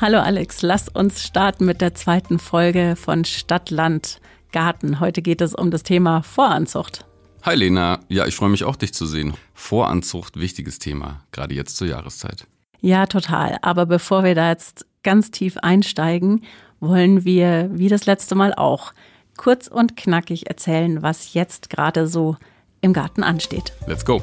Hallo 0.00 0.18
Alex, 0.18 0.62
lass 0.62 0.88
uns 0.88 1.22
starten 1.22 1.66
mit 1.66 1.82
der 1.82 1.94
zweiten 1.94 2.38
Folge 2.38 2.96
von 2.96 3.26
Stadt, 3.26 3.68
Land, 3.68 4.22
Garten. 4.50 4.98
Heute 4.98 5.20
geht 5.20 5.42
es 5.42 5.54
um 5.54 5.70
das 5.70 5.82
Thema 5.82 6.22
Voranzucht. 6.22 7.04
Hi 7.42 7.54
Lena, 7.54 8.00
ja, 8.08 8.24
ich 8.24 8.34
freue 8.34 8.48
mich 8.48 8.64
auch, 8.64 8.76
dich 8.76 8.94
zu 8.94 9.04
sehen. 9.04 9.34
Voranzucht, 9.52 10.40
wichtiges 10.40 10.78
Thema, 10.78 11.20
gerade 11.32 11.54
jetzt 11.54 11.76
zur 11.76 11.86
Jahreszeit. 11.86 12.46
Ja, 12.80 13.04
total. 13.04 13.58
Aber 13.60 13.84
bevor 13.84 14.24
wir 14.24 14.34
da 14.34 14.48
jetzt 14.48 14.86
ganz 15.02 15.32
tief 15.32 15.58
einsteigen, 15.58 16.44
wollen 16.80 17.26
wir, 17.26 17.68
wie 17.70 17.88
das 17.88 18.06
letzte 18.06 18.34
Mal 18.34 18.54
auch, 18.54 18.94
kurz 19.36 19.68
und 19.68 19.98
knackig 19.98 20.48
erzählen, 20.48 21.02
was 21.02 21.34
jetzt 21.34 21.68
gerade 21.68 22.06
so 22.06 22.38
im 22.80 22.94
Garten 22.94 23.22
ansteht. 23.22 23.74
Let's 23.86 24.06
go. 24.06 24.22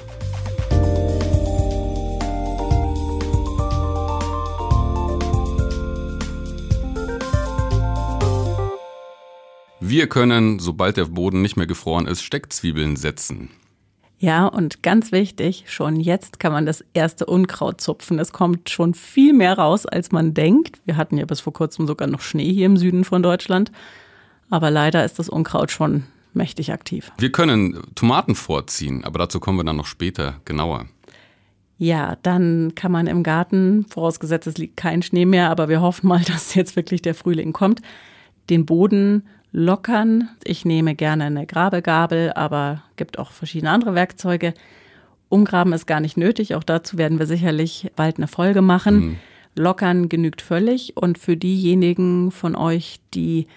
Wir 9.90 10.08
können, 10.08 10.60
sobald 10.60 10.98
der 10.98 11.06
Boden 11.06 11.42
nicht 11.42 11.56
mehr 11.56 11.66
gefroren 11.66 12.08
ist, 12.08 12.22
Steckzwiebeln 12.22 12.98
setzen. 12.98 13.50
Ja, 14.20 14.48
und 14.48 14.84
ganz 14.84 15.12
wichtig, 15.12 15.66
schon 15.68 15.98
jetzt 15.98 16.40
kann 16.40 16.52
man 16.52 16.66
das 16.66 16.84
erste 16.94 17.26
Unkraut 17.26 17.80
zupfen. 17.80 18.20
Es 18.20 18.34
kommt 18.34 18.70
schon 18.70 18.96
viel 18.96 19.32
mehr 19.32 19.58
raus, 19.58 19.86
als 19.86 20.12
man 20.12 20.34
denkt. 20.34 20.82
Wir 20.86 20.98
hatten 20.98 21.18
ja 21.18 21.26
bis 21.26 21.40
vor 21.40 21.54
kurzem 21.54 21.88
sogar 21.88 22.08
noch 22.08 22.22
Schnee 22.22 22.52
hier 22.52 22.66
im 22.66 22.76
Süden 22.78 23.04
von 23.06 23.24
Deutschland. 23.24 23.72
Aber 24.50 24.72
leider 24.72 25.06
ist 25.06 25.20
das 25.20 25.30
Unkraut 25.30 25.72
schon 25.72 26.04
mächtig 26.34 26.74
aktiv. 26.74 27.12
Wir 27.18 27.32
können 27.32 27.80
Tomaten 27.96 28.36
vorziehen, 28.36 29.06
aber 29.06 29.20
dazu 29.20 29.40
kommen 29.40 29.60
wir 29.60 29.64
dann 29.64 29.78
noch 29.78 29.86
später 29.86 30.42
genauer. 30.46 30.88
Ja, 31.78 32.18
dann 32.24 32.74
kann 32.76 32.92
man 32.92 33.08
im 33.08 33.22
Garten, 33.22 33.86
vorausgesetzt 33.88 34.48
es 34.48 34.58
liegt 34.58 34.78
kein 34.78 35.04
Schnee 35.04 35.26
mehr, 35.26 35.50
aber 35.50 35.70
wir 35.70 35.80
hoffen 35.80 36.08
mal, 36.08 36.22
dass 36.28 36.56
jetzt 36.56 36.76
wirklich 36.76 37.02
der 37.04 37.16
Frühling 37.16 37.54
kommt, 37.54 37.82
den 38.50 38.66
Boden 38.66 39.28
lockern. 39.58 40.30
Ich 40.44 40.66
nehme 40.66 40.94
gerne 40.94 41.23
eine 41.23 41.47
Grabegabel, 41.47 42.31
aber 42.33 42.83
gibt 42.95 43.17
auch 43.17 43.31
verschiedene 43.31 43.72
andere 43.72 43.95
Werkzeuge. 43.95 44.53
Umgraben 45.30 45.73
ist 45.73 45.88
gar 45.88 46.00
nicht 46.00 46.16
nötig. 46.16 46.53
Auch 46.53 46.63
dazu 46.63 47.00
werden 47.00 47.17
wir 47.17 47.25
sicherlich 47.25 47.91
bald 47.95 48.17
eine 48.17 48.28
Folge 48.28 48.61
machen. 48.61 48.95
Mhm. 48.95 49.16
Lockern 49.55 50.09
genügt 50.09 50.44
völlig. 50.44 50.95
Und 50.95 51.17
für 51.17 51.35
diejenigen 51.35 52.30
von 52.30 52.55
euch, 52.55 53.00
die 53.16 53.47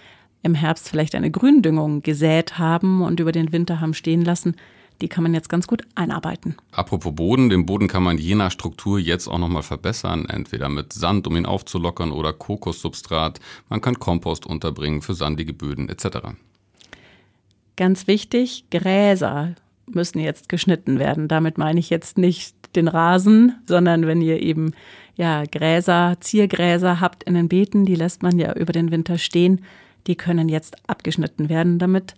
im 0.42 0.54
Herbst 0.54 0.88
vielleicht 0.88 1.14
eine 1.14 1.30
Gründüngung 1.30 2.00
gesät 2.00 2.56
haben 2.56 3.02
und 3.02 3.20
über 3.20 3.30
den 3.30 3.52
Winter 3.52 3.82
haben 3.82 3.92
stehen 3.92 4.24
lassen, 4.24 4.56
die 5.00 5.08
kann 5.08 5.22
man 5.22 5.34
jetzt 5.34 5.48
ganz 5.48 5.66
gut 5.66 5.82
einarbeiten. 5.94 6.56
Apropos 6.72 7.14
Boden, 7.14 7.48
den 7.48 7.66
Boden 7.66 7.88
kann 7.88 8.02
man 8.02 8.18
je 8.18 8.34
nach 8.34 8.50
Struktur 8.50 8.98
jetzt 8.98 9.28
auch 9.28 9.38
nochmal 9.38 9.62
verbessern, 9.62 10.26
entweder 10.26 10.68
mit 10.68 10.92
Sand, 10.92 11.26
um 11.26 11.36
ihn 11.36 11.46
aufzulockern, 11.46 12.12
oder 12.12 12.32
Kokossubstrat. 12.32 13.40
Man 13.68 13.80
kann 13.80 13.98
Kompost 13.98 14.46
unterbringen 14.46 15.02
für 15.02 15.14
sandige 15.14 15.52
Böden 15.52 15.88
etc. 15.88 16.18
Ganz 17.76 18.06
wichtig, 18.06 18.64
Gräser 18.70 19.54
müssen 19.86 20.20
jetzt 20.20 20.48
geschnitten 20.48 20.98
werden. 20.98 21.28
Damit 21.28 21.58
meine 21.58 21.80
ich 21.80 21.90
jetzt 21.90 22.18
nicht 22.18 22.54
den 22.76 22.88
Rasen, 22.88 23.56
sondern 23.66 24.06
wenn 24.06 24.20
ihr 24.20 24.40
eben 24.42 24.72
ja 25.16 25.44
Gräser, 25.44 26.16
Ziergräser 26.20 27.00
habt 27.00 27.24
in 27.24 27.34
den 27.34 27.48
Beeten, 27.48 27.84
die 27.84 27.94
lässt 27.94 28.22
man 28.22 28.38
ja 28.38 28.54
über 28.54 28.72
den 28.72 28.90
Winter 28.90 29.18
stehen, 29.18 29.62
die 30.06 30.14
können 30.14 30.48
jetzt 30.48 30.76
abgeschnitten 30.88 31.48
werden, 31.48 31.78
damit 31.78 32.14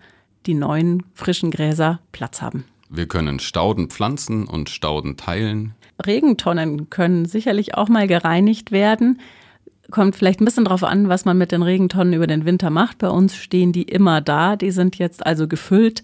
die 0.46 0.54
neuen 0.54 1.04
frischen 1.14 1.50
Gräser 1.50 2.00
Platz 2.12 2.42
haben. 2.42 2.64
Wir 2.94 3.06
können 3.06 3.38
Stauden 3.38 3.88
pflanzen 3.88 4.46
und 4.46 4.68
Stauden 4.68 5.16
teilen. 5.16 5.74
Regentonnen 6.04 6.90
können 6.90 7.24
sicherlich 7.24 7.74
auch 7.74 7.88
mal 7.88 8.06
gereinigt 8.06 8.70
werden. 8.70 9.18
Kommt 9.90 10.14
vielleicht 10.14 10.42
ein 10.42 10.44
bisschen 10.44 10.64
darauf 10.64 10.84
an, 10.84 11.08
was 11.08 11.24
man 11.24 11.38
mit 11.38 11.52
den 11.52 11.62
Regentonnen 11.62 12.12
über 12.12 12.26
den 12.26 12.44
Winter 12.44 12.68
macht. 12.68 12.98
Bei 12.98 13.08
uns 13.08 13.34
stehen 13.34 13.72
die 13.72 13.84
immer 13.84 14.20
da. 14.20 14.56
Die 14.56 14.70
sind 14.70 14.98
jetzt 14.98 15.24
also 15.24 15.48
gefüllt. 15.48 16.02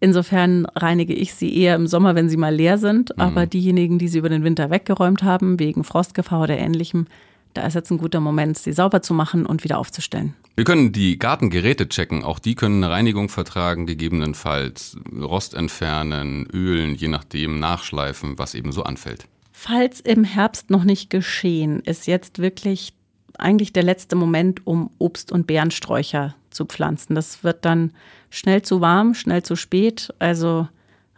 Insofern 0.00 0.66
reinige 0.74 1.14
ich 1.14 1.34
sie 1.34 1.56
eher 1.56 1.76
im 1.76 1.86
Sommer, 1.86 2.16
wenn 2.16 2.28
sie 2.28 2.36
mal 2.36 2.54
leer 2.54 2.78
sind. 2.78 3.10
Mhm. 3.16 3.22
Aber 3.22 3.46
diejenigen, 3.46 3.98
die 4.00 4.08
sie 4.08 4.18
über 4.18 4.28
den 4.28 4.42
Winter 4.42 4.70
weggeräumt 4.70 5.22
haben, 5.22 5.60
wegen 5.60 5.84
Frostgefahr 5.84 6.42
oder 6.42 6.58
ähnlichem, 6.58 7.06
da 7.54 7.64
ist 7.64 7.74
jetzt 7.74 7.92
ein 7.92 7.98
guter 7.98 8.20
Moment, 8.20 8.58
sie 8.58 8.72
sauber 8.72 9.02
zu 9.02 9.14
machen 9.14 9.46
und 9.46 9.62
wieder 9.62 9.78
aufzustellen. 9.78 10.34
Wir 10.56 10.64
können 10.64 10.90
die 10.90 11.18
Gartengeräte 11.18 11.86
checken. 11.86 12.24
Auch 12.24 12.38
die 12.38 12.54
können 12.54 12.82
eine 12.82 12.90
Reinigung 12.90 13.28
vertragen, 13.28 13.84
gegebenenfalls 13.84 14.96
Rost 15.12 15.52
entfernen, 15.52 16.48
ölen, 16.50 16.94
je 16.94 17.08
nachdem 17.08 17.60
nachschleifen, 17.60 18.38
was 18.38 18.54
eben 18.54 18.72
so 18.72 18.82
anfällt. 18.82 19.28
Falls 19.52 20.00
im 20.00 20.24
Herbst 20.24 20.70
noch 20.70 20.84
nicht 20.84 21.10
geschehen, 21.10 21.80
ist 21.80 22.06
jetzt 22.06 22.38
wirklich 22.38 22.94
eigentlich 23.36 23.74
der 23.74 23.82
letzte 23.82 24.16
Moment, 24.16 24.66
um 24.66 24.90
Obst- 24.98 25.30
und 25.30 25.46
Beerensträucher 25.46 26.34
zu 26.48 26.64
pflanzen. 26.64 27.14
Das 27.14 27.44
wird 27.44 27.66
dann 27.66 27.92
schnell 28.30 28.62
zu 28.62 28.80
warm, 28.80 29.12
schnell 29.12 29.42
zu 29.42 29.56
spät, 29.56 30.14
also 30.18 30.68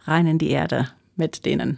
rein 0.03 0.27
in 0.27 0.37
die 0.37 0.49
Erde 0.49 0.89
mit 1.15 1.45
denen. 1.45 1.77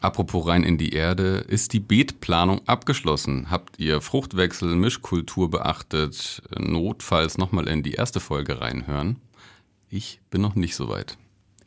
Apropos 0.00 0.46
rein 0.46 0.62
in 0.62 0.78
die 0.78 0.94
Erde, 0.94 1.44
ist 1.46 1.74
die 1.74 1.80
Beetplanung 1.80 2.66
abgeschlossen? 2.66 3.50
Habt 3.50 3.78
ihr 3.78 4.00
Fruchtwechsel, 4.00 4.74
Mischkultur 4.74 5.50
beachtet? 5.50 6.42
Notfalls 6.58 7.36
nochmal 7.36 7.68
in 7.68 7.82
die 7.82 7.92
erste 7.92 8.18
Folge 8.18 8.62
reinhören? 8.62 9.16
Ich 9.90 10.20
bin 10.30 10.40
noch 10.40 10.54
nicht 10.54 10.74
so 10.74 10.88
weit. 10.88 11.18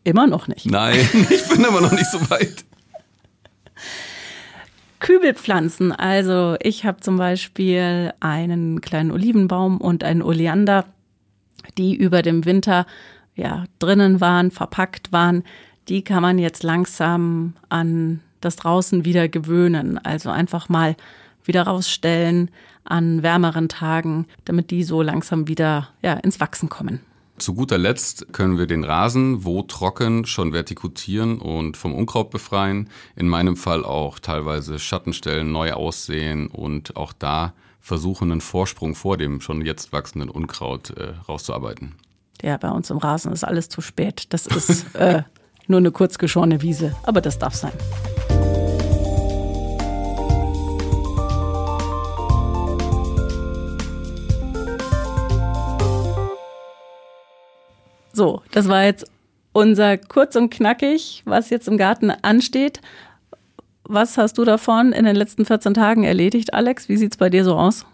Immer 0.03 0.25
noch 0.25 0.47
nicht. 0.47 0.65
Nein, 0.65 0.95
ich 1.29 1.47
bin 1.47 1.63
immer 1.63 1.81
noch 1.81 1.91
nicht 1.91 2.09
so 2.09 2.19
weit. 2.31 2.65
Kübelpflanzen. 4.99 5.91
Also 5.91 6.55
ich 6.59 6.85
habe 6.85 7.01
zum 7.01 7.17
Beispiel 7.17 8.13
einen 8.19 8.81
kleinen 8.81 9.11
Olivenbaum 9.11 9.77
und 9.79 10.03
einen 10.03 10.23
Oleander, 10.23 10.85
die 11.77 11.95
über 11.95 12.23
dem 12.23 12.45
Winter 12.45 12.87
ja 13.35 13.65
drinnen 13.77 14.21
waren, 14.21 14.49
verpackt 14.49 15.11
waren 15.11 15.43
die 15.89 16.03
kann 16.03 16.21
man 16.21 16.39
jetzt 16.39 16.63
langsam 16.63 17.53
an 17.69 18.21
das 18.41 18.55
draußen 18.55 19.05
wieder 19.05 19.27
gewöhnen. 19.27 19.97
Also 19.97 20.29
einfach 20.29 20.69
mal 20.69 20.95
wieder 21.43 21.63
rausstellen 21.63 22.51
an 22.85 23.23
wärmeren 23.23 23.69
Tagen, 23.69 24.25
damit 24.45 24.71
die 24.71 24.83
so 24.83 25.01
langsam 25.01 25.47
wieder 25.47 25.89
ja, 26.01 26.13
ins 26.13 26.39
Wachsen 26.39 26.69
kommen. 26.69 26.99
Zu 27.37 27.55
guter 27.55 27.77
Letzt 27.77 28.31
können 28.31 28.57
wir 28.57 28.67
den 28.67 28.83
Rasen, 28.83 29.43
wo 29.43 29.63
trocken, 29.63 30.25
schon 30.25 30.53
vertikutieren 30.53 31.39
und 31.39 31.77
vom 31.77 31.95
Unkraut 31.95 32.29
befreien. 32.29 32.89
In 33.15 33.27
meinem 33.27 33.57
Fall 33.57 33.83
auch 33.83 34.19
teilweise 34.19 34.77
Schattenstellen 34.77 35.51
neu 35.51 35.73
aussehen 35.73 36.47
und 36.47 36.95
auch 36.95 37.11
da 37.11 37.53
versuchen, 37.79 38.31
einen 38.31 38.41
Vorsprung 38.41 38.95
vor 38.95 39.17
dem 39.17 39.41
schon 39.41 39.65
jetzt 39.65 39.91
wachsenden 39.91 40.29
Unkraut 40.29 40.91
äh, 40.91 41.13
rauszuarbeiten. 41.27 41.95
Ja, 42.41 42.57
bei 42.57 42.69
uns 42.69 42.89
im 42.89 42.97
Rasen 42.97 43.31
ist 43.33 43.43
alles 43.43 43.67
zu 43.67 43.81
spät. 43.81 44.25
Das 44.29 44.45
ist 44.45 44.95
äh, 44.95 45.23
nur 45.67 45.79
eine 45.79 45.91
kurz 45.91 46.17
geschorene 46.17 46.61
Wiese, 46.61 46.95
aber 47.03 47.21
das 47.21 47.39
darf 47.39 47.55
sein. 47.55 47.73
So, 58.15 58.43
das 58.51 58.67
war 58.67 58.83
jetzt 58.83 59.05
unser 59.53 59.97
kurz 59.97 60.35
und 60.35 60.51
knackig, 60.51 61.23
was 61.25 61.49
jetzt 61.49 61.67
im 61.67 61.77
Garten 61.77 62.11
ansteht. 62.11 62.79
Was 63.83 64.17
hast 64.17 64.37
du 64.37 64.45
davon 64.45 64.93
in 64.93 65.05
den 65.05 65.15
letzten 65.15 65.45
14 65.45 65.73
Tagen 65.73 66.03
erledigt, 66.03 66.53
Alex? 66.53 66.89
Wie 66.89 66.97
sieht 66.97 67.13
es 67.13 67.17
bei 67.17 67.29
dir 67.29 67.43
so 67.43 67.55
aus? 67.55 67.85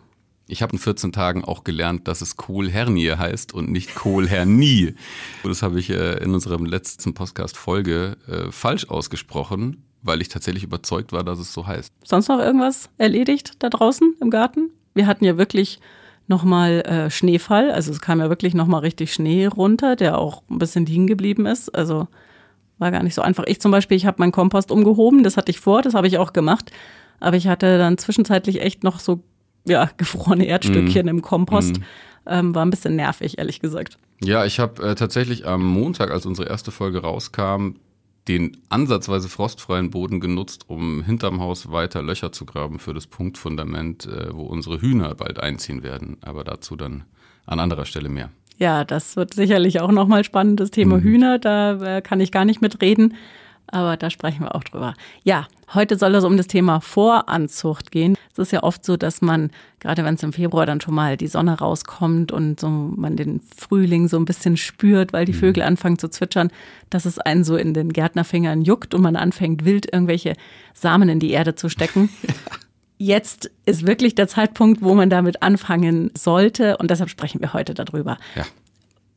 Ich 0.52 0.64
habe 0.64 0.74
in 0.74 0.80
14 0.80 1.12
Tagen 1.12 1.44
auch 1.44 1.64
gelernt, 1.64 2.08
dass 2.08 2.22
es 2.22 2.36
Kohlhernie 2.36 3.12
heißt 3.12 3.54
und 3.54 3.70
nicht 3.70 3.94
Kohlhernie. 3.94 4.96
Das 5.44 5.62
habe 5.62 5.80
ich 5.80 5.92
äh, 5.92 6.24
in 6.24 6.34
unserem 6.34 6.66
letzten 6.66 7.14
Podcast-Folge 7.14 8.18
äh, 8.28 8.52
falsch 8.52 8.90
ausgesprochen, 8.90 9.84
weil 10.02 10.22
ich 10.22 10.30
tatsächlich 10.30 10.64
überzeugt 10.64 11.12
war, 11.12 11.24
dass 11.24 11.38
es 11.38 11.54
so 11.54 11.68
heißt. 11.68 11.94
Sonst 12.04 12.30
noch 12.30 12.40
irgendwas 12.40 12.90
erledigt 12.98 13.54
da 13.60 13.70
draußen 13.70 14.16
im 14.20 14.32
Garten? 14.32 14.72
Wir 14.96 15.06
hatten 15.06 15.24
ja 15.24 15.38
wirklich 15.38 15.80
nochmal 16.28 16.82
äh, 16.82 17.12
Schneefall. 17.12 17.70
Also 17.70 17.92
es 17.92 18.02
kam 18.02 18.20
ja 18.20 18.30
wirklich 18.30 18.56
nochmal 18.56 18.82
richtig 18.82 19.14
Schnee 19.14 19.46
runter, 19.46 19.96
der 19.96 20.18
auch 20.18 20.42
ein 20.50 20.58
bisschen 20.58 20.88
liegen 20.88 21.06
geblieben 21.06 21.46
ist. 21.46 21.70
Also 21.76 22.08
war 22.80 22.90
gar 22.90 23.04
nicht 23.04 23.14
so 23.14 23.22
einfach. 23.22 23.44
Ich 23.46 23.62
zum 23.62 23.72
Beispiel, 23.72 23.98
ich 23.98 24.08
habe 24.08 24.18
meinen 24.20 24.32
Kompost 24.32 24.72
umgehoben, 24.72 25.22
das 25.24 25.38
hatte 25.38 25.52
ich 25.52 25.60
vor, 25.60 25.84
das 25.84 25.94
habe 25.94 26.08
ich 26.08 26.18
auch 26.18 26.34
gemacht. 26.34 26.72
Aber 27.20 27.38
ich 27.38 27.48
hatte 27.48 27.78
dann 27.78 28.00
zwischenzeitlich 28.00 28.62
echt 28.62 28.84
noch 28.84 29.00
so 29.00 29.22
ja, 29.66 29.90
gefrorene 29.98 30.46
Erdstückchen 30.46 31.06
mm. 31.06 31.10
im 31.10 31.22
Kompost. 31.22 31.80
Mm. 31.80 31.84
Ähm, 32.26 32.56
war 32.56 32.66
ein 32.66 32.70
bisschen 32.70 32.96
nervig, 32.96 33.38
ehrlich 33.38 33.60
gesagt. 33.60 33.98
Ja, 34.22 34.46
ich 34.46 34.60
habe 34.60 34.84
äh, 34.84 34.96
tatsächlich 34.96 35.48
am 35.48 35.66
Montag, 35.66 36.12
als 36.12 36.26
unsere 36.26 36.48
erste 36.48 36.72
Folge 36.72 37.02
rauskam, 37.02 37.76
den 38.28 38.58
ansatzweise 38.70 39.30
frostfreien 39.30 39.90
Boden 39.90 40.20
genutzt, 40.20 40.66
um 40.68 41.04
hinterm 41.04 41.40
Haus 41.40 41.72
weiter 41.72 42.04
Löcher 42.04 42.32
zu 42.32 42.46
graben 42.46 42.78
für 42.78 42.94
das 42.94 43.08
Punktfundament, 43.08 44.06
äh, 44.06 44.28
wo 44.32 44.44
unsere 44.44 44.82
Hühner 44.82 45.16
bald 45.16 45.40
einziehen 45.40 45.82
werden. 45.82 46.18
Aber 46.22 46.44
dazu 46.44 46.76
dann 46.76 47.06
an 47.46 47.60
anderer 47.60 47.86
Stelle 47.86 48.10
mehr. 48.10 48.30
Ja, 48.58 48.84
das 48.84 49.16
wird 49.16 49.34
sicherlich 49.34 49.80
auch 49.80 49.92
nochmal 49.92 50.24
spannend, 50.24 50.60
das 50.60 50.70
Thema 50.70 50.98
mhm. 50.98 51.02
Hühner. 51.02 51.40
Da 51.40 51.98
äh, 51.98 52.02
kann 52.02 52.20
ich 52.20 52.32
gar 52.32 52.46
nicht 52.46 52.62
mitreden 52.62 53.16
aber 53.72 53.98
da 53.98 54.10
sprechen 54.10 54.42
wir 54.42 54.56
auch 54.56 54.64
drüber. 54.64 54.94
Ja, 55.24 55.48
heute 55.74 55.98
soll 55.98 56.16
es 56.16 56.24
um 56.24 56.38
das 56.38 56.48
Thema 56.48 56.82
Voranzucht 56.82 57.92
gehen. 57.92 58.16
Es 58.32 58.40
ist 58.40 58.52
ja 58.52 58.64
oft 58.64 58.86
so, 58.86 58.98
dass 58.98 59.22
man, 59.22 59.52
gerade 59.80 60.04
wenn 60.04 60.16
es 60.16 60.24
im 60.24 60.34
Februar 60.34 60.66
dann 60.66 60.82
schon 60.82 60.96
mal 60.96 61.18
die 61.18 61.28
Sonne 61.28 61.58
rauskommt 61.58 62.32
und 62.32 62.60
so 62.60 62.70
man 62.70 63.16
den 63.16 63.42
Frühling 63.56 64.08
so 64.08 64.18
ein 64.18 64.26
bisschen 64.26 64.58
spürt, 64.58 65.14
weil 65.14 65.26
die 65.26 65.34
mhm. 65.34 65.38
Vögel 65.38 65.64
anfangen 65.64 66.00
zu 66.00 66.10
zwitschern, 66.10 66.52
dass 66.90 67.06
es 67.06 67.20
einen 67.20 67.44
so 67.44 67.56
in 67.56 67.74
den 67.74 67.94
Gärtnerfingern 67.94 68.62
juckt 68.62 68.94
und 68.94 69.02
man 69.02 69.16
anfängt 69.16 69.66
wild 69.66 69.92
irgendwelche 69.92 70.34
Samen 70.74 71.10
in 71.10 71.20
die 71.20 71.32
Erde 71.32 71.56
zu 71.56 71.70
stecken. 71.70 72.10
Jetzt 72.98 73.50
ist 73.66 73.88
wirklich 73.88 74.14
der 74.14 74.28
Zeitpunkt, 74.28 74.82
wo 74.82 74.94
man 74.94 75.10
damit 75.10 75.42
anfangen 75.42 76.12
sollte 76.18 76.76
und 76.78 76.92
deshalb 76.92 77.10
sprechen 77.10 77.40
wir 77.40 77.54
heute 77.54 77.74
darüber. 77.74 78.18
Ja. 78.36 78.46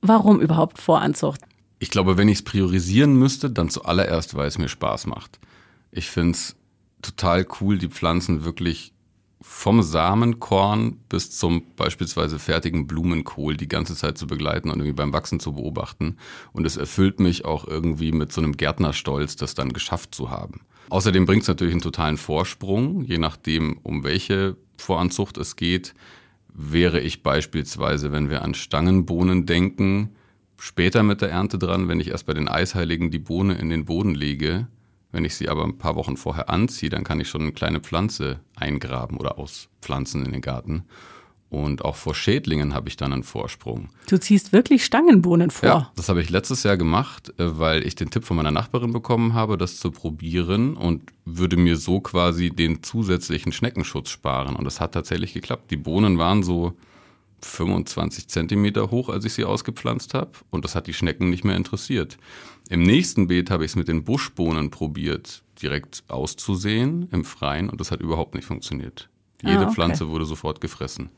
Warum 0.03 0.41
überhaupt 0.41 0.81
Voranzucht? 0.81 1.41
Ich 1.83 1.91
glaube, 1.91 2.17
wenn 2.17 2.29
ich 2.29 2.39
es 2.39 2.45
priorisieren 2.45 3.17
müsste, 3.17 3.51
dann 3.51 3.69
zuallererst, 3.69 4.37
weil 4.37 4.47
es 4.47 4.57
mir 4.57 4.69
Spaß 4.69 5.09
macht. 5.09 5.41
Ich 5.91 6.09
finde 6.09 6.31
es 6.31 6.55
total 7.03 7.45
cool, 7.61 7.77
die 7.77 7.89
Pflanzen 7.89 8.45
wirklich 8.45 8.93
vom 9.41 9.83
Samenkorn 9.83 10.99
bis 11.09 11.37
zum 11.37 11.75
beispielsweise 11.75 12.39
fertigen 12.39 12.87
Blumenkohl 12.87 13.57
die 13.57 13.67
ganze 13.67 13.97
Zeit 13.97 14.17
zu 14.17 14.29
begleiten 14.29 14.71
und 14.71 14.77
irgendwie 14.77 14.93
beim 14.93 15.13
Wachsen 15.13 15.41
zu 15.41 15.55
beobachten. 15.55 16.19
Und 16.53 16.67
es 16.67 16.77
erfüllt 16.77 17.19
mich 17.19 17.45
auch 17.45 17.67
irgendwie 17.67 18.13
mit 18.13 18.33
so 18.33 18.41
einem 18.41 18.57
Gärtnerstolz, 18.57 19.35
das 19.35 19.57
dann 19.57 19.73
geschafft 19.73 20.15
zu 20.15 20.31
haben. 20.31 20.61
Außerdem 20.89 21.27
bringt 21.27 21.43
es 21.43 21.49
natürlich 21.49 21.75
einen 21.75 21.83
totalen 21.83 22.17
Vorsprung, 22.17 23.03
je 23.03 23.19
nachdem, 23.19 23.81
um 23.83 24.05
welche 24.05 24.57
Voranzucht 24.77 25.37
es 25.37 25.57
geht. 25.57 25.95
Wäre 26.55 27.01
ich 27.01 27.25
beispielsweise, 27.25 28.13
wenn 28.13 28.31
wir 28.31 28.43
an 28.43 28.55
Stangenbohnen 28.55 29.47
denken, 29.47 30.15
später 30.63 31.03
mit 31.03 31.21
der 31.21 31.31
Ernte 31.31 31.59
dran, 31.59 31.89
wenn 31.89 31.99
ich 31.99 32.09
erst 32.09 32.25
bei 32.25 32.35
den 32.35 32.47
Eisheiligen 32.47 33.11
die 33.11 33.19
Bohne 33.19 33.55
in 33.55 33.69
den 33.69 33.85
Boden 33.85 34.15
lege. 34.15 34.69
Wenn 35.11 35.25
ich 35.25 35.35
sie 35.35 35.49
aber 35.49 35.65
ein 35.65 35.77
paar 35.77 35.97
Wochen 35.97 36.17
vorher 36.17 36.49
anziehe, 36.49 36.89
dann 36.89 37.03
kann 37.03 37.19
ich 37.19 37.29
schon 37.29 37.43
eine 37.43 37.53
kleine 37.53 37.81
Pflanze 37.81 38.39
eingraben 38.55 39.17
oder 39.17 39.39
auspflanzen 39.39 40.25
in 40.25 40.31
den 40.31 40.41
Garten. 40.41 40.85
Und 41.51 41.85
auch 41.85 41.97
vor 41.97 42.15
Schädlingen 42.15 42.75
habe 42.75 42.89
ich 42.89 42.97
dann 42.97 43.13
einen 43.13 43.25
Vorsprung. 43.25 43.89
Du 44.09 44.19
ziehst 44.19 44.53
wirklich 44.53 44.85
Stangenbohnen 44.85 45.51
vor? 45.51 45.69
Ja, 45.69 45.93
das 45.97 46.09
habe 46.09 46.23
ich 46.23 46.31
letztes 46.31 46.63
Jahr 46.63 46.77
gemacht, 46.77 47.35
äh, 47.39 47.59
weil 47.59 47.85
ich 47.85 47.97
den 47.97 48.11
Tipp 48.11 48.25
von 48.25 48.37
meiner 48.37 48.53
Nachbarin 48.53 48.93
bekommen 48.93 49.35
habe, 49.35 49.59
das 49.59 49.79
zu 49.79 49.91
probieren 49.91 50.77
und 50.77 51.03
würde 51.25 51.57
mir 51.57 51.77
so 51.77 52.01
quasi 52.01 52.51
den 52.51 52.85
zusätzlichen 52.85 53.51
Schneckenschutz 53.51 54.11
sparen. 54.11 54.55
Und 54.55 54.65
das 54.65 54.81
hat 54.81 54.93
tatsächlich 54.93 55.35
geklappt. 55.35 55.73
Die 55.73 55.77
Bohnen 55.77 56.19
waren 56.19 56.45
so 56.45 56.75
25 57.45 58.29
Zentimeter 58.29 58.91
hoch, 58.91 59.09
als 59.09 59.25
ich 59.25 59.35
sie 59.35 59.45
ausgepflanzt 59.45 60.15
habe. 60.15 60.33
Und 60.51 60.65
das 60.65 60.75
hat 60.75 60.87
die 60.87 60.95
Schnecken 60.95 61.31
nicht 61.31 61.45
mehr 61.45 61.57
interessiert. 61.57 62.19
Im 62.69 62.83
nächsten 62.83 63.27
Beet 63.27 63.51
habe 63.51 63.65
ich 63.65 63.73
es 63.73 63.77
mit 63.77 63.89
den 63.89 64.05
Buschbohnen 64.05 64.71
probiert, 64.71 65.43
direkt 65.61 66.05
auszusehen 66.09 67.09
im 67.13 67.25
Freien. 67.25 67.69
Und 67.69 67.81
das 67.81 67.91
hat 67.91 68.01
überhaupt 68.01 68.35
nicht 68.35 68.45
funktioniert. 68.45 69.09
Jede 69.43 69.59
ah, 69.59 69.63
okay. 69.63 69.75
Pflanze 69.75 70.09
wurde 70.09 70.25
sofort 70.25 70.61
gefressen. 70.61 71.11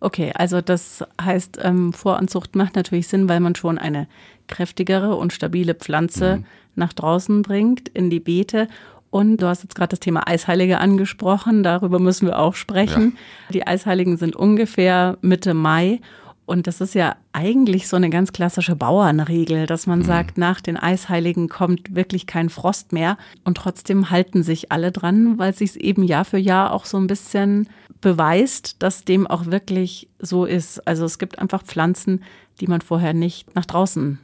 Okay, 0.00 0.32
also 0.34 0.62
das 0.62 1.04
heißt, 1.20 1.58
ähm, 1.62 1.92
Voranzucht 1.92 2.56
macht 2.56 2.74
natürlich 2.74 3.06
Sinn, 3.06 3.28
weil 3.28 3.40
man 3.40 3.54
schon 3.54 3.76
eine 3.76 4.08
kräftigere 4.48 5.14
und 5.14 5.32
stabile 5.32 5.74
Pflanze 5.74 6.38
mhm. 6.38 6.44
nach 6.74 6.94
draußen 6.94 7.42
bringt 7.42 7.88
in 7.90 8.08
die 8.08 8.20
Beete 8.20 8.66
und 9.10 9.38
du 9.38 9.46
hast 9.46 9.62
jetzt 9.62 9.74
gerade 9.74 9.90
das 9.90 10.00
Thema 10.00 10.26
Eisheilige 10.28 10.78
angesprochen, 10.78 11.62
darüber 11.62 11.98
müssen 11.98 12.26
wir 12.26 12.38
auch 12.38 12.54
sprechen. 12.54 13.16
Ja. 13.16 13.52
Die 13.52 13.66
Eisheiligen 13.66 14.16
sind 14.16 14.36
ungefähr 14.36 15.18
Mitte 15.20 15.52
Mai. 15.52 16.00
Und 16.46 16.66
das 16.66 16.80
ist 16.80 16.94
ja 16.94 17.14
eigentlich 17.32 17.86
so 17.86 17.96
eine 17.96 18.10
ganz 18.10 18.32
klassische 18.32 18.74
Bauernregel, 18.74 19.66
dass 19.66 19.86
man 19.86 20.00
mhm. 20.00 20.04
sagt, 20.04 20.38
nach 20.38 20.60
den 20.60 20.76
Eisheiligen 20.76 21.48
kommt 21.48 21.94
wirklich 21.94 22.26
kein 22.26 22.50
Frost 22.50 22.92
mehr. 22.92 23.18
Und 23.44 23.56
trotzdem 23.56 24.10
halten 24.10 24.42
sich 24.42 24.72
alle 24.72 24.90
dran, 24.90 25.38
weil 25.38 25.54
sich 25.54 25.70
es 25.70 25.76
eben 25.76 26.02
Jahr 26.02 26.24
für 26.24 26.38
Jahr 26.38 26.72
auch 26.72 26.86
so 26.86 26.96
ein 26.96 27.06
bisschen 27.06 27.68
beweist, 28.00 28.82
dass 28.82 29.04
dem 29.04 29.26
auch 29.26 29.46
wirklich 29.46 30.08
so 30.18 30.44
ist. 30.44 30.86
Also 30.86 31.04
es 31.04 31.18
gibt 31.18 31.38
einfach 31.38 31.62
Pflanzen, 31.62 32.22
die 32.60 32.66
man 32.66 32.80
vorher 32.80 33.14
nicht 33.14 33.54
nach 33.54 33.66
draußen 33.66 34.18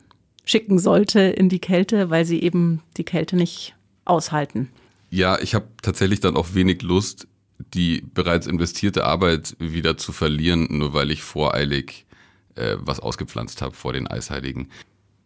schicken 0.45 0.79
sollte 0.79 1.21
in 1.21 1.49
die 1.49 1.59
Kälte, 1.59 2.11
weil 2.11 2.25
sie 2.25 2.41
eben 2.41 2.83
die 2.97 3.05
Kälte 3.05 3.37
nicht 3.37 3.77
aushalten. 4.07 4.71
Ja, 5.11 5.39
ich 5.39 5.55
habe 5.55 5.67
tatsächlich 5.83 6.21
dann 6.21 6.37
auch 6.37 6.55
wenig 6.55 6.83
Lust, 6.83 7.29
die 7.59 8.03
bereits 8.15 8.47
investierte 8.47 9.05
Arbeit 9.05 9.57
wieder 9.59 9.97
zu 9.97 10.13
verlieren, 10.13 10.67
nur 10.71 10.93
weil 10.95 11.11
ich 11.11 11.23
voreilig 11.23 12.07
äh, 12.55 12.77
was 12.79 13.01
ausgepflanzt 13.01 13.63
habe 13.63 13.75
vor 13.75 13.93
den 13.93 14.07
Eisheiligen. 14.07 14.69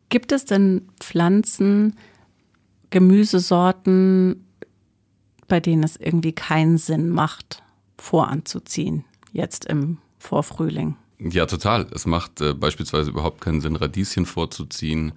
Gibt 0.09 0.33
es 0.33 0.45
denn 0.45 0.89
Pflanzen, 1.01 1.97
Gemüsesorten, 2.91 4.45
bei 5.49 5.61
denen 5.61 5.83
es 5.83 5.97
irgendwie 5.97 6.33
keinen 6.33 6.79
Sinn 6.79 7.09
macht, 7.09 7.63
voranzuziehen, 7.99 9.05
jetzt 9.33 9.65
im 9.65 9.99
Vorfrühling? 10.19 10.97
Ja, 11.19 11.47
total. 11.47 11.87
Es 11.95 12.07
macht 12.07 12.41
äh, 12.41 12.55
beispielsweise 12.55 13.11
überhaupt 13.11 13.41
keinen 13.41 13.61
Sinn, 13.61 13.77
Radieschen 13.77 14.27
vorzuziehen, 14.27 15.13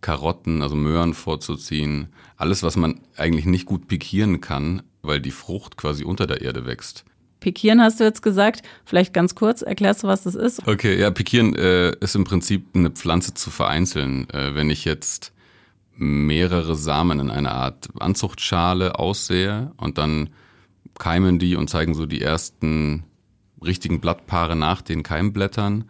Karotten, 0.00 0.62
also 0.62 0.76
Möhren 0.76 1.14
vorzuziehen. 1.14 2.08
Alles, 2.36 2.62
was 2.62 2.76
man 2.76 3.00
eigentlich 3.16 3.46
nicht 3.46 3.66
gut 3.66 3.88
pikieren 3.88 4.40
kann, 4.40 4.82
weil 5.02 5.20
die 5.20 5.30
Frucht 5.30 5.76
quasi 5.76 6.04
unter 6.04 6.26
der 6.26 6.42
Erde 6.42 6.66
wächst. 6.66 7.04
Pikieren 7.40 7.80
hast 7.80 8.00
du 8.00 8.04
jetzt 8.04 8.22
gesagt. 8.22 8.62
Vielleicht 8.84 9.14
ganz 9.14 9.34
kurz, 9.34 9.62
erklärst 9.62 10.02
du, 10.02 10.08
was 10.08 10.24
das 10.24 10.34
ist? 10.34 10.66
Okay, 10.66 10.98
ja, 10.98 11.10
pikieren 11.10 11.54
äh, 11.54 11.92
ist 12.00 12.16
im 12.16 12.24
Prinzip 12.24 12.66
eine 12.74 12.90
Pflanze 12.90 13.34
zu 13.34 13.50
vereinzeln. 13.50 14.28
Äh, 14.30 14.54
wenn 14.54 14.70
ich 14.70 14.84
jetzt 14.84 15.32
mehrere 15.94 16.76
Samen 16.76 17.20
in 17.20 17.30
einer 17.30 17.52
Art 17.52 17.88
Anzuchtschale 17.98 18.98
aussehe 18.98 19.72
und 19.76 19.98
dann 19.98 20.30
keimen 20.98 21.38
die 21.38 21.56
und 21.56 21.68
zeigen 21.68 21.94
so 21.94 22.06
die 22.06 22.22
ersten 22.22 23.04
richtigen 23.64 24.00
Blattpaare 24.00 24.56
nach 24.56 24.82
den 24.82 25.02
Keimblättern, 25.02 25.84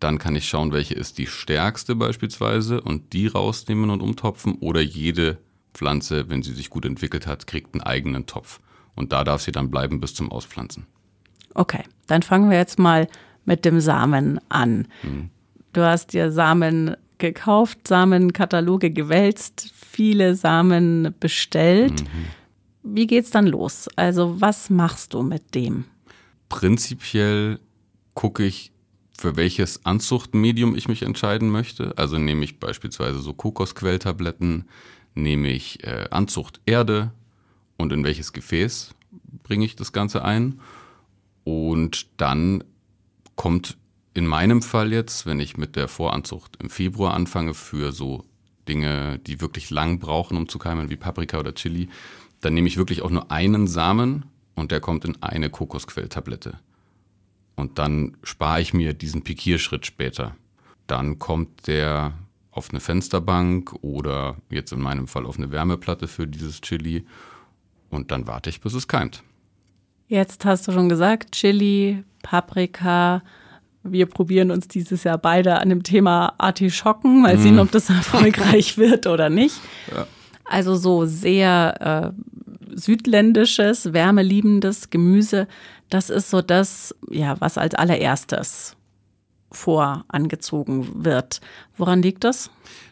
dann 0.00 0.18
kann 0.18 0.34
ich 0.34 0.48
schauen, 0.48 0.72
welche 0.72 0.94
ist 0.94 1.18
die 1.18 1.26
stärkste 1.26 1.94
beispielsweise 1.94 2.80
und 2.80 3.12
die 3.12 3.26
rausnehmen 3.26 3.90
und 3.90 4.00
umtopfen. 4.00 4.54
Oder 4.54 4.80
jede 4.80 5.38
Pflanze, 5.74 6.28
wenn 6.28 6.42
sie 6.42 6.54
sich 6.54 6.70
gut 6.70 6.84
entwickelt 6.84 7.26
hat, 7.26 7.46
kriegt 7.46 7.74
einen 7.74 7.82
eigenen 7.82 8.26
Topf. 8.26 8.60
Und 8.96 9.12
da 9.12 9.24
darf 9.24 9.42
sie 9.42 9.52
dann 9.52 9.70
bleiben 9.70 10.00
bis 10.00 10.14
zum 10.14 10.32
Auspflanzen. 10.32 10.86
Okay, 11.54 11.84
dann 12.06 12.22
fangen 12.22 12.50
wir 12.50 12.58
jetzt 12.58 12.78
mal 12.78 13.08
mit 13.44 13.64
dem 13.64 13.80
Samen 13.80 14.40
an. 14.48 14.88
Hm. 15.02 15.30
Du 15.72 15.82
hast 15.82 16.12
dir 16.12 16.32
Samen 16.32 16.96
gekauft, 17.18 17.86
Samenkataloge 17.86 18.90
gewälzt, 18.90 19.72
viele 19.74 20.34
Samen 20.34 21.14
bestellt. 21.20 22.02
Mhm. 22.02 22.26
Wie 22.82 23.06
geht's 23.06 23.30
dann 23.30 23.46
los? 23.46 23.88
Also, 23.96 24.40
was 24.40 24.70
machst 24.70 25.14
du 25.14 25.22
mit 25.22 25.54
dem? 25.54 25.84
Prinzipiell 26.48 27.60
gucke 28.14 28.44
ich, 28.44 28.72
für 29.20 29.36
welches 29.36 29.84
Anzuchtmedium 29.84 30.74
ich 30.74 30.88
mich 30.88 31.02
entscheiden 31.02 31.50
möchte. 31.50 31.92
Also 31.96 32.16
nehme 32.16 32.42
ich 32.42 32.58
beispielsweise 32.58 33.20
so 33.20 33.34
Kokosquelltabletten, 33.34 34.64
nehme 35.14 35.48
ich 35.48 35.84
äh, 35.84 36.06
Anzuchterde 36.10 37.12
und 37.76 37.92
in 37.92 38.02
welches 38.02 38.32
Gefäß 38.32 38.94
bringe 39.42 39.66
ich 39.66 39.76
das 39.76 39.92
Ganze 39.92 40.24
ein. 40.24 40.60
Und 41.44 42.06
dann 42.16 42.64
kommt 43.36 43.76
in 44.14 44.26
meinem 44.26 44.62
Fall 44.62 44.90
jetzt, 44.90 45.26
wenn 45.26 45.38
ich 45.38 45.58
mit 45.58 45.76
der 45.76 45.88
Voranzucht 45.88 46.56
im 46.56 46.70
Februar 46.70 47.12
anfange 47.12 47.52
für 47.52 47.92
so 47.92 48.24
Dinge, 48.68 49.18
die 49.18 49.42
wirklich 49.42 49.68
lang 49.68 49.98
brauchen, 49.98 50.38
um 50.38 50.48
zu 50.48 50.58
keimen, 50.58 50.88
wie 50.88 50.96
Paprika 50.96 51.38
oder 51.38 51.54
Chili, 51.54 51.90
dann 52.40 52.54
nehme 52.54 52.68
ich 52.68 52.78
wirklich 52.78 53.02
auch 53.02 53.10
nur 53.10 53.30
einen 53.30 53.66
Samen 53.66 54.24
und 54.54 54.70
der 54.70 54.80
kommt 54.80 55.04
in 55.04 55.22
eine 55.22 55.50
Kokosquelltablette. 55.50 56.58
Und 57.60 57.78
dann 57.78 58.16
spare 58.22 58.60
ich 58.60 58.72
mir 58.72 58.94
diesen 58.94 59.22
Pikierschritt 59.22 59.86
später. 59.86 60.34
Dann 60.86 61.18
kommt 61.18 61.66
der 61.66 62.14
auf 62.50 62.70
eine 62.70 62.80
Fensterbank 62.80 63.74
oder 63.82 64.36
jetzt 64.50 64.72
in 64.72 64.80
meinem 64.80 65.06
Fall 65.06 65.26
auf 65.26 65.38
eine 65.38 65.52
Wärmeplatte 65.52 66.08
für 66.08 66.26
dieses 66.26 66.60
Chili. 66.62 67.04
Und 67.90 68.10
dann 68.10 68.26
warte 68.26 68.50
ich, 68.50 68.60
bis 68.60 68.74
es 68.74 68.88
keimt. 68.88 69.22
Jetzt 70.08 70.44
hast 70.44 70.66
du 70.66 70.72
schon 70.72 70.88
gesagt, 70.88 71.32
Chili, 71.32 72.02
Paprika. 72.22 73.22
Wir 73.82 74.06
probieren 74.06 74.50
uns 74.50 74.66
dieses 74.66 75.04
Jahr 75.04 75.18
beide 75.18 75.58
an 75.58 75.68
dem 75.68 75.82
Thema 75.82 76.34
Artischocken, 76.38 77.22
mal 77.22 77.36
mm. 77.36 77.40
sehen, 77.40 77.58
ob 77.58 77.70
das 77.70 77.88
erfolgreich 77.90 78.76
wird 78.76 79.06
oder 79.06 79.30
nicht. 79.30 79.60
Ja. 79.94 80.06
Also 80.44 80.74
so 80.74 81.06
sehr 81.06 82.12
äh, 82.14 82.76
südländisches, 82.76 83.92
wärmeliebendes 83.92 84.90
Gemüse, 84.90 85.46
das 85.90 86.10
ist 86.10 86.30
so 86.30 86.40
das, 86.40 86.94
ja, 87.10 87.40
was 87.40 87.58
als 87.58 87.74
allererstes 87.74 88.76
vorangezogen 89.52 91.04
wird. 91.04 91.40
Woran 91.76 92.02
liegt 92.02 92.24
das? 92.24 92.50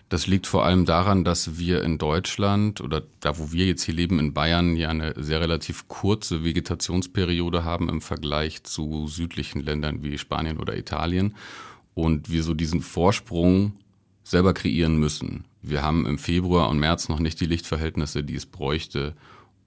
Das 0.09 0.27
liegt 0.27 0.47
vor 0.47 0.65
allem 0.65 0.87
daran, 0.87 1.23
dass 1.23 1.59
wir 1.59 1.83
in 1.83 1.99
Deutschland 1.99 2.81
oder 2.81 3.03
da, 3.21 3.39
wo 3.39 3.53
wir 3.53 3.67
jetzt 3.67 3.83
hier 3.83 3.95
leben, 3.95 4.19
in 4.19 4.33
Bayern, 4.33 4.75
ja 4.75 4.89
eine 4.89 5.13
sehr 5.17 5.41
relativ 5.41 5.87
kurze 5.87 6.45
Vegetationsperiode 6.45 7.63
haben 7.65 7.89
im 7.89 8.01
Vergleich 8.01 8.65
zu 8.65 9.07
südlichen 9.07 9.61
Ländern 9.61 10.03
wie 10.03 10.17
Spanien 10.17 10.59
oder 10.59 10.77
Italien. 10.77 11.37
Und 11.95 12.31
wir 12.31 12.43
so 12.43 12.55
diesen 12.55 12.81
Vorsprung 12.81 13.75
selber 14.25 14.55
kreieren 14.55 14.97
müssen. 14.97 15.45
Wir 15.63 15.83
haben 15.83 16.07
im 16.07 16.19
Februar 16.19 16.71
und 16.71 16.79
März 16.79 17.09
noch 17.09 17.19
nicht 17.19 17.41
die 17.41 17.47
Lichtverhältnisse, 17.47 18.25
die 18.25 18.37
es 18.37 18.47
bräuchte 18.47 19.15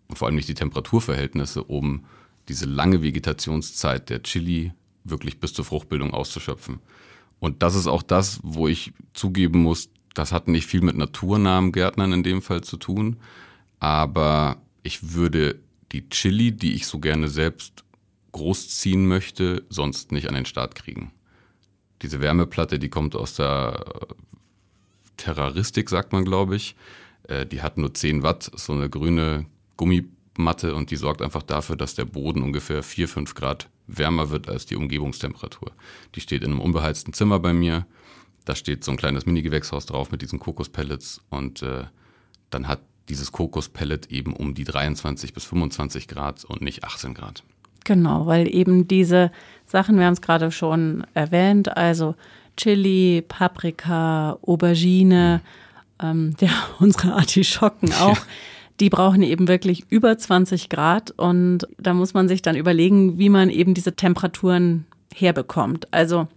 und 0.07 0.17
vor 0.17 0.27
allem 0.27 0.35
nicht 0.35 0.49
die 0.49 0.55
Temperaturverhältnisse, 0.55 1.63
um 1.63 2.05
diese 2.51 2.65
lange 2.65 3.01
Vegetationszeit 3.01 4.09
der 4.09 4.23
Chili 4.23 4.73
wirklich 5.05 5.39
bis 5.39 5.53
zur 5.53 5.63
Fruchtbildung 5.63 6.13
auszuschöpfen. 6.13 6.79
Und 7.39 7.63
das 7.63 7.75
ist 7.75 7.87
auch 7.87 8.03
das, 8.03 8.41
wo 8.43 8.67
ich 8.67 8.91
zugeben 9.13 9.63
muss, 9.63 9.89
das 10.13 10.33
hat 10.33 10.49
nicht 10.49 10.67
viel 10.67 10.81
mit 10.81 10.97
naturnahen 10.97 11.71
Gärtnern 11.71 12.11
in 12.11 12.23
dem 12.23 12.41
Fall 12.41 12.61
zu 12.61 12.75
tun, 12.75 13.15
aber 13.79 14.57
ich 14.83 15.13
würde 15.13 15.59
die 15.93 16.09
Chili, 16.09 16.51
die 16.51 16.73
ich 16.73 16.87
so 16.87 16.99
gerne 16.99 17.29
selbst 17.29 17.85
großziehen 18.33 19.07
möchte, 19.07 19.63
sonst 19.69 20.11
nicht 20.11 20.27
an 20.27 20.35
den 20.35 20.45
Start 20.45 20.75
kriegen. 20.75 21.11
Diese 22.01 22.19
Wärmeplatte, 22.19 22.79
die 22.79 22.89
kommt 22.89 23.15
aus 23.15 23.35
der 23.35 23.85
Terroristik, 25.15 25.89
sagt 25.89 26.11
man, 26.11 26.25
glaube 26.25 26.57
ich. 26.57 26.75
Äh, 27.27 27.45
die 27.45 27.61
hat 27.61 27.77
nur 27.77 27.93
10 27.93 28.23
Watt, 28.23 28.51
so 28.55 28.73
eine 28.73 28.89
grüne 28.89 29.45
Gummimatte 30.35 30.75
und 30.75 30.91
die 30.91 30.95
sorgt 30.95 31.21
einfach 31.21 31.43
dafür, 31.43 31.75
dass 31.75 31.95
der 31.95 32.05
Boden 32.05 32.41
ungefähr 32.43 32.83
4, 32.83 33.07
5 33.07 33.35
Grad 33.35 33.69
wärmer 33.87 34.29
wird 34.29 34.49
als 34.49 34.65
die 34.65 34.75
Umgebungstemperatur. 34.75 35.71
Die 36.15 36.21
steht 36.21 36.43
in 36.43 36.51
einem 36.51 36.61
unbeheizten 36.61 37.13
Zimmer 37.13 37.39
bei 37.39 37.53
mir. 37.53 37.85
Da 38.45 38.55
steht 38.55 38.83
so 38.83 38.91
ein 38.91 38.97
kleines 38.97 39.25
Mini-Gewächshaus 39.25 39.85
drauf 39.85 40.11
mit 40.11 40.21
diesen 40.21 40.39
Kokospellets 40.39 41.21
und 41.29 41.61
äh, 41.61 41.83
dann 42.49 42.67
hat 42.67 42.81
dieses 43.09 43.31
Kokospellet 43.31 44.11
eben 44.11 44.33
um 44.33 44.53
die 44.53 44.63
23 44.63 45.33
bis 45.33 45.45
25 45.45 46.07
Grad 46.07 46.45
und 46.45 46.61
nicht 46.61 46.83
18 46.83 47.13
Grad. 47.13 47.43
Genau, 47.83 48.25
weil 48.25 48.53
eben 48.53 48.87
diese 48.87 49.31
Sachen, 49.65 49.97
wir 49.97 50.05
haben 50.05 50.13
es 50.13 50.21
gerade 50.21 50.51
schon 50.51 51.05
erwähnt, 51.13 51.75
also 51.75 52.15
Chili, 52.57 53.23
Paprika, 53.27 54.37
Aubergine, 54.41 55.41
ähm, 56.01 56.35
ja, 56.39 56.51
unsere 56.79 57.13
Artischocken 57.13 57.91
auch. 57.99 58.17
Ja. 58.17 58.23
Die 58.81 58.89
brauchen 58.89 59.21
eben 59.21 59.47
wirklich 59.47 59.85
über 59.89 60.17
20 60.17 60.67
Grad 60.67 61.11
und 61.11 61.67
da 61.77 61.93
muss 61.93 62.13
man 62.13 62.27
sich 62.27 62.41
dann 62.41 62.55
überlegen, 62.55 63.19
wie 63.19 63.29
man 63.29 63.49
eben 63.49 63.75
diese 63.75 63.95
Temperaturen 63.95 64.85
herbekommt. 65.13 65.87
Also 65.93 66.27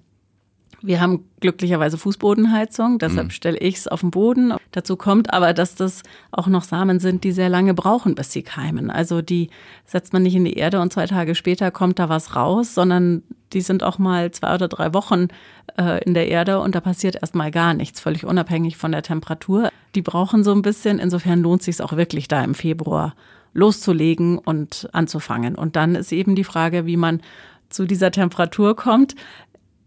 wir 0.83 1.01
haben 1.01 1.25
glücklicherweise 1.41 1.97
Fußbodenheizung, 1.97 2.99
deshalb 2.99 3.29
mhm. 3.29 3.31
stelle 3.31 3.57
ich 3.57 3.77
es 3.77 3.89
auf 3.89 4.01
den 4.01 4.11
Boden. 4.11 4.53
Dazu 4.73 4.97
kommt 4.97 5.33
aber, 5.33 5.55
dass 5.55 5.75
das 5.75 6.03
auch 6.31 6.47
noch 6.47 6.65
Samen 6.65 7.01
sind, 7.01 7.25
die 7.25 7.33
sehr 7.33 7.49
lange 7.49 7.73
brauchen, 7.73 8.15
bis 8.15 8.33
sie 8.33 8.43
keimen. 8.43 8.91
Also 8.91 9.23
die 9.23 9.49
setzt 9.87 10.13
man 10.13 10.23
nicht 10.23 10.35
in 10.35 10.45
die 10.45 10.59
Erde 10.59 10.83
und 10.83 10.93
zwei 10.93 11.07
Tage 11.07 11.35
später 11.35 11.71
kommt 11.71 11.99
da 11.99 12.11
was 12.11 12.37
raus, 12.37 12.75
sondern 12.75 13.23
die 13.55 13.63
sind 13.63 13.83
auch 13.83 13.99
mal 13.99 14.31
zwei 14.33 14.55
oder 14.55 14.69
drei 14.69 14.93
Wochen 14.93 15.29
äh, 15.79 16.05
in 16.05 16.13
der 16.13 16.29
Erde 16.29 16.61
und 16.61 16.75
da 16.75 16.83
passiert 16.83 17.17
erstmal 17.17 17.51
gar 17.51 17.73
nichts, 17.73 18.01
völlig 18.01 18.27
unabhängig 18.27 18.77
von 18.77 18.93
der 18.93 19.03
Temperatur. 19.03 19.71
Die 19.95 20.03
brauchen 20.03 20.45
so 20.45 20.53
ein 20.53 20.63
bisschen, 20.63 20.99
insofern 20.99 21.41
lohnt 21.41 21.61
es 21.61 21.67
sich 21.67 21.83
auch 21.83 21.97
wirklich 21.97 22.29
da 22.29 22.43
im 22.43 22.55
Februar 22.55 23.15
loszulegen 23.53 24.39
und 24.39 24.89
anzufangen. 24.93 25.55
Und 25.55 25.77
dann 25.77 25.95
ist 25.95 26.13
eben 26.13 26.35
die 26.35 26.45
Frage, 26.45 26.87
wie 26.87 26.97
man 26.97 27.21
zu 27.69 27.87
dieser 27.87 28.11
Temperatur 28.11 28.77
kommt. 28.77 29.15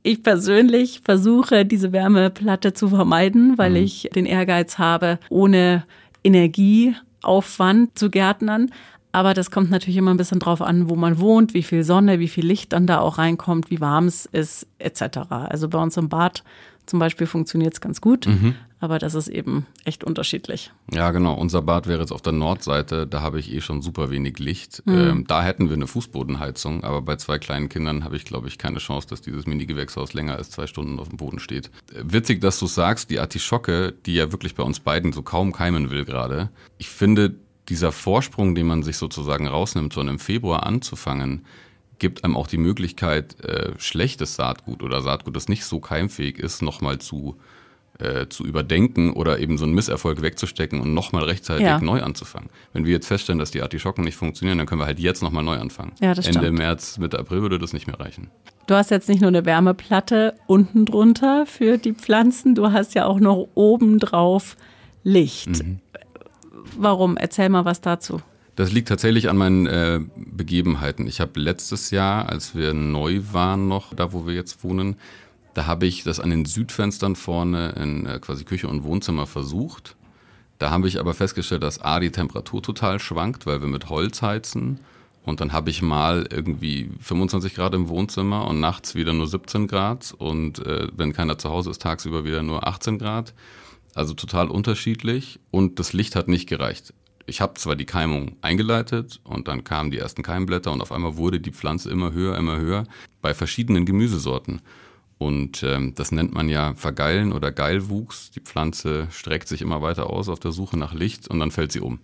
Ich 0.04 0.24
persönlich 0.24 1.02
versuche, 1.04 1.66
diese 1.66 1.92
Wärmeplatte 1.92 2.74
zu 2.74 2.88
vermeiden, 2.90 3.58
weil 3.58 3.72
mhm. 3.72 3.78
ich 3.78 4.10
den 4.16 4.26
Ehrgeiz 4.26 4.78
habe, 4.78 5.20
ohne 5.30 5.84
Energieaufwand 6.24 7.98
zu 8.00 8.10
gärtnern. 8.10 8.72
Aber 9.12 9.34
das 9.34 9.52
kommt 9.52 9.70
natürlich 9.70 9.98
immer 9.98 10.12
ein 10.12 10.18
bisschen 10.18 10.40
drauf 10.40 10.62
an, 10.62 10.90
wo 10.90 10.96
man 10.96 11.20
wohnt, 11.20 11.54
wie 11.54 11.64
viel 11.64 11.84
Sonne, 11.84 12.20
wie 12.20 12.28
viel 12.28 12.46
Licht 12.46 12.72
dann 12.74 12.88
da 12.88 13.00
auch 13.00 13.18
reinkommt, 13.18 13.72
wie 13.72 13.82
warm 13.82 14.06
es 14.06 14.26
ist, 14.28 14.68
etc. 14.80 15.20
Also 15.30 15.68
bei 15.70 15.80
uns 15.82 15.98
im 15.98 16.08
Bad 16.10 16.44
zum 16.86 17.00
Beispiel 17.00 17.28
funktioniert 17.28 17.74
es 17.74 17.82
ganz 17.82 18.00
gut, 18.00 18.28
mhm. 18.28 18.56
Aber 18.79 19.00
das 19.00 19.15
ist 19.15 19.27
eben 19.27 19.65
echt 19.86 20.03
unterschiedlich. 20.03 20.72
Ja, 20.91 21.12
genau. 21.12 21.34
Unser 21.34 21.62
Bad 21.62 21.88
wäre 21.88 22.01
jetzt 22.01 22.12
auf 22.12 22.22
der 22.22 22.34
Nordseite, 22.34 23.07
da 23.07 23.22
habe 23.22 23.39
ich 23.39 23.51
eh 23.51 23.62
schon 23.62 23.81
super 23.81 24.12
wenig 24.12 24.38
Licht. 24.39 24.84
Mhm. 24.86 24.93
Ähm, 24.93 25.24
da 25.27 25.43
hätten 25.43 25.69
wir 25.69 25.75
eine 25.75 25.88
Fußbodenheizung, 25.88 26.84
aber 26.84 27.01
bei 27.01 27.15
zwei 27.15 27.39
kleinen 27.39 27.69
Kindern 27.69 28.03
habe 28.03 28.15
ich, 28.15 28.25
glaube 28.25 28.48
ich, 28.48 28.57
keine 28.57 28.77
Chance, 28.77 29.07
dass 29.07 29.22
dieses 29.22 29.48
Mini-Gewächshaus 29.48 30.13
länger 30.13 30.36
als 30.36 30.51
zwei 30.51 30.67
Stunden 30.67 31.00
auf 31.00 31.10
dem 31.10 31.17
Boden 31.17 31.39
steht. 31.39 31.72
Witzig, 31.93 32.41
dass 32.41 32.60
du 32.60 32.67
sagst, 32.67 33.10
die 33.10 33.19
Artischocke, 33.19 33.93
die 34.05 34.13
ja 34.13 34.31
wirklich 34.31 34.53
bei 34.53 34.63
uns 34.63 34.79
beiden 34.79 35.12
so 35.12 35.24
kaum 35.24 35.53
keimen 35.53 35.89
will 35.89 36.05
gerade. 36.05 36.50
Ich 36.77 36.89
finde, 36.89 37.36
dieser 37.69 37.91
Vorsprung, 37.91 38.55
den 38.55 38.67
man 38.67 38.84
sich 38.84 38.98
sozusagen 38.98 39.48
rausnimmt, 39.48 39.93
so 39.93 40.01
im 40.01 40.19
Februar 40.19 40.65
anzufangen, 40.65 41.46
gibt 42.00 42.24
einem 42.24 42.38
auch 42.38 42.48
die 42.48 42.57
Möglichkeit, 42.57 43.43
äh, 43.43 43.74
schlechtes 43.79 44.36
Saatgut 44.36 44.84
oder 44.84 45.01
Saatgut, 45.01 45.36
das 45.36 45.50
nicht 45.50 45.65
so 45.65 45.79
keimfähig 45.79 46.38
ist, 46.38 46.62
nochmal 46.62 47.00
zu, 47.00 47.38
äh, 48.00 48.27
zu 48.27 48.46
überdenken 48.46 49.12
oder 49.13 49.39
eben 49.39 49.58
so 49.58 49.66
einen 49.66 49.74
Misserfolg 49.74 50.22
wegzustecken 50.22 50.80
und 50.80 50.94
nochmal 50.94 51.24
rechtzeitig 51.24 51.66
ja. 51.66 51.80
neu 51.80 52.01
anzufangen. 52.01 52.50
Wenn 52.74 52.86
wir 52.86 52.92
jetzt 52.92 53.08
feststellen, 53.08 53.39
dass 53.39 53.51
die 53.51 53.62
Artischocken 53.62 54.04
nicht 54.04 54.16
funktionieren, 54.16 54.58
dann 54.58 54.68
können 54.68 54.82
wir 54.82 54.86
halt 54.86 55.00
jetzt 55.00 55.24
nochmal 55.24 55.44
neu 55.44 55.58
anfangen. 55.58 55.94
Ja, 56.00 56.13
das 56.13 56.27
Ende 56.27 56.39
stimmt. 56.39 56.60
März, 56.60 56.98
Mitte 56.98 57.18
April 57.20 57.42
würde 57.42 57.60
das 57.60 57.74
nicht 57.74 57.88
mehr 57.88 58.00
reichen. 58.00 58.30
Du 58.68 58.75
hast 58.75 58.92
jetzt 58.92 59.10
nicht 59.10 59.22
nur 59.22 59.30
eine 59.30 59.46
Wärmeplatte 59.46 60.36
unten 60.46 60.86
drunter 60.86 61.46
für 61.46 61.77
die 61.77 61.94
Pflanzen, 61.94 62.54
du 62.54 62.72
hast 62.72 62.96
ja 62.96 63.06
auch 63.06 63.20
noch 63.20 63.48
oben 63.56 64.00
drauf 64.00 64.58
Licht. 65.04 65.63
Mhm. 65.63 65.80
Warum? 66.77 67.18
Erzähl 67.18 67.50
mal 67.50 67.66
was 67.66 67.82
dazu. 67.82 68.22
Das 68.58 68.72
liegt 68.72 68.89
tatsächlich 68.89 69.30
an 69.30 69.38
meinen 69.38 69.68
äh, 69.68 70.00
Begebenheiten. 70.16 71.08
Ich 71.08 71.22
habe 71.22 71.39
letztes 71.39 71.92
Jahr, 71.92 72.27
als 72.27 72.56
wir 72.56 72.74
neu 72.74 73.22
waren 73.32 73.68
noch, 73.68 73.94
da 73.94 74.13
wo 74.13 74.25
wir 74.25 74.34
jetzt 74.34 74.63
wohnen, 74.63 74.98
da 75.58 75.66
habe 75.66 75.88
ich 75.88 76.04
das 76.04 76.20
an 76.20 76.30
den 76.30 76.46
Südfenstern 76.46 77.16
vorne 77.16 77.72
in 77.72 78.06
äh, 78.06 78.20
quasi 78.20 78.44
Küche 78.44 78.68
und 78.68 78.84
Wohnzimmer 78.84 79.26
versucht. 79.26 79.96
Da 80.60 80.70
habe 80.70 80.88
ich 80.88 81.00
aber 81.00 81.16
festgestellt, 81.16 81.64
dass 81.64 81.82
A, 81.82 82.00
die 82.00 82.12
Temperatur 82.12 82.62
total 82.62 83.00
schwankt, 83.00 83.48
weil 83.48 83.60
wir 83.60 83.68
mit 83.68 83.90
Holz 83.90 84.22
heizen. 84.22 84.80
Und 85.24 85.42
dann 85.42 85.54
habe 85.54 85.72
ich 85.72 85.82
mal 85.82 86.28
irgendwie 86.32 86.92
25 87.02 87.56
Grad 87.56 87.74
im 87.74 87.90
Wohnzimmer 87.90 88.48
und 88.48 88.60
nachts 88.60 88.94
wieder 88.94 89.14
nur 89.14 89.26
17 89.26 89.66
Grad. 89.66 90.14
Und 90.16 90.64
äh, 90.64 90.90
wenn 90.96 91.12
keiner 91.12 91.40
zu 91.40 91.50
Hause 91.50 91.72
ist, 91.72 91.82
tagsüber 91.82 92.24
wieder 92.24 92.44
nur 92.44 92.68
18 92.68 93.00
Grad. 93.00 93.34
Also 93.96 94.14
total 94.14 94.50
unterschiedlich. 94.50 95.40
Und 95.50 95.80
das 95.80 95.92
Licht 95.92 96.16
hat 96.16 96.28
nicht 96.28 96.48
gereicht 96.48 96.94
ich 97.28 97.42
habe 97.42 97.56
zwar 97.56 97.76
die 97.76 97.86
Keimung 97.86 98.38
eingeleitet 98.42 99.20
und 99.26 99.50
dann 99.50 99.66
kamen 99.66 99.92
die 99.92 99.98
ersten 99.98 100.24
Keimblätter 100.24 100.72
und 100.72 100.82
auf 100.82 100.94
einmal 100.94 101.18
wurde 101.18 101.42
die 101.42 101.52
Pflanze 101.52 101.92
immer 101.92 102.14
höher, 102.14 102.38
immer 102.38 102.56
höher 102.56 102.86
bei 103.22 103.34
verschiedenen 103.34 103.86
Gemüsesorten. 103.86 104.62
Und 105.18 105.64
ähm, 105.64 105.94
das 105.96 106.12
nennt 106.12 106.34
man 106.34 106.48
ja 106.48 106.76
Vergeilen 106.76 107.34
oder 107.34 107.52
Geilwuchs. 107.52 108.32
Die 108.32 108.40
Pflanze 108.40 109.08
streckt 109.12 109.48
sich 109.48 109.62
immer 109.62 109.82
weiter 109.82 110.10
aus 110.10 110.30
auf 110.30 110.40
der 110.40 110.52
Suche 110.52 110.78
nach 110.78 110.94
Licht 110.94 111.28
und 111.28 111.40
dann 111.40 111.52
fällt 111.52 111.72
sie 111.72 111.80
um. 111.80 112.00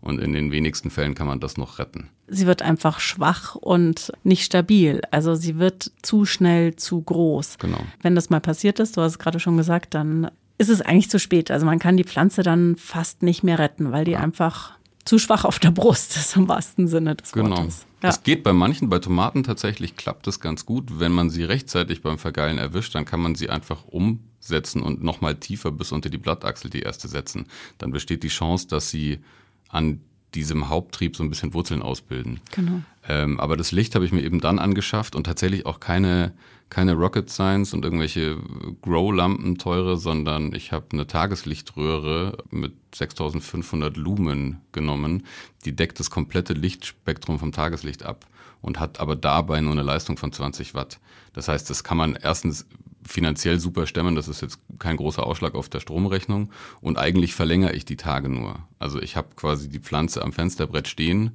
Und 0.00 0.20
in 0.20 0.32
den 0.32 0.52
wenigsten 0.52 0.90
Fällen 0.90 1.14
kann 1.14 1.26
man 1.26 1.40
das 1.40 1.56
noch 1.56 1.78
retten. 1.78 2.08
Sie 2.28 2.46
wird 2.46 2.62
einfach 2.62 3.00
schwach 3.00 3.56
und 3.56 4.12
nicht 4.22 4.44
stabil. 4.44 5.00
Also 5.10 5.34
sie 5.34 5.58
wird 5.58 5.90
zu 6.02 6.24
schnell 6.24 6.76
zu 6.76 7.00
groß. 7.02 7.58
Genau. 7.58 7.80
Wenn 8.02 8.14
das 8.14 8.30
mal 8.30 8.40
passiert 8.40 8.78
ist, 8.78 8.96
du 8.96 9.00
hast 9.00 9.12
es 9.12 9.18
gerade 9.18 9.40
schon 9.40 9.56
gesagt, 9.56 9.94
dann 9.94 10.30
ist 10.58 10.68
es 10.68 10.82
eigentlich 10.82 11.10
zu 11.10 11.18
spät. 11.18 11.50
Also 11.50 11.66
man 11.66 11.78
kann 11.78 11.96
die 11.96 12.04
Pflanze 12.04 12.42
dann 12.42 12.76
fast 12.76 13.22
nicht 13.22 13.42
mehr 13.42 13.58
retten, 13.58 13.90
weil 13.90 14.04
die 14.04 14.12
ja. 14.12 14.20
einfach 14.20 14.77
zu 15.08 15.18
schwach 15.18 15.44
auf 15.44 15.58
der 15.58 15.70
Brust 15.70 16.16
ist 16.16 16.36
im 16.36 16.48
wahrsten 16.48 16.86
Sinne 16.86 17.16
des 17.16 17.32
genau. 17.32 17.56
Wortes. 17.56 17.80
Ja. 17.80 18.10
Das 18.10 18.22
geht 18.22 18.42
bei 18.42 18.52
manchen, 18.52 18.88
bei 18.88 18.98
Tomaten 18.98 19.42
tatsächlich 19.42 19.96
klappt 19.96 20.26
das 20.26 20.38
ganz 20.38 20.66
gut. 20.66 21.00
Wenn 21.00 21.12
man 21.12 21.30
sie 21.30 21.44
rechtzeitig 21.44 22.02
beim 22.02 22.18
Vergeilen 22.18 22.58
erwischt, 22.58 22.94
dann 22.94 23.06
kann 23.06 23.20
man 23.20 23.34
sie 23.34 23.48
einfach 23.48 23.84
umsetzen 23.86 24.82
und 24.82 25.02
nochmal 25.02 25.34
tiefer 25.36 25.72
bis 25.72 25.92
unter 25.92 26.10
die 26.10 26.18
Blattachsel 26.18 26.70
die 26.70 26.82
erste 26.82 27.08
setzen. 27.08 27.46
Dann 27.78 27.90
besteht 27.90 28.22
die 28.22 28.28
Chance, 28.28 28.68
dass 28.68 28.90
sie 28.90 29.20
an 29.68 30.02
diesem 30.34 30.68
Haupttrieb 30.68 31.16
so 31.16 31.22
ein 31.22 31.30
bisschen 31.30 31.54
Wurzeln 31.54 31.82
ausbilden. 31.82 32.40
Genau. 32.54 32.82
Ähm, 33.08 33.40
aber 33.40 33.56
das 33.56 33.72
Licht 33.72 33.94
habe 33.94 34.04
ich 34.04 34.12
mir 34.12 34.22
eben 34.22 34.40
dann 34.40 34.58
angeschafft 34.58 35.16
und 35.16 35.24
tatsächlich 35.24 35.64
auch 35.64 35.80
keine, 35.80 36.32
keine 36.68 36.94
Rocket 36.94 37.30
Science 37.30 37.72
und 37.72 37.84
irgendwelche 37.84 38.36
Grow-Lampen 38.82 39.56
teure, 39.56 39.96
sondern 39.96 40.54
ich 40.54 40.72
habe 40.72 40.86
eine 40.92 41.06
Tageslichtröhre 41.06 42.38
mit 42.50 42.74
6500 42.94 43.96
Lumen 43.96 44.60
genommen. 44.72 45.24
Die 45.64 45.74
deckt 45.74 45.98
das 45.98 46.10
komplette 46.10 46.52
Lichtspektrum 46.52 47.38
vom 47.38 47.52
Tageslicht 47.52 48.02
ab 48.02 48.26
und 48.60 48.78
hat 48.78 49.00
aber 49.00 49.16
dabei 49.16 49.60
nur 49.60 49.72
eine 49.72 49.82
Leistung 49.82 50.16
von 50.18 50.32
20 50.32 50.74
Watt. 50.74 50.98
Das 51.32 51.48
heißt, 51.48 51.70
das 51.70 51.84
kann 51.84 51.96
man 51.96 52.16
erstens 52.20 52.66
finanziell 53.08 53.58
super 53.58 53.86
stemmen. 53.86 54.14
Das 54.14 54.28
ist 54.28 54.42
jetzt 54.42 54.60
kein 54.78 54.96
großer 54.96 55.26
Ausschlag 55.26 55.54
auf 55.54 55.68
der 55.68 55.80
Stromrechnung. 55.80 56.50
Und 56.80 56.98
eigentlich 56.98 57.34
verlängere 57.34 57.72
ich 57.72 57.84
die 57.84 57.96
Tage 57.96 58.28
nur. 58.28 58.60
Also 58.78 59.00
ich 59.00 59.16
habe 59.16 59.28
quasi 59.34 59.68
die 59.68 59.80
Pflanze 59.80 60.22
am 60.22 60.32
Fensterbrett 60.32 60.88
stehen 60.88 61.32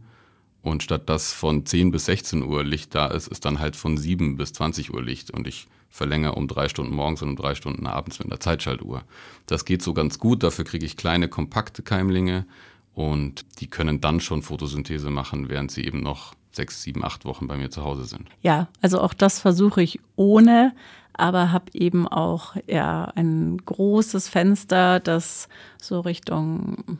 und 0.62 0.84
statt 0.84 1.10
dass 1.10 1.34
von 1.34 1.66
10 1.66 1.92
bis 1.92 2.06
16 2.06 2.44
Uhr 2.44 2.64
Licht 2.64 2.96
da 2.96 3.08
ist, 3.08 3.28
ist 3.28 3.46
dann 3.46 3.60
halt 3.60 3.76
von 3.76 3.98
7 3.98 4.38
bis 4.38 4.54
20 4.54 4.94
Uhr 4.94 5.02
Licht. 5.02 5.32
Und 5.32 5.48
ich 5.48 5.68
verlängere 5.90 6.36
um 6.36 6.48
drei 6.48 6.70
Stunden 6.70 6.96
morgens 6.96 7.22
und 7.22 7.30
um 7.30 7.36
drei 7.36 7.56
Stunden 7.56 7.86
abends 7.86 8.20
mit 8.20 8.28
einer 8.28 8.40
Zeitschaltuhr. 8.40 9.04
Das 9.46 9.66
geht 9.66 9.82
so 9.82 9.94
ganz 9.94 10.20
gut. 10.20 10.42
Dafür 10.42 10.66
kriege 10.66 10.86
ich 10.86 10.96
kleine, 10.96 11.28
kompakte 11.28 11.84
Keimlinge 11.84 12.46
und 12.94 13.46
die 13.60 13.68
können 13.68 14.00
dann 14.00 14.20
schon 14.20 14.42
Photosynthese 14.42 15.10
machen, 15.10 15.50
während 15.50 15.72
sie 15.72 15.84
eben 15.84 16.02
noch 16.02 16.34
sechs, 16.52 16.82
sieben, 16.82 17.04
acht 17.04 17.26
Wochen 17.26 17.48
bei 17.48 17.58
mir 17.58 17.70
zu 17.70 17.84
Hause 17.84 18.06
sind. 18.06 18.30
Ja, 18.42 18.68
also 18.82 19.02
auch 19.02 19.14
das 19.14 19.40
versuche 19.40 19.82
ich 19.82 20.00
ohne, 20.16 20.74
aber 21.14 21.52
habe 21.52 21.66
eben 21.74 22.08
auch 22.08 22.56
ja 22.68 23.06
ein 23.16 23.58
großes 23.58 24.28
Fenster, 24.30 25.00
das 25.00 25.48
so 25.82 26.00
Richtung 26.00 27.00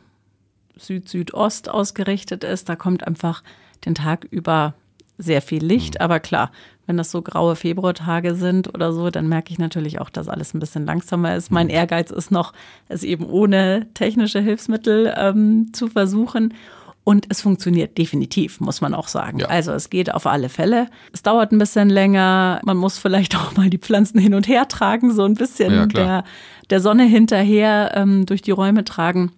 Süd-Südost 0.76 1.68
ausgerichtet 1.68 2.44
ist. 2.44 2.68
Da 2.68 2.76
kommt 2.76 3.06
einfach 3.06 3.42
den 3.84 3.94
Tag 3.94 4.24
über 4.30 4.74
sehr 5.18 5.42
viel 5.42 5.64
Licht, 5.64 5.94
mhm. 5.94 6.00
aber 6.00 6.20
klar, 6.20 6.50
wenn 6.86 6.96
das 6.96 7.10
so 7.10 7.22
graue 7.22 7.56
Februartage 7.56 8.34
sind 8.34 8.74
oder 8.74 8.92
so, 8.92 9.10
dann 9.10 9.28
merke 9.28 9.52
ich 9.52 9.58
natürlich 9.58 10.00
auch, 10.00 10.10
dass 10.10 10.28
alles 10.28 10.54
ein 10.54 10.60
bisschen 10.60 10.84
langsamer 10.84 11.34
ist. 11.36 11.50
Mein 11.50 11.68
mhm. 11.68 11.74
Ehrgeiz 11.74 12.10
ist 12.10 12.30
noch, 12.30 12.52
es 12.88 13.02
eben 13.02 13.24
ohne 13.26 13.86
technische 13.94 14.40
Hilfsmittel 14.40 15.14
ähm, 15.16 15.72
zu 15.72 15.88
versuchen. 15.88 16.52
Und 17.04 17.26
es 17.28 17.42
funktioniert 17.42 17.98
definitiv, 17.98 18.60
muss 18.60 18.80
man 18.80 18.94
auch 18.94 19.08
sagen. 19.08 19.40
Ja. 19.40 19.46
Also 19.46 19.72
es 19.72 19.90
geht 19.90 20.12
auf 20.12 20.26
alle 20.26 20.48
Fälle. 20.48 20.88
Es 21.12 21.22
dauert 21.22 21.52
ein 21.52 21.58
bisschen 21.58 21.90
länger. 21.90 22.60
Man 22.64 22.78
muss 22.78 22.98
vielleicht 22.98 23.36
auch 23.36 23.54
mal 23.56 23.68
die 23.68 23.78
Pflanzen 23.78 24.18
hin 24.18 24.34
und 24.34 24.48
her 24.48 24.66
tragen, 24.68 25.12
so 25.12 25.24
ein 25.24 25.34
bisschen 25.34 25.72
ja, 25.72 25.86
der, 25.86 26.24
der 26.70 26.80
Sonne 26.80 27.04
hinterher 27.04 27.92
ähm, 27.94 28.24
durch 28.24 28.40
die 28.40 28.52
Räume 28.52 28.84
tragen. 28.84 29.32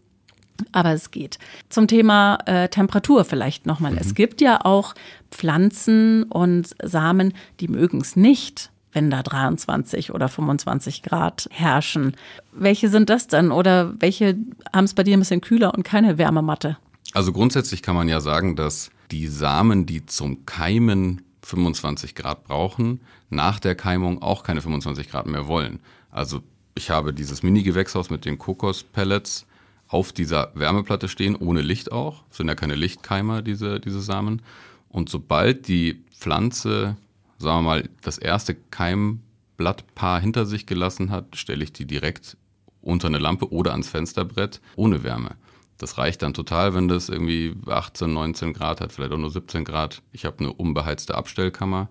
Aber 0.72 0.92
es 0.92 1.10
geht. 1.10 1.38
Zum 1.68 1.88
Thema 1.88 2.38
äh, 2.46 2.68
Temperatur 2.68 3.24
vielleicht 3.24 3.66
nochmal. 3.66 3.92
Mhm. 3.92 3.98
Es 3.98 4.14
gibt 4.14 4.40
ja 4.40 4.64
auch 4.64 4.94
Pflanzen 5.30 6.22
und 6.22 6.74
Samen, 6.82 7.34
die 7.60 7.68
mögen 7.68 8.00
es 8.00 8.16
nicht, 8.16 8.70
wenn 8.92 9.10
da 9.10 9.22
23 9.22 10.14
oder 10.14 10.28
25 10.28 11.02
Grad 11.02 11.48
herrschen. 11.50 12.16
Welche 12.52 12.88
sind 12.88 13.10
das 13.10 13.26
denn? 13.26 13.50
Oder 13.50 13.92
welche 14.00 14.36
haben 14.72 14.84
es 14.84 14.94
bei 14.94 15.02
dir 15.02 15.16
ein 15.16 15.20
bisschen 15.20 15.42
kühler 15.42 15.74
und 15.74 15.82
keine 15.82 16.16
Wärmematte? 16.16 16.78
Also 17.16 17.32
grundsätzlich 17.32 17.80
kann 17.80 17.96
man 17.96 18.10
ja 18.10 18.20
sagen, 18.20 18.56
dass 18.56 18.90
die 19.10 19.26
Samen, 19.26 19.86
die 19.86 20.04
zum 20.04 20.44
Keimen 20.44 21.22
25 21.44 22.14
Grad 22.14 22.44
brauchen, 22.44 23.00
nach 23.30 23.58
der 23.58 23.74
Keimung 23.74 24.20
auch 24.20 24.42
keine 24.42 24.60
25 24.60 25.08
Grad 25.08 25.24
mehr 25.24 25.48
wollen. 25.48 25.80
Also 26.10 26.42
ich 26.74 26.90
habe 26.90 27.14
dieses 27.14 27.42
Mini-Gewächshaus 27.42 28.10
mit 28.10 28.26
den 28.26 28.36
Kokospellets 28.36 29.46
auf 29.88 30.12
dieser 30.12 30.52
Wärmeplatte 30.52 31.08
stehen, 31.08 31.36
ohne 31.36 31.62
Licht 31.62 31.90
auch. 31.90 32.22
Das 32.28 32.36
sind 32.36 32.48
ja 32.48 32.54
keine 32.54 32.74
Lichtkeimer, 32.74 33.40
diese, 33.40 33.80
diese 33.80 34.02
Samen. 34.02 34.42
Und 34.90 35.08
sobald 35.08 35.68
die 35.68 36.04
Pflanze, 36.18 36.98
sagen 37.38 37.60
wir 37.60 37.62
mal, 37.62 37.88
das 38.02 38.18
erste 38.18 38.54
Keimblattpaar 38.54 40.20
hinter 40.20 40.44
sich 40.44 40.66
gelassen 40.66 41.10
hat, 41.10 41.34
stelle 41.34 41.64
ich 41.64 41.72
die 41.72 41.86
direkt 41.86 42.36
unter 42.82 43.08
eine 43.08 43.16
Lampe 43.16 43.50
oder 43.50 43.70
ans 43.70 43.88
Fensterbrett 43.88 44.60
ohne 44.76 45.02
Wärme. 45.02 45.36
Das 45.78 45.98
reicht 45.98 46.22
dann 46.22 46.34
total, 46.34 46.74
wenn 46.74 46.88
das 46.88 47.08
irgendwie 47.08 47.54
18, 47.66 48.12
19 48.12 48.52
Grad 48.54 48.80
hat, 48.80 48.92
vielleicht 48.92 49.12
auch 49.12 49.18
nur 49.18 49.30
17 49.30 49.64
Grad. 49.64 50.02
Ich 50.12 50.24
habe 50.24 50.38
eine 50.40 50.52
unbeheizte 50.52 51.14
Abstellkammer, 51.14 51.88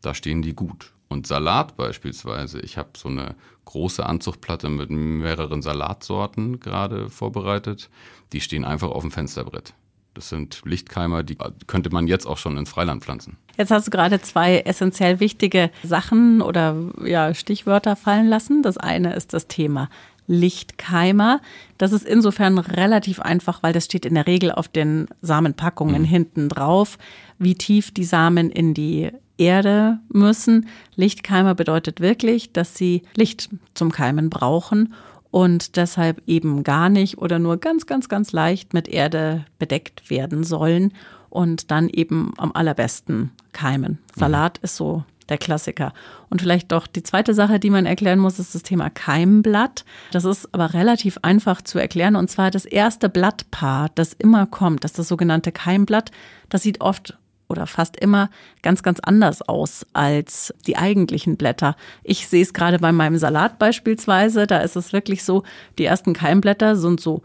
da 0.00 0.14
stehen 0.14 0.42
die 0.42 0.54
gut. 0.54 0.92
Und 1.08 1.26
Salat 1.26 1.76
beispielsweise, 1.76 2.60
ich 2.60 2.76
habe 2.76 2.90
so 2.96 3.08
eine 3.08 3.34
große 3.64 4.04
Anzuchtplatte 4.04 4.68
mit 4.68 4.90
mehreren 4.90 5.62
Salatsorten 5.62 6.60
gerade 6.60 7.08
vorbereitet. 7.08 7.90
Die 8.32 8.40
stehen 8.40 8.64
einfach 8.64 8.90
auf 8.90 9.02
dem 9.02 9.10
Fensterbrett. 9.10 9.74
Das 10.14 10.28
sind 10.30 10.62
Lichtkeimer, 10.64 11.22
die 11.22 11.38
könnte 11.66 11.90
man 11.90 12.08
jetzt 12.08 12.26
auch 12.26 12.38
schon 12.38 12.56
ins 12.56 12.70
Freiland 12.70 13.04
pflanzen. 13.04 13.36
Jetzt 13.56 13.70
hast 13.70 13.86
du 13.86 13.90
gerade 13.90 14.20
zwei 14.20 14.60
essentiell 14.60 15.20
wichtige 15.20 15.70
Sachen 15.84 16.42
oder 16.42 16.76
ja, 17.04 17.34
Stichwörter 17.34 17.94
fallen 17.94 18.26
lassen. 18.26 18.62
Das 18.62 18.78
eine 18.78 19.14
ist 19.14 19.32
das 19.32 19.46
Thema 19.46 19.88
Lichtkeimer. 20.28 21.40
Das 21.78 21.92
ist 21.92 22.06
insofern 22.06 22.58
relativ 22.58 23.18
einfach, 23.18 23.62
weil 23.62 23.72
das 23.72 23.86
steht 23.86 24.06
in 24.06 24.14
der 24.14 24.28
Regel 24.28 24.52
auf 24.52 24.68
den 24.68 25.08
Samenpackungen 25.20 26.02
mhm. 26.02 26.06
hinten 26.06 26.48
drauf, 26.48 26.98
wie 27.38 27.54
tief 27.54 27.92
die 27.92 28.04
Samen 28.04 28.50
in 28.50 28.74
die 28.74 29.10
Erde 29.38 29.98
müssen. 30.08 30.68
Lichtkeimer 30.94 31.54
bedeutet 31.54 32.00
wirklich, 32.00 32.52
dass 32.52 32.76
sie 32.76 33.02
Licht 33.16 33.50
zum 33.74 33.90
Keimen 33.90 34.30
brauchen 34.30 34.94
und 35.30 35.76
deshalb 35.76 36.22
eben 36.26 36.62
gar 36.62 36.88
nicht 36.88 37.18
oder 37.18 37.38
nur 37.38 37.56
ganz, 37.56 37.86
ganz, 37.86 38.08
ganz 38.08 38.32
leicht 38.32 38.74
mit 38.74 38.88
Erde 38.88 39.44
bedeckt 39.58 40.10
werden 40.10 40.44
sollen 40.44 40.92
und 41.30 41.70
dann 41.70 41.88
eben 41.88 42.32
am 42.36 42.52
allerbesten 42.52 43.30
keimen. 43.52 43.98
Salat 44.16 44.58
mhm. 44.58 44.64
ist 44.64 44.76
so 44.76 45.04
der 45.28 45.38
Klassiker. 45.38 45.92
Und 46.30 46.42
vielleicht 46.42 46.72
doch 46.72 46.86
die 46.86 47.02
zweite 47.02 47.34
Sache, 47.34 47.60
die 47.60 47.70
man 47.70 47.86
erklären 47.86 48.18
muss, 48.18 48.38
ist 48.38 48.54
das 48.54 48.62
Thema 48.62 48.90
Keimblatt. 48.90 49.84
Das 50.12 50.24
ist 50.24 50.52
aber 50.52 50.74
relativ 50.74 51.18
einfach 51.22 51.62
zu 51.62 51.78
erklären. 51.78 52.16
Und 52.16 52.30
zwar 52.30 52.50
das 52.50 52.64
erste 52.64 53.08
Blattpaar, 53.08 53.90
das 53.94 54.12
immer 54.12 54.46
kommt, 54.46 54.84
das 54.84 54.92
ist 54.92 54.98
das 54.98 55.08
sogenannte 55.08 55.52
Keimblatt. 55.52 56.10
Das 56.48 56.62
sieht 56.62 56.80
oft 56.80 57.16
oder 57.48 57.66
fast 57.66 57.96
immer 57.96 58.30
ganz, 58.62 58.82
ganz 58.82 59.00
anders 59.00 59.42
aus 59.42 59.86
als 59.94 60.54
die 60.66 60.76
eigentlichen 60.76 61.36
Blätter. 61.36 61.76
Ich 62.04 62.28
sehe 62.28 62.42
es 62.42 62.52
gerade 62.52 62.78
bei 62.78 62.92
meinem 62.92 63.16
Salat 63.16 63.58
beispielsweise. 63.58 64.46
Da 64.46 64.58
ist 64.58 64.76
es 64.76 64.92
wirklich 64.92 65.24
so, 65.24 65.44
die 65.78 65.86
ersten 65.86 66.12
Keimblätter 66.12 66.76
sind 66.76 67.00
so 67.00 67.22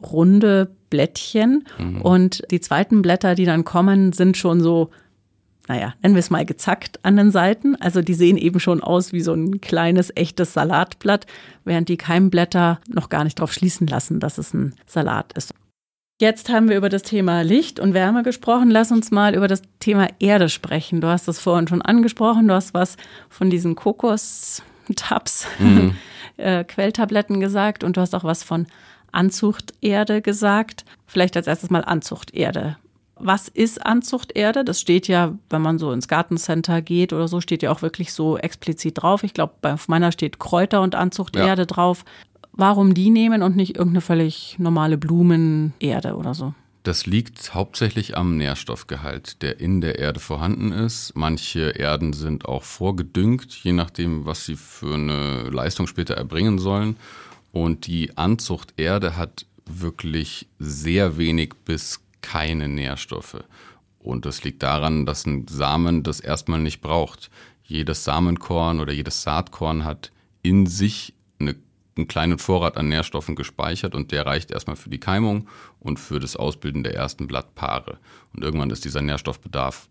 runde 0.00 0.70
Blättchen 0.90 1.66
mhm. 1.78 2.02
und 2.02 2.42
die 2.50 2.60
zweiten 2.60 3.02
Blätter, 3.02 3.34
die 3.34 3.46
dann 3.46 3.64
kommen, 3.64 4.12
sind 4.12 4.36
schon 4.36 4.60
so 4.60 4.90
naja, 5.66 5.94
nennen 6.02 6.14
wir 6.14 6.20
es 6.20 6.30
mal 6.30 6.44
gezackt 6.44 6.98
an 7.04 7.16
den 7.16 7.30
Seiten. 7.30 7.76
Also 7.76 8.02
die 8.02 8.14
sehen 8.14 8.36
eben 8.36 8.60
schon 8.60 8.82
aus 8.82 9.12
wie 9.12 9.22
so 9.22 9.32
ein 9.32 9.60
kleines, 9.60 10.14
echtes 10.14 10.52
Salatblatt, 10.52 11.26
während 11.64 11.88
die 11.88 11.96
Keimblätter 11.96 12.80
noch 12.86 13.08
gar 13.08 13.24
nicht 13.24 13.38
darauf 13.38 13.52
schließen 13.52 13.86
lassen, 13.86 14.20
dass 14.20 14.38
es 14.38 14.52
ein 14.52 14.74
Salat 14.86 15.32
ist. 15.32 15.54
Jetzt 16.20 16.48
haben 16.48 16.68
wir 16.68 16.76
über 16.76 16.90
das 16.90 17.02
Thema 17.02 17.42
Licht 17.42 17.80
und 17.80 17.94
Wärme 17.94 18.22
gesprochen. 18.22 18.70
Lass 18.70 18.92
uns 18.92 19.10
mal 19.10 19.34
über 19.34 19.48
das 19.48 19.62
Thema 19.80 20.08
Erde 20.20 20.48
sprechen. 20.48 21.00
Du 21.00 21.08
hast 21.08 21.26
das 21.26 21.40
vorhin 21.40 21.66
schon 21.66 21.82
angesprochen. 21.82 22.46
Du 22.46 22.54
hast 22.54 22.72
was 22.74 22.96
von 23.28 23.50
diesen 23.50 23.74
Kokos-Tabs, 23.74 25.46
mhm. 25.58 25.96
äh, 26.36 26.62
Quelltabletten 26.62 27.40
gesagt 27.40 27.82
und 27.82 27.96
du 27.96 28.00
hast 28.00 28.14
auch 28.14 28.22
was 28.22 28.44
von 28.44 28.66
Anzuchterde 29.12 30.22
gesagt. 30.22 30.84
Vielleicht 31.06 31.36
als 31.36 31.46
erstes 31.46 31.70
mal 31.70 31.84
Anzuchterde 31.84 32.76
was 33.16 33.48
ist 33.48 33.84
Anzuchterde? 33.84 34.64
Das 34.64 34.80
steht 34.80 35.08
ja, 35.08 35.38
wenn 35.50 35.62
man 35.62 35.78
so 35.78 35.92
ins 35.92 36.08
Gartencenter 36.08 36.82
geht 36.82 37.12
oder 37.12 37.28
so, 37.28 37.40
steht 37.40 37.62
ja 37.62 37.70
auch 37.70 37.82
wirklich 37.82 38.12
so 38.12 38.36
explizit 38.36 39.02
drauf. 39.02 39.22
Ich 39.22 39.34
glaube, 39.34 39.54
bei 39.60 39.76
meiner 39.86 40.12
steht 40.12 40.38
Kräuter 40.38 40.82
und 40.82 40.94
Anzuchterde 40.94 41.62
ja. 41.62 41.66
drauf. 41.66 42.04
Warum 42.52 42.94
die 42.94 43.10
nehmen 43.10 43.42
und 43.42 43.56
nicht 43.56 43.76
irgendeine 43.76 44.00
völlig 44.00 44.56
normale 44.58 44.96
Blumenerde 44.96 46.16
oder 46.16 46.34
so? 46.34 46.54
Das 46.84 47.06
liegt 47.06 47.54
hauptsächlich 47.54 48.16
am 48.16 48.36
Nährstoffgehalt, 48.36 49.40
der 49.42 49.58
in 49.58 49.80
der 49.80 49.98
Erde 49.98 50.20
vorhanden 50.20 50.70
ist. 50.70 51.12
Manche 51.16 51.70
Erden 51.70 52.12
sind 52.12 52.44
auch 52.44 52.62
vorgedüngt, 52.62 53.64
je 53.64 53.72
nachdem, 53.72 54.26
was 54.26 54.44
sie 54.44 54.56
für 54.56 54.94
eine 54.94 55.48
Leistung 55.50 55.86
später 55.86 56.14
erbringen 56.14 56.58
sollen. 56.58 56.96
Und 57.52 57.86
die 57.86 58.16
Anzuchterde 58.18 59.16
hat 59.16 59.46
wirklich 59.64 60.46
sehr 60.58 61.16
wenig 61.16 61.54
bis 61.64 62.03
keine 62.24 62.68
Nährstoffe. 62.68 63.44
Und 63.98 64.24
das 64.26 64.42
liegt 64.44 64.62
daran, 64.62 65.06
dass 65.06 65.26
ein 65.26 65.46
Samen 65.46 66.02
das 66.02 66.20
erstmal 66.20 66.60
nicht 66.60 66.80
braucht. 66.80 67.30
Jedes 67.62 68.04
Samenkorn 68.04 68.80
oder 68.80 68.92
jedes 68.92 69.22
Saatkorn 69.22 69.84
hat 69.84 70.10
in 70.42 70.66
sich 70.66 71.14
eine, 71.38 71.54
einen 71.96 72.08
kleinen 72.08 72.38
Vorrat 72.38 72.76
an 72.76 72.88
Nährstoffen 72.88 73.36
gespeichert 73.36 73.94
und 73.94 74.10
der 74.10 74.26
reicht 74.26 74.50
erstmal 74.50 74.76
für 74.76 74.90
die 74.90 75.00
Keimung 75.00 75.48
und 75.80 76.00
für 76.00 76.18
das 76.18 76.34
Ausbilden 76.34 76.82
der 76.82 76.94
ersten 76.94 77.26
Blattpaare. 77.26 77.98
Und 78.34 78.42
irgendwann 78.42 78.70
ist 78.70 78.84
dieser 78.84 79.02
Nährstoffbedarf 79.02 79.88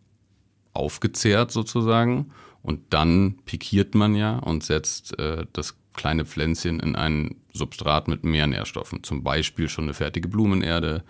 aufgezehrt 0.73 1.51
sozusagen 1.51 2.31
und 2.63 2.81
dann 2.93 3.37
pikiert 3.45 3.93
man 3.93 4.15
ja 4.15 4.37
und 4.37 4.63
setzt 4.63 5.17
äh, 5.19 5.45
das 5.53 5.75
kleine 5.93 6.25
Pflänzchen 6.25 6.79
in 6.79 6.95
ein 6.95 7.35
Substrat 7.53 8.07
mit 8.07 8.23
mehr 8.23 8.47
Nährstoffen, 8.47 9.03
zum 9.03 9.23
Beispiel 9.23 9.69
schon 9.69 9.85
eine 9.85 9.93
fertige 9.93 10.27
Blumenerde 10.27 11.03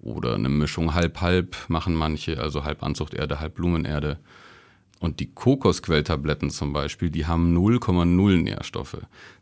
oder 0.00 0.34
eine 0.34 0.48
Mischung 0.48 0.94
halb-halb 0.94 1.56
machen 1.68 1.94
manche, 1.94 2.38
also 2.40 2.64
halb 2.64 2.82
Anzuchterde, 2.82 3.40
halb 3.40 3.54
Blumenerde. 3.54 4.18
Und 4.98 5.20
die 5.20 5.32
Kokosquelltabletten 5.32 6.50
zum 6.50 6.72
Beispiel, 6.72 7.10
die 7.10 7.26
haben 7.26 7.56
0,0 7.56 8.42
Nährstoffe. 8.42 8.98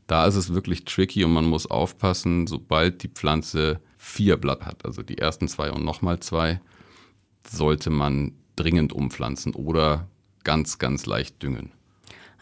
Da 0.07 0.27
ist 0.27 0.35
es 0.35 0.53
wirklich 0.53 0.85
tricky 0.85 1.25
und 1.25 1.33
man 1.33 1.45
muss 1.45 1.67
aufpassen, 1.71 2.47
sobald 2.47 3.03
die 3.03 3.09
Pflanze 3.09 3.81
vier 3.97 4.37
Blatt 4.37 4.67
hat, 4.67 4.85
also 4.85 5.03
die 5.03 5.19
ersten 5.19 5.49
zwei 5.49 5.71
und 5.71 5.85
nochmal 5.85 6.21
zwei, 6.21 6.61
sollte 7.49 7.91
man 7.91 8.33
dringend 8.57 8.93
umpflanzen 8.93 9.55
oder 9.55 10.09
ganz, 10.45 10.79
ganz 10.79 11.07
leicht 11.07 11.43
düngen. 11.43 11.73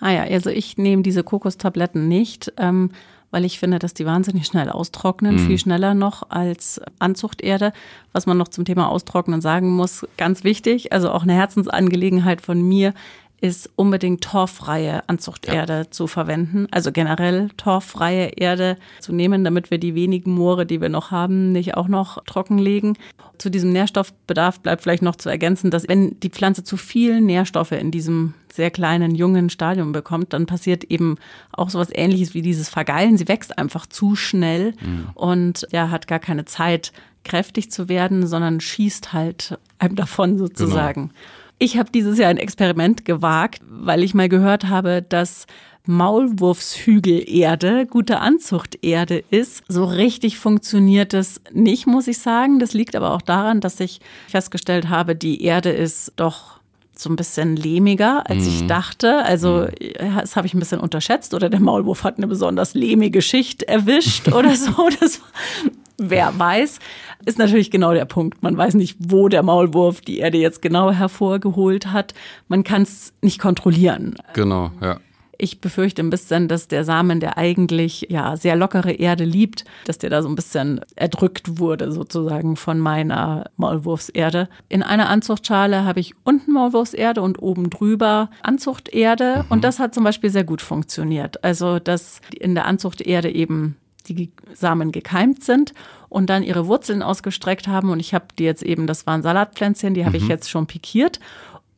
Ah 0.01 0.11
ja, 0.11 0.23
also 0.25 0.51
ich 0.51 0.79
nehme 0.79 1.03
diese 1.03 1.23
Kokostabletten 1.23 2.09
nicht, 2.09 2.53
ähm, 2.59 2.91
weil 3.33 3.45
ich 3.45 3.59
finde, 3.59 3.81
dass 3.81 3.95
die 3.95 4.07
wahnsinnig 4.07 4.47
schnell 4.47 4.69
austrocknen, 4.69 5.35
mhm. 5.35 5.47
viel 5.47 5.59
schneller 5.59 5.95
noch 5.95 6.31
als 6.31 6.81
Anzuchterde. 7.01 7.73
Was 8.13 8.27
man 8.27 8.39
noch 8.39 8.49
zum 8.49 8.65
Thema 8.65 8.89
Austrocknen 8.89 9.41
sagen 9.41 9.71
muss, 9.71 10.07
ganz 10.17 10.45
wichtig, 10.45 10.93
also 10.93 11.11
auch 11.11 11.25
eine 11.25 11.33
Herzensangelegenheit 11.33 12.43
von 12.43 12.63
mir, 12.63 12.95
ist 13.43 13.71
unbedingt 13.75 14.23
torffreie 14.23 15.03
Anzuchterde 15.09 15.73
ja. 15.73 15.91
zu 15.91 16.07
verwenden. 16.07 16.69
Also 16.71 16.93
generell 16.93 17.49
torffreie 17.57 18.29
Erde 18.37 18.77
zu 19.01 19.13
nehmen, 19.13 19.43
damit 19.43 19.73
wir 19.73 19.79
die 19.79 19.97
wenigen 19.97 20.31
Moore, 20.31 20.65
die 20.65 20.81
wir 20.81 20.89
noch 20.89 21.11
haben, 21.11 21.51
nicht 21.51 21.77
auch 21.77 21.89
noch 21.89 22.23
trockenlegen. 22.25 22.97
Zu 23.39 23.51
diesem 23.51 23.73
Nährstoffbedarf 23.73 24.61
bleibt 24.61 24.85
vielleicht 24.85 25.03
noch 25.03 25.17
zu 25.17 25.29
ergänzen, 25.29 25.73
dass 25.73 25.89
wenn 25.89 26.21
die 26.21 26.31
Pflanze 26.31 26.63
zu 26.63 26.77
viel 26.77 27.21
Nährstoffe 27.21 27.73
in 27.73 27.91
diesem 27.91 28.35
sehr 28.53 28.71
kleinen, 28.71 29.17
jungen 29.17 29.51
Stadium 29.51 29.91
bekommt, 29.91 30.33
dann 30.35 30.47
passiert 30.47 30.85
eben 30.85 31.17
auch 31.51 31.69
sowas 31.69 31.89
ähnliches 31.93 32.35
wie 32.35 32.43
dieses 32.43 32.69
Vergeilen. 32.69 33.19
Sie 33.19 33.27
wächst 33.27 33.59
einfach 33.59 33.87
zu 33.87 34.15
schnell 34.15 34.75
mhm. 34.81 35.09
und 35.15 35.67
ja, 35.73 35.91
hat 35.91 36.07
gar 36.07 36.21
keine 36.21 36.45
Zeit, 36.45 36.93
kräftig 37.25 37.73
zu 37.73 37.89
werden, 37.89 38.27
sondern 38.27 38.61
schießt 38.61 39.13
halt 39.13 39.59
einem 39.79 39.97
davon 39.97 40.39
sozusagen. 40.39 41.09
Genau. 41.09 41.21
Ich 41.63 41.79
habe 41.79 41.93
dieses 41.93 42.19
Jahr 42.19 42.29
ein 42.29 42.39
Experiment 42.39 43.05
gewagt, 43.05 43.61
weil 43.65 44.03
ich 44.03 44.15
mal 44.15 44.29
gehört 44.29 44.65
habe, 44.65 45.01
dass 45.01 45.47
Maulwurfshügelerde 45.87 47.87
gute 47.87 48.19
Anzuchterde 48.19 49.23
ist. 49.31 49.63
So 49.69 49.85
richtig 49.85 50.39
funktioniert 50.39 51.15
es 51.15 51.41
nicht, 51.53 51.87
muss 51.87 52.09
ich 52.09 52.19
sagen. 52.19 52.59
Das 52.59 52.75
liegt 52.75 52.97
aber 52.97 53.13
auch 53.13 53.23
daran, 53.23 53.61
dass 53.61 53.79
ich 53.79 54.01
festgestellt 54.27 54.89
habe, 54.89 55.15
die 55.15 55.45
Erde 55.45 55.71
ist 55.71 56.15
doch 56.17 56.59
so 57.03 57.11
ein 57.11 57.17
bisschen 57.17 57.57
lehmiger, 57.57 58.29
als 58.29 58.45
mhm. 58.45 58.49
ich 58.49 58.67
dachte. 58.67 59.25
Also 59.25 59.67
mhm. 59.81 60.17
das 60.21 60.37
habe 60.37 60.47
ich 60.47 60.55
ein 60.55 60.59
bisschen 60.59 60.81
unterschätzt 60.81 61.35
oder 61.35 61.51
der 61.51 61.61
Maulwurf 61.61 62.05
hat 62.05 62.19
eine 62.19 62.27
besonders 62.27 62.75
lehmige 62.75 63.23
Schicht 63.23 63.63
erwischt 63.65 64.29
oder 64.33 64.55
so. 64.57 64.89
Das 65.01 65.21
wer 65.99 66.39
weiß, 66.39 66.79
ist 67.25 67.39
natürlich 67.39 67.71
genau 67.71 67.93
der 67.93 68.05
Punkt. 68.05 68.43
Man 68.43 68.57
weiß 68.57 68.75
nicht, 68.75 68.97
wo 68.99 69.29
der 69.29 69.43
Maulwurf 69.43 70.01
die 70.01 70.19
Erde 70.19 70.39
jetzt 70.39 70.63
genau 70.63 70.91
hervorgeholt 70.91 71.93
hat. 71.93 72.15
Man 72.49 72.65
kann 72.65 72.83
es 72.83 73.13
nicht 73.21 73.39
kontrollieren. 73.39 74.17
Genau, 74.35 74.71
ja. 74.81 74.99
Ich 75.43 75.61
befürchte 75.61 76.05
ein 76.05 76.11
bisschen, 76.11 76.47
dass 76.47 76.69
der 76.69 76.85
Samen, 76.85 77.19
der 77.19 77.37
eigentlich 77.37 78.07
ja 78.09 78.37
sehr 78.37 78.55
lockere 78.55 78.93
Erde 78.93 79.25
liebt, 79.25 79.65
dass 79.87 79.99
der 79.99 80.09
da 80.09 80.23
so 80.23 80.29
ein 80.29 80.37
bisschen 80.37 80.81
erdrückt 80.95 81.59
wurde 81.59 81.91
sozusagen 81.91 82.55
von 82.55 82.79
meiner 82.79 83.51
Maulwurfserde. 83.57 84.49
In 84.69 84.85
einer 84.85 85.09
Anzuchtschale 85.09 85.85
habe 85.85 85.99
ich 85.99 86.15
unten 86.23 86.53
Maulwurfserde 86.53 87.23
und 87.23 87.43
oben 87.43 87.71
drüber 87.71 88.31
Anzuchterde 88.45 89.39
mhm. 89.39 89.51
und 89.51 89.65
das 89.65 89.81
hat 89.81 89.95
zum 89.95 90.05
Beispiel 90.05 90.31
sehr 90.31 90.45
gut 90.45 90.63
funktioniert. 90.63 91.43
Also 91.43 91.81
dass 91.81 92.21
in 92.39 92.55
der 92.55 92.67
Anzuchterde 92.67 93.29
eben 93.29 93.75
die 94.09 94.31
Samen 94.55 94.93
gekeimt 94.93 95.43
sind 95.43 95.75
und 96.09 96.29
dann 96.31 96.43
ihre 96.43 96.67
Wurzeln 96.67 97.03
ausgestreckt 97.03 97.69
haben. 97.69 97.91
Und 97.91 98.01
ich 98.01 98.15
habe 98.15 98.27
die 98.39 98.45
jetzt 98.45 98.63
eben, 98.63 98.87
das 98.87 99.07
waren 99.07 99.23
Salatpflänzchen, 99.23 99.95
die 99.95 100.05
habe 100.05 100.19
mhm. 100.19 100.25
ich 100.25 100.29
jetzt 100.29 100.51
schon 100.51 100.67
pikiert. 100.67 101.21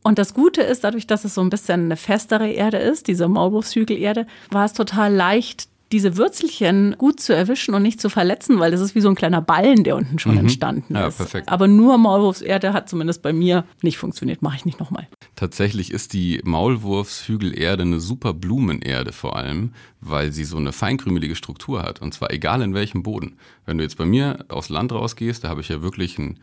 Und 0.04 0.18
das 0.18 0.34
Gute 0.34 0.60
ist, 0.60 0.84
dadurch, 0.84 1.06
dass 1.06 1.24
es 1.24 1.34
so 1.34 1.40
ein 1.40 1.48
bisschen 1.48 1.86
eine 1.86 1.96
festere 1.96 2.50
Erde 2.50 2.76
ist, 2.76 3.08
diese 3.08 3.26
Maulwurfshügelerde, 3.26 4.26
war 4.50 4.66
es 4.66 4.74
total 4.74 5.12
leicht, 5.12 5.66
diese 5.92 6.18
Würzelchen 6.18 6.96
gut 6.98 7.20
zu 7.20 7.34
erwischen 7.34 7.72
und 7.74 7.82
nicht 7.82 8.00
zu 8.00 8.10
verletzen, 8.10 8.58
weil 8.58 8.70
das 8.70 8.82
ist 8.82 8.94
wie 8.94 9.00
so 9.00 9.08
ein 9.08 9.14
kleiner 9.14 9.40
Ballen, 9.40 9.82
der 9.82 9.96
unten 9.96 10.18
schon 10.18 10.32
mhm. 10.32 10.40
entstanden 10.40 10.94
ja, 10.94 11.06
ist. 11.06 11.16
Perfekt. 11.16 11.48
Aber 11.48 11.68
nur 11.68 11.96
Maulwurfserde 11.96 12.74
hat 12.74 12.88
zumindest 12.90 13.22
bei 13.22 13.32
mir 13.32 13.64
nicht 13.80 13.96
funktioniert. 13.96 14.42
Mache 14.42 14.56
ich 14.56 14.66
nicht 14.66 14.78
nochmal. 14.78 15.08
Tatsächlich 15.36 15.90
ist 15.90 16.12
die 16.12 16.40
Maulwurfshügelerde 16.44 17.84
eine 17.84 18.00
super 18.00 18.34
Blumenerde 18.34 19.12
vor 19.12 19.36
allem, 19.36 19.72
weil 20.02 20.32
sie 20.32 20.44
so 20.44 20.58
eine 20.58 20.72
feinkrümelige 20.72 21.34
Struktur 21.34 21.82
hat. 21.82 22.02
Und 22.02 22.12
zwar 22.12 22.30
egal 22.30 22.60
in 22.60 22.74
welchem 22.74 23.02
Boden. 23.02 23.38
Wenn 23.64 23.78
du 23.78 23.84
jetzt 23.84 23.96
bei 23.96 24.04
mir 24.04 24.44
aufs 24.48 24.68
Land 24.68 24.92
rausgehst, 24.92 25.44
da 25.44 25.48
habe 25.48 25.62
ich 25.62 25.70
ja 25.70 25.80
wirklich 25.80 26.18
einen 26.18 26.40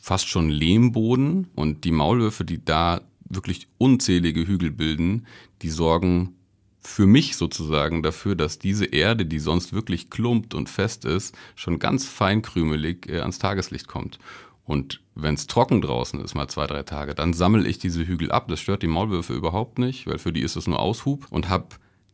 fast 0.00 0.28
schon 0.28 0.48
Lehmboden 0.48 1.48
und 1.54 1.84
die 1.84 1.92
Maulwürfe, 1.92 2.44
die 2.44 2.64
da 2.64 3.02
wirklich 3.28 3.68
unzählige 3.78 4.46
Hügel 4.46 4.70
bilden, 4.70 5.26
die 5.62 5.70
sorgen 5.70 6.34
für 6.80 7.06
mich 7.06 7.36
sozusagen 7.36 8.02
dafür, 8.02 8.34
dass 8.34 8.58
diese 8.58 8.86
Erde, 8.86 9.26
die 9.26 9.38
sonst 9.38 9.72
wirklich 9.74 10.08
klumpt 10.08 10.54
und 10.54 10.70
fest 10.70 11.04
ist, 11.04 11.36
schon 11.54 11.78
ganz 11.78 12.06
feinkrümelig 12.06 13.06
äh, 13.08 13.20
ans 13.20 13.38
Tageslicht 13.38 13.86
kommt. 13.86 14.18
Und 14.64 15.02
wenn 15.14 15.34
es 15.34 15.46
trocken 15.46 15.82
draußen 15.82 16.20
ist, 16.24 16.34
mal 16.34 16.48
zwei, 16.48 16.66
drei 16.66 16.82
Tage, 16.82 17.14
dann 17.14 17.34
sammle 17.34 17.68
ich 17.68 17.78
diese 17.78 18.06
Hügel 18.06 18.32
ab. 18.32 18.48
Das 18.48 18.60
stört 18.60 18.82
die 18.82 18.86
Maulwürfe 18.86 19.34
überhaupt 19.34 19.78
nicht, 19.78 20.06
weil 20.06 20.18
für 20.18 20.32
die 20.32 20.42
ist 20.42 20.56
es 20.56 20.66
nur 20.66 20.78
Aushub 20.78 21.26
und 21.30 21.48
habe 21.48 21.68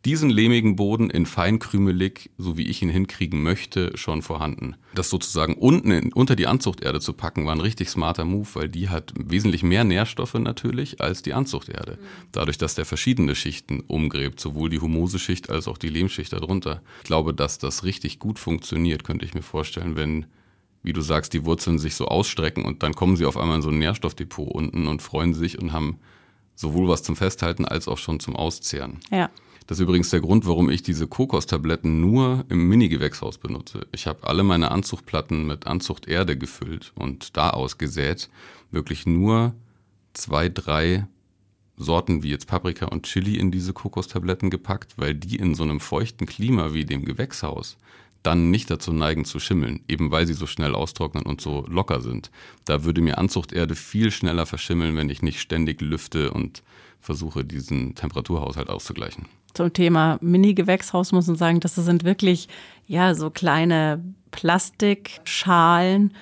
diesen 0.06 0.30
lehmigen 0.30 0.76
Boden 0.76 1.10
in 1.10 1.26
feinkrümelig, 1.26 2.30
so 2.38 2.56
wie 2.56 2.68
ich 2.68 2.80
ihn 2.80 2.88
hinkriegen 2.88 3.42
möchte, 3.42 3.90
schon 3.96 4.22
vorhanden. 4.22 4.76
Das 4.94 5.10
sozusagen 5.10 5.54
unten 5.54 5.90
in, 5.90 6.12
unter 6.12 6.36
die 6.36 6.46
Anzuchterde 6.46 7.00
zu 7.00 7.12
packen, 7.12 7.44
war 7.44 7.56
ein 7.56 7.60
richtig 7.60 7.90
smarter 7.90 8.24
Move, 8.24 8.46
weil 8.54 8.68
die 8.68 8.88
hat 8.88 9.12
wesentlich 9.18 9.64
mehr 9.64 9.82
Nährstoffe 9.82 10.34
natürlich 10.34 11.00
als 11.00 11.22
die 11.22 11.34
Anzuchterde. 11.34 11.98
Dadurch, 12.30 12.56
dass 12.56 12.76
der 12.76 12.84
verschiedene 12.84 13.34
Schichten 13.34 13.80
umgräbt, 13.80 14.38
sowohl 14.38 14.70
die 14.70 14.78
Humoseschicht 14.78 15.50
als 15.50 15.66
auch 15.66 15.76
die 15.76 15.88
Lehmschicht 15.88 16.32
darunter. 16.32 16.82
Ich 17.02 17.08
glaube, 17.08 17.34
dass 17.34 17.58
das 17.58 17.82
richtig 17.82 18.20
gut 18.20 18.38
funktioniert, 18.38 19.02
könnte 19.02 19.24
ich 19.24 19.34
mir 19.34 19.42
vorstellen, 19.42 19.96
wenn 19.96 20.26
wie 20.84 20.92
du 20.92 21.00
sagst, 21.00 21.32
die 21.32 21.44
Wurzeln 21.44 21.80
sich 21.80 21.96
so 21.96 22.06
ausstrecken 22.06 22.64
und 22.64 22.84
dann 22.84 22.94
kommen 22.94 23.16
sie 23.16 23.26
auf 23.26 23.36
einmal 23.36 23.56
in 23.56 23.62
so 23.62 23.70
ein 23.70 23.78
Nährstoffdepot 23.80 24.48
unten 24.48 24.86
und 24.86 25.02
freuen 25.02 25.34
sich 25.34 25.58
und 25.58 25.72
haben 25.72 25.98
sowohl 26.54 26.88
was 26.88 27.02
zum 27.02 27.16
Festhalten 27.16 27.64
als 27.64 27.88
auch 27.88 27.98
schon 27.98 28.20
zum 28.20 28.36
Auszehren. 28.36 29.00
Ja. 29.10 29.30
Das 29.66 29.78
ist 29.78 29.82
übrigens 29.82 30.10
der 30.10 30.20
Grund, 30.20 30.46
warum 30.46 30.70
ich 30.70 30.82
diese 30.82 31.08
Kokostabletten 31.08 32.00
nur 32.00 32.44
im 32.48 32.68
Mini-Gewächshaus 32.68 33.38
benutze. 33.38 33.86
Ich 33.90 34.06
habe 34.06 34.28
alle 34.28 34.44
meine 34.44 34.70
Anzuchtplatten 34.70 35.44
mit 35.46 35.66
Anzuchterde 35.66 36.38
gefüllt 36.38 36.92
und 36.94 37.36
da 37.36 37.50
ausgesät. 37.50 38.30
Wirklich 38.70 39.06
nur 39.06 39.54
zwei, 40.12 40.48
drei 40.48 41.08
Sorten 41.76 42.22
wie 42.22 42.30
jetzt 42.30 42.46
Paprika 42.46 42.86
und 42.86 43.06
Chili 43.06 43.38
in 43.38 43.50
diese 43.50 43.72
Kokostabletten 43.72 44.50
gepackt, 44.50 44.94
weil 44.98 45.14
die 45.14 45.36
in 45.36 45.56
so 45.56 45.64
einem 45.64 45.80
feuchten 45.80 46.26
Klima 46.26 46.72
wie 46.72 46.84
dem 46.84 47.04
Gewächshaus 47.04 47.76
dann 48.22 48.50
nicht 48.50 48.70
dazu 48.70 48.92
neigen 48.92 49.24
zu 49.24 49.40
schimmeln, 49.40 49.80
eben 49.88 50.10
weil 50.10 50.26
sie 50.26 50.34
so 50.34 50.46
schnell 50.46 50.74
austrocknen 50.74 51.24
und 51.26 51.40
so 51.40 51.64
locker 51.68 52.00
sind. 52.00 52.30
Da 52.64 52.84
würde 52.84 53.00
mir 53.00 53.18
Anzuchterde 53.18 53.74
viel 53.74 54.10
schneller 54.10 54.46
verschimmeln, 54.46 54.96
wenn 54.96 55.10
ich 55.10 55.22
nicht 55.22 55.40
ständig 55.40 55.80
lüfte 55.80 56.32
und 56.32 56.62
versuche, 57.00 57.44
diesen 57.44 57.94
Temperaturhaushalt 57.94 58.68
auszugleichen 58.68 59.26
zum 59.56 59.72
Thema 59.72 60.18
Mini-Gewächshaus 60.20 61.12
muss 61.12 61.26
man 61.26 61.36
sagen, 61.36 61.60
das 61.60 61.74
sind 61.74 62.04
wirklich 62.04 62.48
ja 62.86 63.14
so 63.14 63.30
kleine 63.30 64.02
Plastikschalen. 64.30 66.12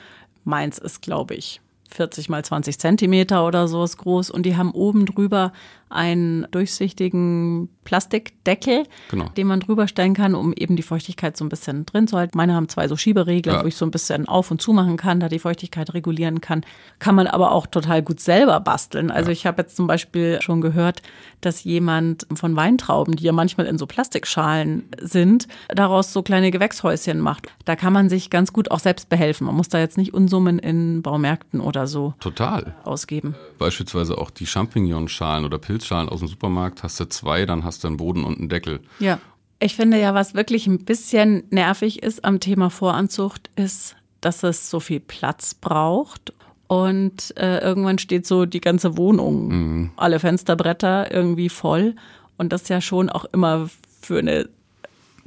Meins 0.45 0.79
ist, 0.79 1.03
glaube 1.03 1.35
ich, 1.35 1.61
40 1.91 2.29
mal 2.29 2.45
20 2.45 2.79
Zentimeter 2.79 3.47
oder 3.47 3.69
so 3.69 3.85
ist 3.85 3.99
groß 3.99 4.31
und 4.31 4.45
die 4.47 4.57
haben 4.57 4.71
oben 4.73 5.07
drüber 5.07 5.53
einen 5.95 6.47
durchsichtigen 6.51 7.69
Plastikdeckel, 7.85 8.85
genau. 9.11 9.29
den 9.37 9.47
man 9.47 9.61
drüber 9.61 9.87
stellen 9.89 10.15
kann, 10.15 10.35
um 10.35 10.53
eben 10.55 10.77
die 10.77 10.83
Feuchtigkeit 10.83 11.37
so 11.37 11.45
ein 11.45 11.49
bisschen 11.49 11.87
drin 11.87 12.09
zu 12.09 12.17
halten. 12.17 12.37
Meine 12.37 12.55
haben 12.55 12.69
zwei 12.69 12.89
so 12.89 12.97
Schieberegler, 12.97 13.55
ja. 13.55 13.63
wo 13.63 13.67
ich 13.67 13.77
so 13.77 13.85
ein 13.85 13.91
bisschen 13.91 14.27
auf 14.27 14.51
und 14.51 14.61
zu 14.61 14.73
machen 14.73 14.97
kann, 14.97 15.21
da 15.21 15.29
die 15.29 15.39
Feuchtigkeit 15.39 15.95
regulieren 15.95 16.41
kann. 16.41 16.65
Kann 16.99 17.15
man 17.15 17.27
aber 17.27 17.53
auch 17.53 17.67
total 17.67 18.03
gut 18.03 18.21
selber 18.21 18.59
basteln. 18.61 19.11
Also 19.11 19.29
ja. 19.29 19.33
ich 19.33 19.47
habe 19.47 19.63
jetzt 19.63 19.77
zum 19.77 19.87
Beispiel 19.87 20.41
schon 20.41 20.61
gehört, 20.61 21.03
dass 21.41 21.65
jemand 21.65 22.27
von 22.35 22.57
Weintrauben, 22.57 23.17
die 23.17 23.25
ja 23.25 23.33
manchmal 23.33 23.67
in 23.67 23.79
so 23.79 23.87
Plastikschalen 23.87 24.85
sind, 25.01 25.47
daraus 25.69 26.13
so 26.13 26.23
kleine 26.23 26.51
Gewächshäuschen 26.51 27.21
macht. 27.21 27.49
Da 27.65 27.77
kann 27.77 27.93
man 27.93 28.09
sich 28.09 28.31
ganz 28.31 28.53
gut 28.53 28.71
auch 28.71 28.81
selbst 28.81 29.09
behelfen. 29.09 29.47
Man 29.47 29.57
muss 29.57 29.69
da 29.69 29.79
jetzt 29.79 29.99
nicht 29.99 30.15
Unsummen 30.15 30.59
in 30.59 31.03
Baumärkten 31.03 31.61
oder 31.61 31.87
so 31.87 32.15
Total. 32.21 32.75
ausgeben. 32.85 33.35
Beispielsweise 33.59 34.19
auch 34.19 34.31
die 34.31 34.47
Champignonschalen 34.47 35.45
oder 35.45 35.59
Pilz 35.59 35.84
Pilzschalen 35.85 36.09
aus 36.09 36.21
dem 36.21 36.29
Supermarkt, 36.29 36.83
hast 36.83 36.99
du 36.99 37.09
zwei, 37.09 37.47
dann 37.47 37.65
hast 37.65 37.85
du 37.85 37.89
einen 37.89 37.97
Boden 37.97 38.25
und 38.25 38.39
einen 38.39 38.49
Deckel. 38.49 38.81
Ja. 38.99 39.19
Ich 39.61 39.77
finde 39.77 40.01
ja, 40.01 40.15
was 40.15 40.35
wirklich 40.35 40.67
ein 40.67 40.85
bisschen 40.85 41.45
nervig 41.51 42.03
ist 42.03 42.25
am 42.25 42.41
Thema 42.41 42.71
Voranzucht, 42.71 43.51
ist, 43.57 43.97
dass 44.21 44.43
es 44.43 44.69
so 44.69 44.81
viel 44.81 45.01
Platz 45.01 45.55
braucht. 45.55 46.33
Und 46.67 47.37
äh, 47.37 47.59
irgendwann 47.59 47.99
steht 47.99 48.27
so 48.27 48.47
die 48.47 48.61
ganze 48.61 48.97
Wohnung, 48.97 49.49
mhm. 49.49 49.91
alle 49.97 50.19
Fensterbretter 50.19 51.13
irgendwie 51.13 51.49
voll. 51.49 51.95
Und 52.37 52.53
das 52.53 52.69
ja 52.69 52.81
schon 52.81 53.11
auch 53.11 53.27
immer 53.27 53.69
für 54.01 54.19
eine 54.19 54.49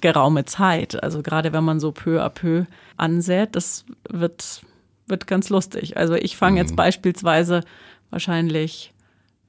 geraume 0.01 0.45
Zeit. 0.45 1.01
Also 1.01 1.21
gerade 1.21 1.53
wenn 1.53 1.63
man 1.63 1.79
so 1.79 1.91
peu 1.91 2.21
à 2.21 2.29
peu 2.29 2.65
ansät, 2.97 3.55
das 3.55 3.85
wird, 4.09 4.61
wird 5.07 5.25
ganz 5.25 5.49
lustig. 5.49 5.95
Also 5.95 6.15
ich 6.15 6.35
fange 6.35 6.53
mhm. 6.53 6.57
jetzt 6.57 6.75
beispielsweise 6.75 7.61
wahrscheinlich 8.09 8.93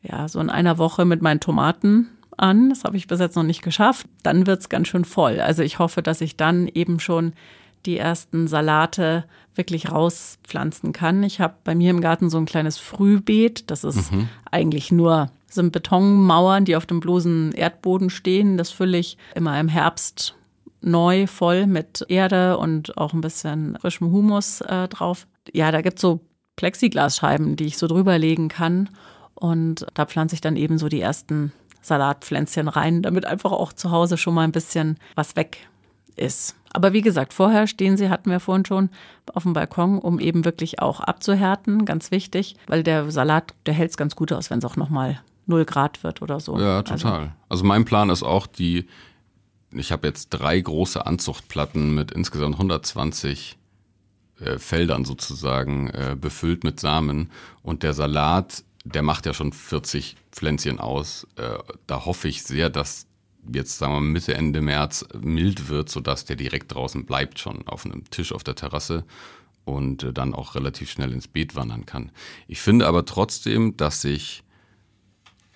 ja, 0.03 0.29
so 0.29 0.41
in 0.41 0.51
einer 0.51 0.79
Woche 0.79 1.05
mit 1.05 1.23
meinen 1.23 1.41
Tomaten 1.41 2.09
an. 2.37 2.71
Das 2.71 2.85
habe 2.85 2.97
ich 2.97 3.07
bis 3.07 3.21
jetzt 3.21 3.37
noch 3.37 3.43
nicht 3.43 3.63
geschafft. 3.63 4.07
Dann 4.23 4.47
wird 4.47 4.61
es 4.61 4.69
ganz 4.69 4.89
schön 4.89 5.05
voll. 5.05 5.41
Also 5.41 5.63
ich 5.63 5.79
hoffe, 5.79 6.03
dass 6.03 6.21
ich 6.21 6.37
dann 6.37 6.69
eben 6.69 7.01
schon 7.01 7.33
die 7.87 7.99
ersten 7.99 8.49
Salate 8.49 9.25
wirklich 9.55 9.91
rauspflanzen 9.91 10.93
kann. 10.93 11.23
Ich 11.23 11.41
habe 11.41 11.55
bei 11.65 11.75
mir 11.75 11.91
im 11.91 12.01
Garten 12.01 12.31
so 12.31 12.39
ein 12.39 12.47
kleines 12.47 12.79
Frühbeet. 12.79 13.71
Das 13.71 13.85
ist 13.85 14.13
mhm. 14.13 14.29
eigentlich 14.51 14.93
nur 14.93 15.31
sind 15.51 15.73
Betonmauern, 15.73 16.65
die 16.65 16.77
auf 16.77 16.87
dem 16.87 17.01
bloßen 17.01 17.53
Erdboden 17.53 18.11
stehen. 18.11 18.59
Das 18.59 18.71
fülle 18.71 18.99
ich 18.99 19.17
immer 19.35 19.59
im 19.59 19.69
Herbst 19.69 20.35
neu 20.81 21.27
voll 21.27 21.67
mit 21.67 22.05
Erde 22.09 22.59
und 22.59 22.97
auch 22.99 23.13
ein 23.13 23.21
bisschen 23.21 23.77
frischem 23.81 24.13
Humus 24.13 24.61
äh, 24.61 24.89
drauf. 24.89 25.27
Ja, 25.53 25.73
da 25.73 25.81
gibt's 25.81 26.03
so 26.03 26.21
Plexiglasscheiben, 26.57 27.57
die 27.57 27.67
ich 27.67 27.79
so 27.79 27.87
drüber 27.87 28.19
legen 28.19 28.49
kann. 28.49 28.91
Und 29.39 29.87
da 29.95 30.05
pflanze 30.07 30.35
ich 30.35 30.41
dann 30.41 30.57
eben 30.57 30.79
so 30.79 30.89
die 30.89 31.01
ersten 31.01 31.53
Salatpflänzchen 31.81 32.69
rein, 32.69 33.03
damit 33.03 33.25
einfach 33.25 33.53
auch 33.53 33.73
zu 33.73 33.91
Hause 33.91 34.17
schon 34.17 34.35
mal 34.35 34.43
ein 34.43 34.53
bisschen 34.53 34.99
was 35.15 35.37
weg 35.37 35.69
ist. 36.17 36.57
Aber 36.73 36.93
wie 36.93 37.01
gesagt, 37.01 37.33
vorher 37.33 37.67
stehen 37.67 37.97
sie, 37.97 38.11
hatten 38.11 38.31
wir 38.31 38.41
vorhin 38.41 38.67
schon, 38.67 38.91
auf 39.33 39.45
dem 39.45 39.53
Balkon, 39.53 39.99
um 39.99 40.19
eben 40.19 40.45
wirklich 40.45 40.81
auch 40.81 41.01
abzuhärten. 41.01 41.85
Ganz 41.85 42.11
wichtig, 42.11 42.57
weil 42.67 42.83
der 42.83 43.11
Salat, 43.11 43.55
der 43.67 43.75
hält 43.75 43.91
es 43.91 43.97
ganz 43.97 44.17
gut 44.17 44.33
aus, 44.33 44.51
wenn 44.51 44.59
es 44.59 44.65
auch 44.65 44.77
nochmal 44.77 45.21
0 45.47 45.65
Grad 45.65 46.03
wird 46.03 46.21
oder 46.21 46.41
so. 46.41 46.59
Ja, 46.59 46.83
total. 46.83 47.21
Also, 47.21 47.33
also 47.49 47.65
mein 47.65 47.85
Plan 47.85 48.11
ist 48.11 48.23
auch 48.23 48.47
die, 48.47 48.87
ich 49.73 49.93
habe 49.93 50.07
jetzt 50.07 50.31
drei 50.31 50.61
große 50.61 51.07
Anzuchtplatten 51.07 51.95
mit 51.95 52.11
insgesamt 52.11 52.57
120 52.57 53.57
äh, 54.41 54.59
Feldern 54.59 55.05
sozusagen 55.05 55.89
äh, 55.89 56.17
befüllt 56.21 56.65
mit 56.65 56.81
Samen 56.81 57.31
und 57.63 57.83
der 57.83 57.95
Salat, 57.95 58.65
der 58.85 59.03
macht 59.03 59.27
ja 59.27 59.35
schon 59.35 59.53
40 59.53 60.17
Pflänzchen 60.33 60.79
aus. 60.79 61.27
Äh, 61.37 61.59
da 61.87 62.05
hoffe 62.05 62.29
ich 62.29 62.43
sehr, 62.43 62.71
dass 62.71 63.07
jetzt 63.53 63.79
sagen 63.79 63.95
wir 63.95 64.01
Mitte, 64.01 64.35
Ende 64.35 64.61
März 64.61 65.07
mild 65.21 65.69
wird, 65.69 65.89
sodass 65.89 66.25
der 66.25 66.37
direkt 66.37 66.75
draußen 66.75 67.05
bleibt, 67.07 67.39
schon 67.39 67.67
auf 67.67 67.85
einem 67.85 68.09
Tisch 68.11 68.33
auf 68.33 68.45
der 68.45 68.55
Terrasse 68.55 69.05
und 69.65 70.03
äh, 70.03 70.13
dann 70.13 70.35
auch 70.35 70.55
relativ 70.55 70.91
schnell 70.91 71.13
ins 71.13 71.29
Beet 71.29 71.55
wandern 71.55 71.87
kann. 71.87 72.11
Ich 72.47 72.61
finde 72.61 72.87
aber 72.87 73.05
trotzdem, 73.05 73.77
dass 73.77 74.03
sich 74.03 74.43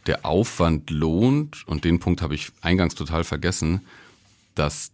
der 0.07 0.27
Aufwand 0.27 0.91
lohnt, 0.91 1.67
und 1.69 1.85
den 1.85 2.01
Punkt 2.01 2.23
habe 2.23 2.35
ich 2.35 2.51
eingangs 2.61 2.95
total 2.95 3.25
vergessen, 3.25 3.83
dass 4.55 4.91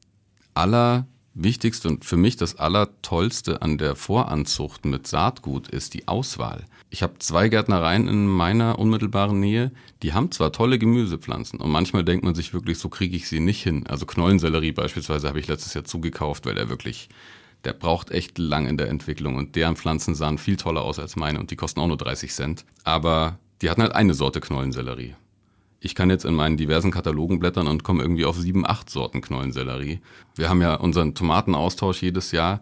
aller 0.55 1.07
Wichtigste 1.35 1.89
und 1.89 2.05
für 2.05 2.17
mich 2.17 2.37
das 2.37 2.57
Allertollste 2.57 3.63
an 3.63 3.79
der 3.79 3.97
Voranzucht 3.97 4.85
mit 4.85 5.07
Saatgut 5.07 5.69
ist 5.69 5.95
die 5.95 6.09
Auswahl. 6.09 6.65
Ich 6.91 7.03
habe 7.03 7.19
zwei 7.19 7.49
Gärtnereien 7.49 8.09
in 8.09 8.27
meiner 8.27 8.79
unmittelbaren 8.79 9.39
Nähe, 9.39 9.73
die 10.03 10.15
haben 10.15 10.33
zwar 10.33 10.53
tolle 10.53 10.79
Gemüsepflanzen 10.79 11.61
und 11.61 11.71
manchmal 11.71 12.03
denkt 12.03 12.25
man 12.25 12.35
sich 12.35 12.55
wirklich, 12.55 12.79
so 12.79 12.89
kriege 12.89 13.15
ich 13.15 13.29
sie 13.29 13.41
nicht 13.41 13.63
hin. 13.63 13.87
Also 13.87 14.07
Knollensellerie 14.07 14.73
beispielsweise 14.73 15.29
habe 15.29 15.39
ich 15.39 15.49
letztes 15.49 15.75
Jahr 15.75 15.85
zugekauft, 15.85 16.47
weil 16.47 16.55
der 16.55 16.71
wirklich, 16.71 17.11
der 17.65 17.75
braucht 17.75 18.11
echt 18.11 18.39
lang 18.39 18.67
in 18.67 18.79
der 18.79 18.89
Entwicklung 18.89 19.37
und 19.37 19.55
deren 19.55 19.77
Pflanzen 19.77 20.15
sahen 20.15 20.39
viel 20.39 20.57
toller 20.57 20.83
aus 20.83 20.99
als 20.99 21.17
meine 21.17 21.39
und 21.41 21.51
die 21.51 21.57
kosten 21.57 21.81
auch 21.81 21.89
nur 21.89 21.99
30 21.99 22.33
Cent. 22.33 22.65
Aber 22.85 23.39
die 23.61 23.69
hatten 23.69 23.83
halt 23.83 23.95
eine 23.95 24.15
Sorte 24.15 24.41
Knollensellerie 24.41 25.15
ich 25.81 25.95
kann 25.95 26.11
jetzt 26.11 26.25
in 26.25 26.35
meinen 26.35 26.57
diversen 26.57 26.91
Katalogen 26.91 27.39
blättern 27.39 27.69
und 27.69 27.85
komme 27.85 28.03
irgendwie 28.03 28.25
auf 28.25 28.37
sieben, 28.37 28.67
acht 28.67 28.91
Sorten 28.91 29.21
Knollensellerie. 29.21 30.01
Wir 30.35 30.49
haben 30.49 30.61
ja 30.61 30.75
unseren 30.75 31.15
Tomatenaustausch 31.15 32.03
jedes 32.03 32.33
Jahr 32.33 32.61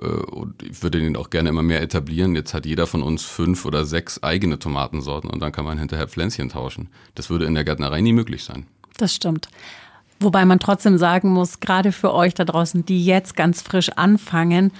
und 0.00 0.62
ich 0.62 0.82
würde 0.82 1.00
den 1.00 1.16
auch 1.16 1.30
gerne 1.30 1.48
immer 1.48 1.62
mehr 1.62 1.82
etablieren. 1.82 2.34
Jetzt 2.34 2.54
hat 2.54 2.66
jeder 2.66 2.86
von 2.86 3.02
uns 3.02 3.24
fünf 3.24 3.64
oder 3.64 3.84
sechs 3.84 4.22
eigene 4.22 4.58
Tomatensorten 4.58 5.30
und 5.30 5.40
dann 5.40 5.52
kann 5.52 5.64
man 5.64 5.78
hinterher 5.78 6.08
Pflänzchen 6.08 6.48
tauschen. 6.48 6.88
Das 7.14 7.30
würde 7.30 7.46
in 7.46 7.54
der 7.54 7.64
Gärtnerei 7.64 8.00
nie 8.00 8.12
möglich 8.12 8.44
sein. 8.44 8.66
Das 8.98 9.14
stimmt. 9.14 9.48
Wobei 10.20 10.44
man 10.44 10.58
trotzdem 10.58 10.98
sagen 10.98 11.30
muss, 11.30 11.60
gerade 11.60 11.92
für 11.92 12.14
euch 12.14 12.34
da 12.34 12.44
draußen, 12.44 12.84
die 12.86 13.04
jetzt 13.04 13.36
ganz 13.36 13.62
frisch 13.62 13.90
anfangen, 13.90 14.72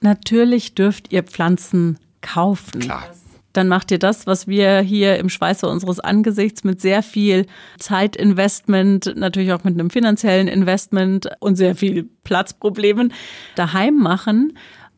natürlich 0.00 0.74
dürft 0.74 1.12
ihr 1.12 1.24
Pflanzen 1.24 1.98
kaufen. 2.20 2.80
Klar 2.80 3.04
dann 3.58 3.68
macht 3.68 3.90
ihr 3.90 3.98
das, 3.98 4.24
was 4.26 4.46
wir 4.46 4.78
hier 4.78 5.18
im 5.18 5.28
Schweiße 5.28 5.68
unseres 5.68 5.98
Angesichts 5.98 6.62
mit 6.62 6.80
sehr 6.80 7.02
viel 7.02 7.46
Zeitinvestment, 7.78 9.14
natürlich 9.16 9.52
auch 9.52 9.64
mit 9.64 9.74
einem 9.74 9.90
finanziellen 9.90 10.46
Investment 10.46 11.28
und 11.40 11.56
sehr 11.56 11.74
viel 11.74 12.08
Platzproblemen 12.22 13.12
daheim 13.56 13.96
machen 13.98 14.52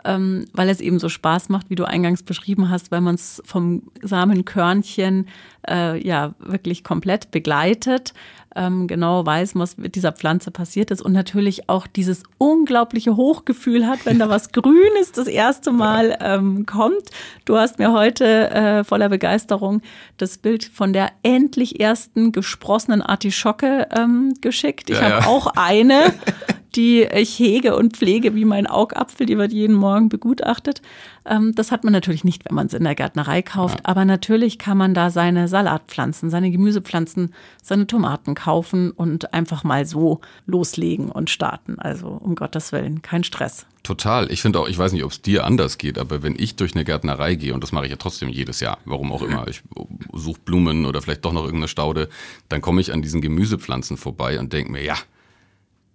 ähm, 0.04 0.46
weil 0.52 0.68
es 0.68 0.80
eben 0.80 0.98
so 0.98 1.08
Spaß 1.08 1.48
macht, 1.48 1.68
wie 1.70 1.74
du 1.74 1.84
eingangs 1.84 2.22
beschrieben 2.22 2.70
hast, 2.70 2.90
weil 2.90 3.00
man 3.00 3.16
es 3.16 3.42
vom 3.44 3.82
Samenkörnchen 4.02 5.28
äh, 5.68 6.02
ja 6.06 6.34
wirklich 6.38 6.84
komplett 6.84 7.30
begleitet 7.30 8.14
ähm, 8.56 8.86
genau 8.86 9.24
weiß, 9.24 9.54
was 9.54 9.76
mit 9.76 9.94
dieser 9.94 10.12
Pflanze 10.12 10.50
passiert 10.50 10.90
ist 10.90 11.00
und 11.02 11.12
natürlich 11.12 11.68
auch 11.68 11.86
dieses 11.86 12.22
unglaubliche 12.38 13.16
Hochgefühl 13.16 13.86
hat, 13.86 14.04
wenn 14.04 14.18
da 14.18 14.28
was 14.28 14.52
Grünes 14.52 15.12
das 15.14 15.26
erste 15.26 15.72
Mal 15.72 16.16
ähm, 16.20 16.66
kommt. 16.66 17.10
Du 17.44 17.56
hast 17.56 17.78
mir 17.78 17.92
heute 17.92 18.50
äh, 18.50 18.84
voller 18.84 19.08
Begeisterung 19.08 19.82
das 20.16 20.38
Bild 20.38 20.64
von 20.64 20.92
der 20.92 21.10
endlich 21.22 21.80
ersten 21.80 22.32
gesprossenen 22.32 23.02
Artischocke 23.02 23.88
ähm, 23.96 24.34
geschickt. 24.40 24.90
Ich 24.90 24.96
ja, 24.96 25.02
habe 25.02 25.22
ja. 25.22 25.26
auch 25.26 25.46
eine. 25.54 26.12
die 26.76 27.02
ich 27.02 27.38
hege 27.38 27.76
und 27.76 27.96
pflege 27.96 28.34
wie 28.34 28.44
mein 28.44 28.66
Augapfel, 28.66 29.26
die 29.26 29.38
wird 29.38 29.52
jeden 29.52 29.74
Morgen 29.74 30.08
begutachtet. 30.08 30.82
Ähm, 31.24 31.54
das 31.54 31.72
hat 31.72 31.84
man 31.84 31.92
natürlich 31.92 32.24
nicht, 32.24 32.44
wenn 32.44 32.54
man 32.54 32.66
es 32.66 32.74
in 32.74 32.84
der 32.84 32.94
Gärtnerei 32.94 33.42
kauft, 33.42 33.80
ja. 33.80 33.84
aber 33.84 34.04
natürlich 34.04 34.58
kann 34.58 34.78
man 34.78 34.94
da 34.94 35.10
seine 35.10 35.48
Salatpflanzen, 35.48 36.30
seine 36.30 36.50
Gemüsepflanzen, 36.50 37.34
seine 37.62 37.86
Tomaten 37.86 38.34
kaufen 38.34 38.90
und 38.90 39.34
einfach 39.34 39.64
mal 39.64 39.84
so 39.84 40.20
loslegen 40.46 41.10
und 41.10 41.30
starten. 41.30 41.78
Also 41.78 42.08
um 42.08 42.34
Gottes 42.34 42.72
Willen, 42.72 43.02
kein 43.02 43.24
Stress. 43.24 43.66
Total. 43.82 44.30
Ich 44.30 44.42
finde 44.42 44.60
auch, 44.60 44.68
ich 44.68 44.76
weiß 44.76 44.92
nicht, 44.92 45.04
ob 45.04 45.10
es 45.10 45.22
dir 45.22 45.44
anders 45.44 45.78
geht, 45.78 45.98
aber 45.98 46.22
wenn 46.22 46.36
ich 46.38 46.56
durch 46.56 46.74
eine 46.74 46.84
Gärtnerei 46.84 47.34
gehe, 47.34 47.54
und 47.54 47.62
das 47.62 47.72
mache 47.72 47.86
ich 47.86 47.90
ja 47.90 47.96
trotzdem 47.96 48.28
jedes 48.28 48.60
Jahr, 48.60 48.78
warum 48.84 49.10
auch 49.10 49.22
immer, 49.22 49.48
ich 49.48 49.62
suche 50.12 50.40
Blumen 50.44 50.84
oder 50.84 51.00
vielleicht 51.00 51.24
doch 51.24 51.32
noch 51.32 51.44
irgendeine 51.44 51.68
Staude, 51.68 52.08
dann 52.50 52.60
komme 52.60 52.80
ich 52.82 52.92
an 52.92 53.00
diesen 53.00 53.22
Gemüsepflanzen 53.22 53.96
vorbei 53.96 54.38
und 54.38 54.52
denke 54.52 54.70
mir, 54.70 54.82
ja, 54.82 54.96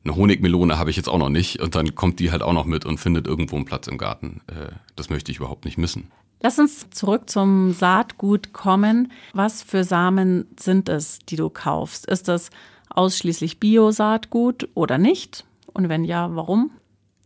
eine 0.06 0.16
Honigmelone 0.16 0.78
habe 0.78 0.90
ich 0.90 0.96
jetzt 0.96 1.10
auch 1.10 1.18
noch 1.18 1.30
nicht 1.30 1.60
und 1.62 1.76
dann 1.76 1.96
kommt 1.96 2.20
die 2.20 2.32
halt 2.32 2.44
auch 2.44 2.54
noch 2.54 2.66
mit 2.66 2.86
und 2.86 3.00
findet 3.00 3.28
irgendwo 3.28 3.56
einen 3.56 3.66
Platz 3.66 3.88
im 3.88 3.98
Garten. 3.98 4.42
Äh, 4.48 4.72
das 4.96 5.10
möchte 5.10 5.32
ich 5.32 5.38
überhaupt 5.38 5.66
nicht 5.66 5.78
missen. 5.78 6.12
Lass 6.42 6.60
uns 6.60 6.90
zurück 6.92 7.30
zum 7.30 7.74
Saatgut 7.74 8.54
kommen. 8.54 9.12
Was 9.34 9.64
für 9.64 9.84
Samen 9.84 10.46
sind 10.60 10.90
es, 10.90 11.20
die 11.28 11.38
du 11.38 11.50
kaufst? 11.50 12.06
Ist 12.06 12.28
das 12.28 12.52
ausschließlich 12.90 13.60
Bio-Saatgut 13.60 14.70
oder 14.76 14.98
nicht? 14.98 15.44
Und 15.74 15.90
wenn 15.90 16.04
ja, 16.04 16.36
warum? 16.36 16.72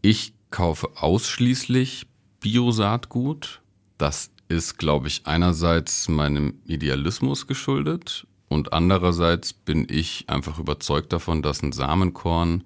Ich 0.02 0.34
kaufe 0.50 0.89
ausschließlich 0.96 2.08
Bio-Saatgut. 2.39 3.62
Das 3.98 4.32
ist, 4.48 4.78
glaube 4.78 5.10
ich, 5.10 5.26
einerseits 5.26 6.08
meinem 6.08 6.54
Idealismus 6.65 7.46
geschuldet 7.46 8.26
und 8.50 8.74
andererseits 8.74 9.54
bin 9.54 9.88
ich 9.90 10.26
einfach 10.28 10.60
überzeugt 10.60 11.14
davon, 11.14 11.42
dass 11.42 11.62
ein 11.62 11.72
Samenkorn 11.72 12.64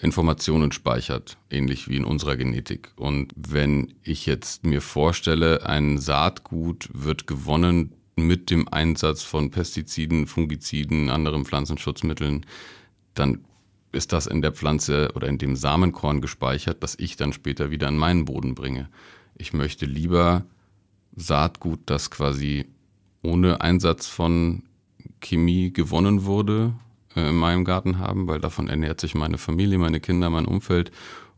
Informationen 0.00 0.70
speichert, 0.72 1.38
ähnlich 1.50 1.88
wie 1.88 1.96
in 1.96 2.04
unserer 2.04 2.36
Genetik. 2.36 2.92
Und 2.96 3.32
wenn 3.36 3.94
ich 4.02 4.26
jetzt 4.26 4.64
mir 4.64 4.80
vorstelle, 4.80 5.66
ein 5.66 5.98
Saatgut 5.98 6.88
wird 6.92 7.26
gewonnen 7.26 7.92
mit 8.16 8.50
dem 8.50 8.68
Einsatz 8.68 9.22
von 9.22 9.50
Pestiziden, 9.50 10.26
Fungiziden, 10.26 11.10
anderen 11.10 11.44
Pflanzenschutzmitteln, 11.44 12.44
dann 13.14 13.44
ist 13.92 14.12
das 14.12 14.26
in 14.26 14.42
der 14.42 14.52
Pflanze 14.52 15.10
oder 15.14 15.28
in 15.28 15.38
dem 15.38 15.56
Samenkorn 15.56 16.20
gespeichert, 16.20 16.82
das 16.82 16.96
ich 16.98 17.16
dann 17.16 17.32
später 17.32 17.70
wieder 17.70 17.88
in 17.88 17.96
meinen 17.96 18.24
Boden 18.24 18.54
bringe. 18.54 18.88
Ich 19.36 19.52
möchte 19.52 19.86
lieber 19.86 20.44
Saatgut, 21.16 21.80
das 21.86 22.10
quasi 22.10 22.66
ohne 23.22 23.60
Einsatz 23.60 24.06
von 24.06 24.62
Chemie 25.20 25.72
gewonnen 25.72 26.24
wurde 26.24 26.74
äh, 27.16 27.30
in 27.30 27.36
meinem 27.36 27.64
Garten 27.64 27.98
haben, 27.98 28.26
weil 28.26 28.40
davon 28.40 28.68
ernährt 28.68 29.00
sich 29.00 29.14
meine 29.14 29.38
Familie, 29.38 29.78
meine 29.78 30.00
Kinder, 30.00 30.30
mein 30.30 30.46
Umfeld. 30.46 30.90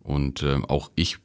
Und 0.03 0.43
äh, 0.43 0.61
auch 0.69 0.91
ich 0.95 1.19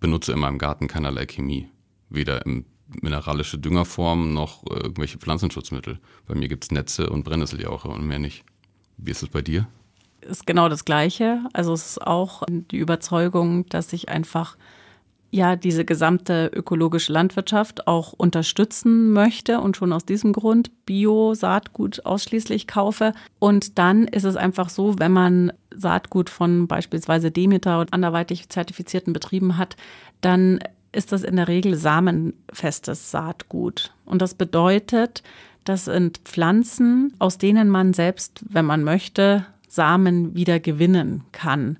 benutze 0.00 0.32
in 0.32 0.38
meinem 0.38 0.58
Garten 0.58 0.88
keinerlei 0.88 1.26
Chemie. 1.26 1.68
Weder 2.10 2.44
in 2.46 2.66
mineralische 3.00 3.58
Düngerform 3.58 4.32
noch 4.34 4.64
äh, 4.64 4.74
irgendwelche 4.74 5.18
Pflanzenschutzmittel. 5.18 5.98
Bei 6.26 6.34
mir 6.34 6.48
gibt 6.48 6.64
es 6.64 6.70
Netze 6.70 7.10
und 7.10 7.24
Brennnesseljauche 7.24 7.88
und 7.88 8.06
mehr 8.06 8.18
nicht. 8.18 8.44
Wie 8.96 9.10
ist 9.10 9.22
es 9.22 9.28
bei 9.28 9.42
dir? 9.42 9.66
Ist 10.20 10.46
genau 10.46 10.68
das 10.68 10.84
Gleiche. 10.84 11.44
Also 11.52 11.72
es 11.72 11.86
ist 11.86 12.06
auch 12.06 12.42
die 12.48 12.78
Überzeugung, 12.78 13.66
dass 13.66 13.92
ich 13.92 14.08
einfach 14.08 14.56
ja 15.34 15.56
diese 15.56 15.84
gesamte 15.84 16.50
ökologische 16.54 17.12
Landwirtschaft 17.12 17.88
auch 17.88 18.12
unterstützen 18.12 19.12
möchte 19.12 19.60
und 19.60 19.76
schon 19.76 19.92
aus 19.92 20.06
diesem 20.06 20.32
Grund 20.32 20.70
Bio-Saatgut 20.86 22.06
ausschließlich 22.06 22.68
kaufe. 22.68 23.12
Und 23.40 23.78
dann 23.78 24.04
ist 24.04 24.24
es 24.24 24.36
einfach 24.36 24.68
so, 24.68 24.98
wenn 25.00 25.10
man 25.10 25.52
Saatgut 25.74 26.30
von 26.30 26.68
beispielsweise 26.68 27.32
Demeter 27.32 27.80
und 27.80 27.92
anderweitig 27.92 28.48
zertifizierten 28.48 29.12
Betrieben 29.12 29.58
hat, 29.58 29.76
dann 30.20 30.60
ist 30.92 31.10
das 31.10 31.24
in 31.24 31.34
der 31.34 31.48
Regel 31.48 31.74
samenfestes 31.74 33.10
Saatgut. 33.10 33.92
Und 34.04 34.22
das 34.22 34.34
bedeutet, 34.34 35.24
das 35.64 35.86
sind 35.86 36.18
Pflanzen, 36.18 37.12
aus 37.18 37.38
denen 37.38 37.68
man 37.68 37.92
selbst, 37.92 38.44
wenn 38.48 38.66
man 38.66 38.84
möchte, 38.84 39.46
Samen 39.66 40.36
wieder 40.36 40.60
gewinnen 40.60 41.24
kann. 41.32 41.78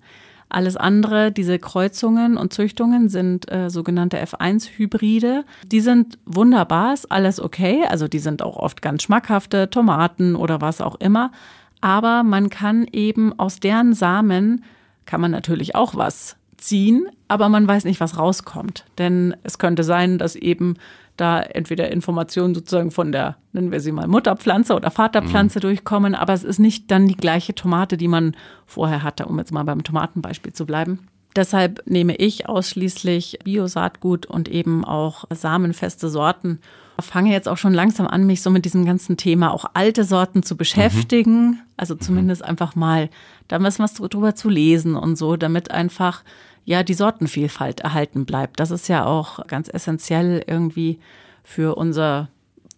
Alles 0.54 0.76
andere, 0.76 1.32
diese 1.32 1.58
Kreuzungen 1.58 2.36
und 2.36 2.52
Züchtungen 2.52 3.08
sind 3.08 3.50
äh, 3.50 3.70
sogenannte 3.70 4.22
F1-Hybride. 4.22 5.44
Die 5.66 5.80
sind 5.80 6.16
wunderbar, 6.26 6.94
ist 6.94 7.10
alles 7.10 7.40
okay. 7.40 7.84
Also 7.88 8.06
die 8.06 8.20
sind 8.20 8.40
auch 8.40 8.56
oft 8.56 8.80
ganz 8.80 9.02
schmackhafte 9.02 9.68
Tomaten 9.68 10.36
oder 10.36 10.60
was 10.60 10.80
auch 10.80 10.94
immer. 11.00 11.32
Aber 11.80 12.22
man 12.22 12.50
kann 12.50 12.86
eben 12.92 13.36
aus 13.36 13.58
deren 13.58 13.94
Samen, 13.94 14.62
kann 15.06 15.20
man 15.20 15.32
natürlich 15.32 15.74
auch 15.74 15.96
was 15.96 16.36
ziehen, 16.64 17.06
aber 17.28 17.48
man 17.48 17.66
weiß 17.66 17.84
nicht, 17.84 18.00
was 18.00 18.18
rauskommt. 18.18 18.84
Denn 18.98 19.36
es 19.42 19.58
könnte 19.58 19.84
sein, 19.84 20.18
dass 20.18 20.36
eben 20.36 20.76
da 21.16 21.40
entweder 21.40 21.92
Informationen 21.92 22.54
sozusagen 22.54 22.90
von 22.90 23.12
der, 23.12 23.36
nennen 23.52 23.70
wir 23.70 23.80
sie 23.80 23.92
mal 23.92 24.08
Mutterpflanze 24.08 24.74
oder 24.74 24.90
Vaterpflanze 24.90 25.58
mhm. 25.58 25.62
durchkommen, 25.62 26.14
aber 26.14 26.32
es 26.32 26.42
ist 26.42 26.58
nicht 26.58 26.90
dann 26.90 27.06
die 27.06 27.16
gleiche 27.16 27.54
Tomate, 27.54 27.96
die 27.96 28.08
man 28.08 28.36
vorher 28.66 29.02
hatte, 29.02 29.26
um 29.26 29.38
jetzt 29.38 29.52
mal 29.52 29.62
beim 29.64 29.84
Tomatenbeispiel 29.84 30.52
zu 30.52 30.66
bleiben. 30.66 31.06
Deshalb 31.36 31.82
nehme 31.86 32.14
ich 32.16 32.48
ausschließlich 32.48 33.40
Biosaatgut 33.44 34.26
und 34.26 34.48
eben 34.48 34.84
auch 34.84 35.24
samenfeste 35.30 36.08
Sorten. 36.08 36.60
Ich 37.00 37.06
fange 37.06 37.32
jetzt 37.32 37.48
auch 37.48 37.56
schon 37.56 37.74
langsam 37.74 38.06
an, 38.06 38.24
mich 38.24 38.40
so 38.40 38.50
mit 38.50 38.64
diesem 38.64 38.84
ganzen 38.84 39.16
Thema 39.16 39.52
auch 39.52 39.64
alte 39.74 40.04
Sorten 40.04 40.44
zu 40.44 40.56
beschäftigen. 40.56 41.46
Mhm. 41.46 41.58
Also 41.76 41.96
zumindest 41.96 42.42
mhm. 42.42 42.50
einfach 42.50 42.76
mal 42.76 43.10
da 43.48 43.60
was 43.60 43.94
drüber 43.94 44.36
zu 44.36 44.48
lesen 44.48 44.94
und 44.94 45.16
so, 45.16 45.36
damit 45.36 45.72
einfach 45.72 46.22
ja 46.64 46.82
die 46.82 46.94
Sortenvielfalt 46.94 47.80
erhalten 47.80 48.24
bleibt. 48.24 48.60
Das 48.60 48.70
ist 48.70 48.88
ja 48.88 49.04
auch 49.04 49.46
ganz 49.46 49.68
essentiell 49.72 50.42
irgendwie 50.46 50.98
für 51.42 51.76
unser 51.76 52.28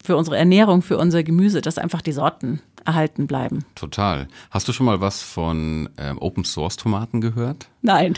für 0.05 0.17
unsere 0.17 0.37
Ernährung, 0.37 0.83
für 0.83 0.99
unser 0.99 1.25
Gemüse, 1.25 1.61
dass 1.61 1.79
einfach 1.79 2.01
die 2.01 2.13
Sorten 2.13 2.61
erhalten 2.85 3.27
bleiben. 3.27 3.65
Total. 3.75 4.29
Hast 4.51 4.69
du 4.69 4.73
schon 4.73 4.87
mal 4.87 5.01
was 5.01 5.21
von 5.21 5.89
ähm, 5.99 6.19
Open 6.19 6.45
Source 6.45 6.77
Tomaten 6.77 7.21
gehört? 7.21 7.69
Nein. 7.83 8.15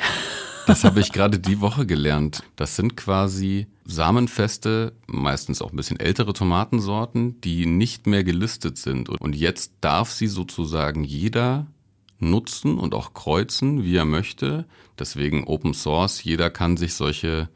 Das 0.66 0.84
habe 0.84 1.00
ich 1.00 1.12
gerade 1.12 1.38
die 1.38 1.60
Woche 1.60 1.86
gelernt. 1.86 2.42
Das 2.56 2.76
sind 2.76 2.96
quasi 2.96 3.66
samenfeste, 3.86 4.92
meistens 5.06 5.62
auch 5.62 5.70
ein 5.70 5.76
bisschen 5.76 5.98
ältere 5.98 6.34
Tomatensorten, 6.34 7.40
die 7.40 7.64
nicht 7.64 8.06
mehr 8.06 8.22
gelistet 8.22 8.76
sind. 8.76 9.08
Und 9.08 9.34
jetzt 9.34 9.72
darf 9.80 10.12
sie 10.12 10.26
sozusagen 10.26 11.04
jeder 11.04 11.66
nutzen 12.18 12.78
und 12.78 12.94
auch 12.94 13.14
kreuzen, 13.14 13.82
wie 13.82 13.96
er 13.96 14.04
möchte. 14.04 14.66
Deswegen 14.98 15.44
Open 15.44 15.74
Source. 15.74 16.22
Jeder 16.24 16.50
kann 16.50 16.76
sich 16.76 16.94
solche 16.94 17.48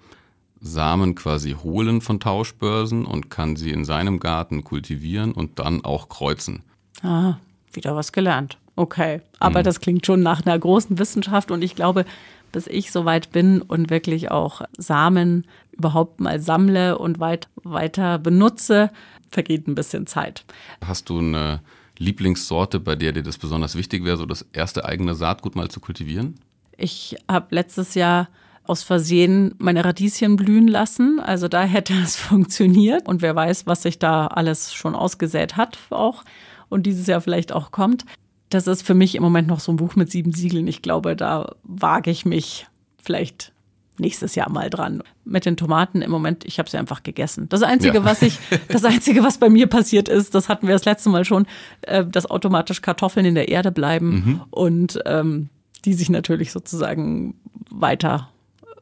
Samen 0.60 1.14
quasi 1.14 1.52
holen 1.52 2.00
von 2.00 2.20
Tauschbörsen 2.20 3.04
und 3.04 3.30
kann 3.30 3.56
sie 3.56 3.70
in 3.70 3.84
seinem 3.84 4.20
Garten 4.20 4.62
kultivieren 4.62 5.32
und 5.32 5.58
dann 5.58 5.84
auch 5.84 6.08
kreuzen. 6.08 6.62
Ah, 7.02 7.34
wieder 7.72 7.96
was 7.96 8.12
gelernt. 8.12 8.58
Okay. 8.76 9.20
Aber 9.40 9.60
mhm. 9.60 9.64
das 9.64 9.80
klingt 9.80 10.06
schon 10.06 10.22
nach 10.22 10.46
einer 10.46 10.58
großen 10.58 10.98
Wissenschaft 10.98 11.50
und 11.50 11.62
ich 11.62 11.74
glaube, 11.74 12.04
bis 12.52 12.66
ich 12.66 12.92
soweit 12.92 13.32
bin 13.32 13.60
und 13.60 13.90
wirklich 13.90 14.30
auch 14.30 14.62
Samen 14.78 15.46
überhaupt 15.72 16.20
mal 16.20 16.38
sammle 16.40 16.98
und 16.98 17.18
weit, 17.18 17.48
weiter 17.64 18.18
benutze, 18.18 18.90
vergeht 19.30 19.66
ein 19.66 19.74
bisschen 19.74 20.06
Zeit. 20.06 20.44
Hast 20.84 21.08
du 21.08 21.18
eine 21.18 21.60
Lieblingssorte, 21.98 22.78
bei 22.78 22.94
der 22.94 23.12
dir 23.12 23.22
das 23.22 23.38
besonders 23.38 23.74
wichtig 23.74 24.04
wäre, 24.04 24.16
so 24.16 24.26
das 24.26 24.46
erste 24.52 24.84
eigene 24.84 25.14
Saatgut 25.14 25.56
mal 25.56 25.70
zu 25.70 25.80
kultivieren? 25.80 26.38
Ich 26.82 27.16
habe 27.30 27.54
letztes 27.54 27.94
Jahr 27.94 28.28
aus 28.64 28.82
Versehen 28.82 29.54
meine 29.58 29.84
Radieschen 29.84 30.36
blühen 30.36 30.66
lassen. 30.66 31.20
Also 31.20 31.46
da 31.46 31.62
hätte 31.62 31.94
es 32.02 32.16
funktioniert. 32.16 33.06
Und 33.06 33.22
wer 33.22 33.36
weiß, 33.36 33.66
was 33.66 33.82
sich 33.82 33.98
da 33.98 34.26
alles 34.26 34.74
schon 34.74 34.94
ausgesät 34.94 35.56
hat 35.56 35.78
auch 35.90 36.24
und 36.68 36.84
dieses 36.84 37.06
Jahr 37.06 37.20
vielleicht 37.20 37.52
auch 37.52 37.70
kommt. 37.70 38.04
Das 38.50 38.66
ist 38.66 38.82
für 38.82 38.94
mich 38.94 39.14
im 39.14 39.22
Moment 39.22 39.48
noch 39.48 39.60
so 39.60 39.72
ein 39.72 39.76
Buch 39.76 39.94
mit 39.94 40.10
sieben 40.10 40.32
Siegeln. 40.32 40.66
Ich 40.66 40.82
glaube, 40.82 41.16
da 41.16 41.54
wage 41.62 42.10
ich 42.10 42.26
mich 42.26 42.66
vielleicht 43.02 43.52
nächstes 43.98 44.34
Jahr 44.34 44.50
mal 44.50 44.68
dran. 44.68 45.02
Mit 45.24 45.46
den 45.46 45.56
Tomaten 45.56 46.02
im 46.02 46.10
Moment, 46.10 46.44
ich 46.44 46.58
habe 46.58 46.68
sie 46.68 46.78
einfach 46.78 47.02
gegessen. 47.02 47.48
Das 47.48 47.62
Einzige, 47.62 47.98
ja. 47.98 48.04
was 48.04 48.22
ich, 48.22 48.38
das 48.68 48.84
Einzige, 48.84 49.22
was 49.22 49.38
bei 49.38 49.48
mir 49.48 49.68
passiert 49.68 50.08
ist, 50.08 50.34
das 50.34 50.48
hatten 50.48 50.66
wir 50.66 50.74
das 50.74 50.84
letzte 50.84 51.10
Mal 51.10 51.24
schon, 51.24 51.46
äh, 51.82 52.04
dass 52.04 52.28
automatisch 52.28 52.82
Kartoffeln 52.82 53.24
in 53.24 53.34
der 53.34 53.48
Erde 53.48 53.70
bleiben 53.70 54.10
mhm. 54.10 54.40
und 54.50 54.98
ähm, 55.06 55.48
die 55.84 55.94
sich 55.94 56.10
natürlich 56.10 56.52
sozusagen 56.52 57.34
weiter 57.70 58.30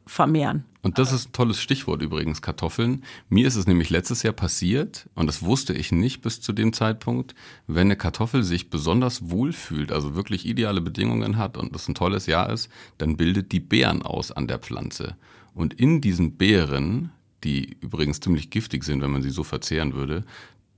vermehren. 0.05 0.65
Und 0.83 0.97
das 0.97 1.11
ist 1.11 1.29
ein 1.29 1.33
tolles 1.33 1.61
Stichwort 1.61 2.01
übrigens, 2.01 2.41
Kartoffeln. 2.41 3.03
Mir 3.29 3.47
ist 3.47 3.55
es 3.55 3.67
nämlich 3.67 3.91
letztes 3.91 4.23
Jahr 4.23 4.33
passiert, 4.33 5.07
und 5.13 5.27
das 5.27 5.43
wusste 5.43 5.73
ich 5.73 5.91
nicht 5.91 6.21
bis 6.21 6.41
zu 6.41 6.53
dem 6.53 6.73
Zeitpunkt, 6.73 7.35
wenn 7.67 7.87
eine 7.87 7.95
Kartoffel 7.95 8.43
sich 8.43 8.69
besonders 8.69 9.29
wohl 9.29 9.53
fühlt, 9.53 9.91
also 9.91 10.15
wirklich 10.15 10.45
ideale 10.45 10.81
Bedingungen 10.81 11.37
hat 11.37 11.55
und 11.55 11.75
es 11.75 11.87
ein 11.87 11.93
tolles 11.93 12.25
Jahr 12.25 12.49
ist, 12.49 12.69
dann 12.97 13.15
bildet 13.15 13.51
die 13.51 13.59
Beeren 13.59 14.01
aus 14.01 14.31
an 14.31 14.47
der 14.47 14.57
Pflanze. 14.57 15.15
Und 15.53 15.75
in 15.75 16.01
diesen 16.01 16.37
Beeren, 16.37 17.11
die 17.43 17.77
übrigens 17.81 18.19
ziemlich 18.19 18.49
giftig 18.49 18.83
sind, 18.83 19.01
wenn 19.01 19.11
man 19.11 19.21
sie 19.21 19.29
so 19.29 19.43
verzehren 19.43 19.93
würde, 19.93 20.23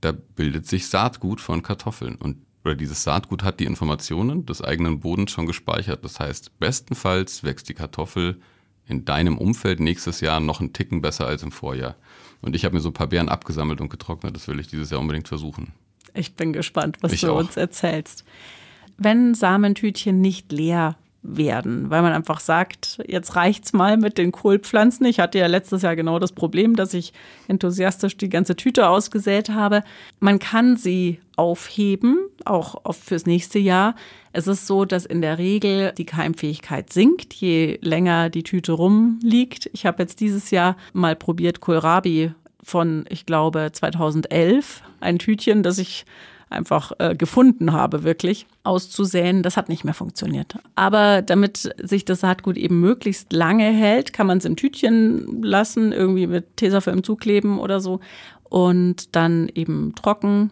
da 0.02 0.12
bildet 0.12 0.66
sich 0.66 0.88
Saatgut 0.88 1.40
von 1.40 1.62
Kartoffeln. 1.62 2.16
Und 2.16 2.36
oder 2.64 2.74
dieses 2.74 3.02
Saatgut 3.02 3.42
hat 3.42 3.60
die 3.60 3.66
Informationen 3.66 4.46
des 4.46 4.62
eigenen 4.62 5.00
Bodens 5.00 5.30
schon 5.30 5.46
gespeichert. 5.46 6.04
Das 6.04 6.18
heißt, 6.18 6.58
bestenfalls 6.58 7.44
wächst 7.44 7.68
die 7.68 7.74
Kartoffel 7.74 8.40
in 8.86 9.04
deinem 9.04 9.38
Umfeld 9.38 9.80
nächstes 9.80 10.20
Jahr 10.20 10.40
noch 10.40 10.60
einen 10.60 10.72
Ticken 10.72 11.00
besser 11.00 11.26
als 11.26 11.42
im 11.42 11.52
Vorjahr. 11.52 11.96
Und 12.42 12.54
ich 12.54 12.64
habe 12.64 12.74
mir 12.74 12.80
so 12.80 12.90
ein 12.90 12.94
paar 12.94 13.06
Beeren 13.06 13.28
abgesammelt 13.28 13.80
und 13.80 13.88
getrocknet. 13.88 14.34
Das 14.34 14.48
will 14.48 14.60
ich 14.60 14.68
dieses 14.68 14.90
Jahr 14.90 15.00
unbedingt 15.00 15.28
versuchen. 15.28 15.72
Ich 16.14 16.34
bin 16.34 16.52
gespannt, 16.52 16.98
was 17.00 17.12
ich 17.12 17.22
du 17.22 17.32
auch. 17.32 17.38
uns 17.38 17.56
erzählst. 17.56 18.24
Wenn 18.96 19.34
Samentütchen 19.34 20.20
nicht 20.20 20.52
leer 20.52 20.96
werden, 21.24 21.90
weil 21.90 22.02
man 22.02 22.12
einfach 22.12 22.38
sagt, 22.38 23.02
jetzt 23.08 23.34
reicht's 23.34 23.72
mal 23.72 23.96
mit 23.96 24.18
den 24.18 24.30
Kohlpflanzen. 24.30 25.06
Ich 25.06 25.18
hatte 25.18 25.38
ja 25.38 25.46
letztes 25.46 25.82
Jahr 25.82 25.96
genau 25.96 26.18
das 26.18 26.32
Problem, 26.32 26.76
dass 26.76 26.94
ich 26.94 27.12
enthusiastisch 27.48 28.16
die 28.18 28.28
ganze 28.28 28.56
Tüte 28.56 28.88
ausgesät 28.88 29.48
habe. 29.48 29.82
Man 30.20 30.38
kann 30.38 30.76
sie 30.76 31.18
aufheben, 31.36 32.18
auch 32.44 32.76
fürs 32.94 33.26
nächste 33.26 33.58
Jahr. 33.58 33.94
Es 34.32 34.46
ist 34.46 34.66
so, 34.66 34.84
dass 34.84 35.06
in 35.06 35.22
der 35.22 35.38
Regel 35.38 35.92
die 35.96 36.04
Keimfähigkeit 36.04 36.92
sinkt, 36.92 37.32
je 37.32 37.78
länger 37.80 38.28
die 38.28 38.42
Tüte 38.42 38.72
rumliegt. 38.72 39.70
Ich 39.72 39.86
habe 39.86 40.02
jetzt 40.02 40.20
dieses 40.20 40.50
Jahr 40.50 40.76
mal 40.92 41.16
probiert, 41.16 41.60
Kohlrabi 41.60 42.32
von, 42.62 43.06
ich 43.08 43.26
glaube, 43.26 43.70
2011, 43.72 44.82
ein 45.00 45.18
Tütchen, 45.18 45.62
das 45.62 45.78
ich 45.78 46.04
einfach 46.54 46.92
äh, 46.98 47.14
gefunden 47.14 47.72
habe, 47.72 48.04
wirklich 48.04 48.46
auszusäen. 48.62 49.42
Das 49.42 49.56
hat 49.56 49.68
nicht 49.68 49.84
mehr 49.84 49.94
funktioniert. 49.94 50.56
Aber 50.74 51.22
damit 51.22 51.74
sich 51.82 52.04
das 52.04 52.20
Saatgut 52.20 52.56
eben 52.56 52.80
möglichst 52.80 53.32
lange 53.32 53.70
hält, 53.70 54.12
kann 54.12 54.26
man 54.26 54.38
es 54.38 54.44
im 54.44 54.56
Tütchen 54.56 55.42
lassen, 55.42 55.92
irgendwie 55.92 56.26
mit 56.26 56.56
Tesafilm 56.56 57.02
zukleben 57.02 57.58
oder 57.58 57.80
so 57.80 58.00
und 58.44 59.14
dann 59.16 59.50
eben 59.54 59.94
trocken 59.94 60.50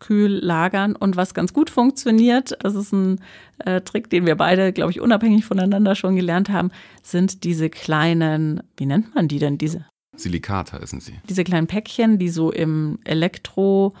kühl 0.00 0.32
lagern. 0.42 0.96
Und 0.96 1.16
was 1.16 1.34
ganz 1.34 1.52
gut 1.52 1.70
funktioniert, 1.70 2.56
das 2.60 2.74
ist 2.74 2.92
ein 2.92 3.20
äh, 3.58 3.80
Trick, 3.80 4.10
den 4.10 4.26
wir 4.26 4.36
beide, 4.36 4.72
glaube 4.72 4.90
ich, 4.90 5.00
unabhängig 5.00 5.44
voneinander 5.44 5.94
schon 5.94 6.16
gelernt 6.16 6.50
haben, 6.50 6.70
sind 7.02 7.44
diese 7.44 7.70
kleinen, 7.70 8.62
wie 8.76 8.86
nennt 8.86 9.14
man 9.14 9.28
die 9.28 9.38
denn, 9.38 9.56
diese? 9.56 9.86
Silikata 10.16 10.78
essen 10.78 11.00
sie. 11.00 11.14
Diese 11.28 11.44
kleinen 11.44 11.66
Päckchen, 11.66 12.18
die 12.18 12.28
so 12.28 12.52
im 12.52 12.98
Elektro 13.04 13.94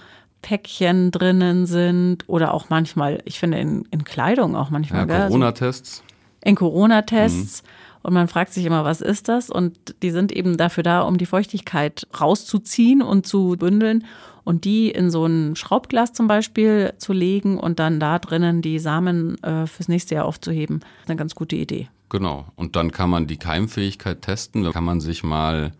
Päckchen 0.44 1.10
drinnen 1.10 1.64
sind 1.64 2.28
oder 2.28 2.52
auch 2.52 2.68
manchmal, 2.68 3.22
ich 3.24 3.38
finde 3.38 3.58
in, 3.58 3.88
in 3.90 4.04
Kleidung 4.04 4.54
auch 4.56 4.68
manchmal. 4.68 5.08
Ja, 5.08 5.26
Corona-Tests. 5.26 6.04
In 6.44 6.54
Corona-Tests. 6.54 7.62
Mhm. 7.62 7.68
Und 8.02 8.12
man 8.12 8.28
fragt 8.28 8.52
sich 8.52 8.66
immer, 8.66 8.84
was 8.84 9.00
ist 9.00 9.28
das? 9.28 9.48
Und 9.48 9.94
die 10.02 10.10
sind 10.10 10.30
eben 10.32 10.58
dafür 10.58 10.82
da, 10.82 11.00
um 11.00 11.16
die 11.16 11.24
Feuchtigkeit 11.24 12.06
rauszuziehen 12.20 13.00
und 13.00 13.26
zu 13.26 13.56
bündeln 13.58 14.04
und 14.44 14.66
die 14.66 14.90
in 14.90 15.10
so 15.10 15.24
ein 15.24 15.56
Schraubglas 15.56 16.12
zum 16.12 16.26
Beispiel 16.26 16.92
zu 16.98 17.14
legen 17.14 17.58
und 17.58 17.78
dann 17.78 17.98
da 17.98 18.18
drinnen 18.18 18.60
die 18.60 18.78
Samen 18.78 19.42
äh, 19.42 19.66
fürs 19.66 19.88
nächste 19.88 20.16
Jahr 20.16 20.26
aufzuheben. 20.26 20.80
Das 20.80 21.04
ist 21.04 21.08
eine 21.08 21.16
ganz 21.16 21.34
gute 21.34 21.56
Idee. 21.56 21.88
Genau. 22.10 22.44
Und 22.54 22.76
dann 22.76 22.92
kann 22.92 23.08
man 23.08 23.26
die 23.26 23.38
Keimfähigkeit 23.38 24.20
testen. 24.20 24.62
Da 24.62 24.72
kann 24.72 24.84
man 24.84 25.00
sich 25.00 25.24
mal 25.24 25.72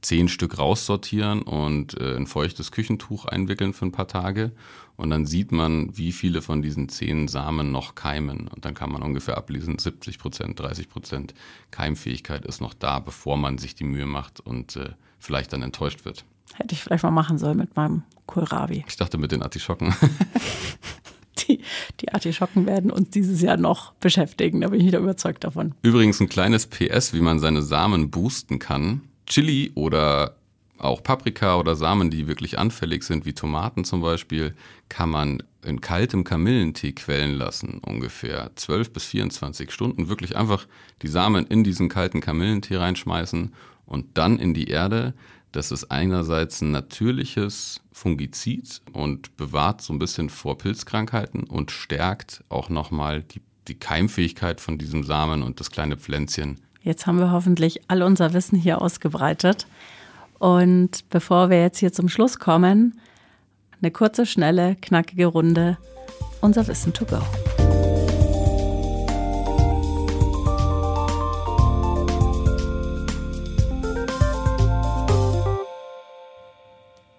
zehn 0.00 0.28
Stück 0.28 0.58
raussortieren 0.58 1.42
und 1.42 2.00
äh, 2.00 2.16
ein 2.16 2.26
feuchtes 2.26 2.70
Küchentuch 2.70 3.24
einwickeln 3.24 3.72
für 3.72 3.86
ein 3.86 3.92
paar 3.92 4.08
Tage. 4.08 4.52
Und 4.96 5.10
dann 5.10 5.26
sieht 5.26 5.52
man, 5.52 5.96
wie 5.96 6.12
viele 6.12 6.42
von 6.42 6.60
diesen 6.60 6.88
zehn 6.88 7.28
Samen 7.28 7.70
noch 7.70 7.94
keimen. 7.94 8.48
Und 8.48 8.64
dann 8.64 8.74
kann 8.74 8.90
man 8.90 9.02
ungefähr 9.02 9.36
ablesen, 9.36 9.78
70 9.78 10.18
Prozent, 10.18 10.58
30 10.58 10.88
Prozent 10.88 11.34
Keimfähigkeit 11.70 12.44
ist 12.44 12.60
noch 12.60 12.74
da, 12.74 12.98
bevor 12.98 13.36
man 13.36 13.58
sich 13.58 13.74
die 13.74 13.84
Mühe 13.84 14.06
macht 14.06 14.40
und 14.40 14.76
äh, 14.76 14.90
vielleicht 15.18 15.52
dann 15.52 15.62
enttäuscht 15.62 16.04
wird. 16.04 16.24
Hätte 16.54 16.74
ich 16.74 16.82
vielleicht 16.82 17.04
mal 17.04 17.10
machen 17.10 17.38
sollen 17.38 17.58
mit 17.58 17.76
meinem 17.76 18.02
Kohlrabi. 18.26 18.84
Ich 18.88 18.96
dachte 18.96 19.18
mit 19.18 19.32
den 19.32 19.42
Artischocken. 19.42 19.94
die, 21.48 21.60
die 22.00 22.12
Artischocken 22.12 22.66
werden 22.66 22.90
uns 22.90 23.10
dieses 23.10 23.40
Jahr 23.40 23.56
noch 23.56 23.92
beschäftigen, 23.94 24.60
da 24.60 24.68
bin 24.68 24.80
ich 24.80 24.86
wieder 24.86 24.98
überzeugt 24.98 25.44
davon. 25.44 25.74
Übrigens 25.82 26.20
ein 26.20 26.28
kleines 26.28 26.66
PS, 26.66 27.12
wie 27.12 27.20
man 27.20 27.38
seine 27.38 27.62
Samen 27.62 28.10
boosten 28.10 28.58
kann. 28.58 29.02
Chili 29.28 29.70
oder 29.74 30.36
Auch 30.78 31.02
Paprika 31.02 31.58
oder 31.58 31.74
Samen, 31.74 32.10
die 32.10 32.28
wirklich 32.28 32.58
anfällig 32.58 33.02
sind, 33.02 33.26
wie 33.26 33.32
Tomaten 33.32 33.84
zum 33.84 34.00
Beispiel, 34.00 34.54
kann 34.88 35.10
man 35.10 35.42
in 35.64 35.80
kaltem 35.80 36.22
Kamillentee 36.22 36.92
quellen 36.92 37.34
lassen, 37.34 37.80
ungefähr 37.84 38.52
12 38.54 38.92
bis 38.92 39.04
24 39.06 39.72
Stunden. 39.72 40.08
Wirklich 40.08 40.36
einfach 40.36 40.66
die 41.02 41.08
Samen 41.08 41.46
in 41.46 41.64
diesen 41.64 41.88
kalten 41.88 42.20
Kamillentee 42.20 42.76
reinschmeißen 42.76 43.52
und 43.86 44.06
dann 44.16 44.38
in 44.38 44.54
die 44.54 44.68
Erde. 44.68 45.14
Das 45.50 45.72
ist 45.72 45.90
einerseits 45.90 46.60
ein 46.60 46.70
natürliches 46.70 47.80
Fungizid 47.90 48.80
und 48.92 49.36
bewahrt 49.36 49.82
so 49.82 49.92
ein 49.92 49.98
bisschen 49.98 50.30
vor 50.30 50.58
Pilzkrankheiten 50.58 51.44
und 51.44 51.70
stärkt 51.72 52.44
auch 52.50 52.68
nochmal 52.68 53.22
die, 53.22 53.40
die 53.66 53.78
Keimfähigkeit 53.78 54.60
von 54.60 54.78
diesem 54.78 55.02
Samen 55.02 55.42
und 55.42 55.58
das 55.58 55.70
kleine 55.70 55.96
Pflänzchen. 55.96 56.60
Jetzt 56.82 57.06
haben 57.06 57.18
wir 57.18 57.32
hoffentlich 57.32 57.80
all 57.88 58.02
unser 58.02 58.32
Wissen 58.32 58.58
hier 58.58 58.80
ausgebreitet. 58.80 59.66
Und 60.38 61.08
bevor 61.10 61.50
wir 61.50 61.60
jetzt 61.60 61.78
hier 61.78 61.92
zum 61.92 62.08
Schluss 62.08 62.38
kommen, 62.38 63.00
eine 63.80 63.90
kurze, 63.90 64.26
schnelle, 64.26 64.76
knackige 64.76 65.26
Runde. 65.26 65.78
Unser 66.40 66.66
Wissen 66.68 66.92
to 66.92 67.04
go. 67.04 67.18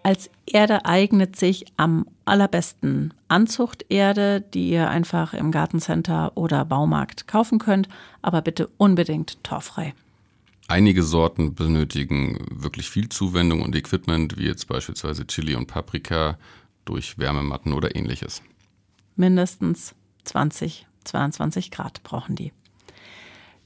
Als 0.09 0.31
Erde 0.47 0.85
eignet 0.85 1.35
sich 1.35 1.65
am 1.77 2.07
allerbesten 2.25 3.13
Anzuchterde, 3.27 4.41
die 4.41 4.71
ihr 4.71 4.89
einfach 4.89 5.35
im 5.35 5.51
Gartencenter 5.51 6.35
oder 6.35 6.65
Baumarkt 6.65 7.27
kaufen 7.27 7.59
könnt, 7.59 7.87
aber 8.23 8.41
bitte 8.41 8.71
unbedingt 8.77 9.43
torfrei. 9.43 9.93
Einige 10.67 11.03
Sorten 11.03 11.53
benötigen 11.53 12.43
wirklich 12.49 12.89
viel 12.89 13.07
Zuwendung 13.09 13.61
und 13.61 13.75
Equipment, 13.75 14.35
wie 14.39 14.47
jetzt 14.47 14.67
beispielsweise 14.67 15.27
Chili 15.27 15.53
und 15.53 15.67
Paprika 15.67 16.39
durch 16.85 17.19
Wärmematten 17.19 17.73
oder 17.73 17.95
ähnliches. 17.95 18.41
Mindestens 19.15 19.93
20, 20.23 20.87
22 21.03 21.69
Grad 21.69 22.01
brauchen 22.01 22.35
die. 22.35 22.51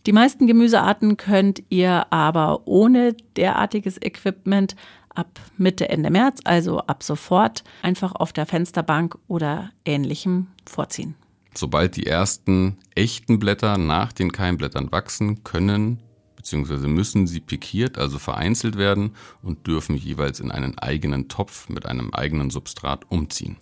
Die 0.06 0.12
meisten 0.12 0.48
Gemüsearten 0.48 1.16
könnt 1.16 1.64
ihr 1.70 2.12
aber 2.12 2.68
ohne 2.68 3.16
derartiges 3.38 3.98
Equipment 4.02 4.76
ab 5.16 5.40
Mitte, 5.58 5.90
Ende 5.90 6.10
März, 6.10 6.40
also 6.44 6.80
ab 6.80 7.04
sofort, 7.04 7.64
einfach 7.82 8.14
auf 8.14 8.34
der 8.34 8.46
Fensterbank 8.46 9.18
oder 9.28 9.72
ähnlichem 9.86 10.48
vorziehen. 10.66 11.16
Sobald 11.56 11.96
die 11.96 12.08
ersten 12.08 12.78
echten 12.96 13.40
Blätter 13.40 13.78
nach 13.78 14.12
den 14.12 14.32
Keimblättern 14.32 14.92
wachsen, 14.92 15.44
können 15.44 16.00
bzw. 16.36 16.88
müssen 16.88 17.28
sie 17.28 17.40
pikiert, 17.40 17.98
also 17.98 18.18
vereinzelt 18.18 18.78
werden 18.78 19.12
und 19.42 19.68
dürfen 19.68 19.96
jeweils 19.96 20.40
in 20.40 20.52
einen 20.52 20.78
eigenen 20.80 21.30
Topf 21.30 21.70
mit 21.70 21.86
einem 21.86 22.14
eigenen 22.14 22.50
Substrat 22.50 23.10
umziehen. 23.10 23.58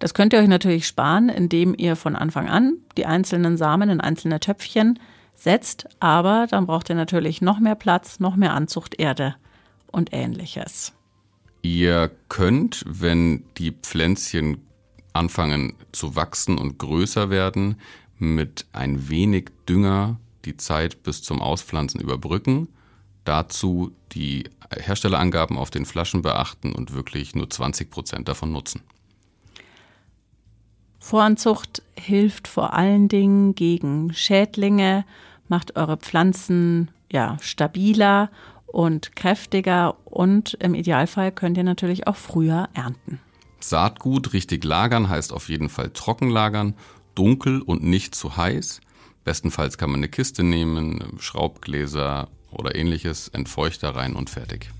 Das 0.00 0.14
könnt 0.14 0.32
ihr 0.32 0.40
euch 0.40 0.48
natürlich 0.48 0.86
sparen, 0.86 1.28
indem 1.28 1.74
ihr 1.76 1.94
von 1.94 2.16
Anfang 2.16 2.48
an 2.48 2.78
die 2.96 3.06
einzelnen 3.06 3.56
Samen 3.56 3.90
in 3.90 4.00
einzelne 4.00 4.40
Töpfchen 4.40 4.98
setzt, 5.34 5.86
aber 6.00 6.46
dann 6.50 6.66
braucht 6.66 6.88
ihr 6.88 6.94
natürlich 6.94 7.42
noch 7.42 7.60
mehr 7.60 7.74
Platz, 7.74 8.18
noch 8.18 8.34
mehr 8.34 8.54
Anzuchterde 8.54 9.36
und 9.90 10.12
ähnliches. 10.12 10.92
Ihr 11.62 12.10
könnt, 12.28 12.84
wenn 12.86 13.44
die 13.58 13.72
Pflänzchen 13.72 14.58
anfangen 15.12 15.74
zu 15.92 16.16
wachsen 16.16 16.56
und 16.56 16.78
größer 16.78 17.30
werden, 17.30 17.76
mit 18.18 18.66
ein 18.72 19.08
wenig 19.08 19.50
Dünger 19.68 20.18
die 20.44 20.56
Zeit 20.56 21.02
bis 21.02 21.22
zum 21.22 21.42
Auspflanzen 21.42 22.00
überbrücken. 22.00 22.68
Dazu 23.24 23.92
die 24.12 24.44
Herstellerangaben 24.74 25.58
auf 25.58 25.70
den 25.70 25.84
Flaschen 25.84 26.22
beachten 26.22 26.72
und 26.72 26.94
wirklich 26.94 27.34
nur 27.34 27.50
20 27.50 27.90
Prozent 27.90 28.28
davon 28.28 28.52
nutzen. 28.52 28.82
Voranzucht 30.98 31.82
hilft 31.98 32.46
vor 32.46 32.74
allen 32.74 33.08
Dingen 33.08 33.54
gegen 33.54 34.12
Schädlinge, 34.12 35.04
macht 35.48 35.76
eure 35.76 35.96
Pflanzen 35.96 36.90
ja 37.10 37.36
stabiler 37.40 38.30
und 38.72 39.16
kräftiger 39.16 39.96
und 40.04 40.54
im 40.54 40.74
Idealfall 40.74 41.32
könnt 41.32 41.56
ihr 41.56 41.64
natürlich 41.64 42.06
auch 42.06 42.16
früher 42.16 42.68
ernten. 42.74 43.20
Saatgut 43.60 44.32
richtig 44.32 44.64
lagern 44.64 45.08
heißt 45.08 45.32
auf 45.32 45.48
jeden 45.48 45.68
Fall 45.68 45.90
trocken 45.90 46.30
lagern, 46.30 46.74
dunkel 47.14 47.60
und 47.60 47.82
nicht 47.82 48.14
zu 48.14 48.36
heiß. 48.36 48.80
Bestenfalls 49.24 49.76
kann 49.76 49.90
man 49.90 50.00
eine 50.00 50.08
Kiste 50.08 50.42
nehmen, 50.42 51.18
Schraubgläser 51.18 52.28
oder 52.50 52.74
ähnliches, 52.74 53.28
Entfeuchter 53.28 53.94
rein 53.94 54.16
und 54.16 54.30
fertig. 54.30 54.70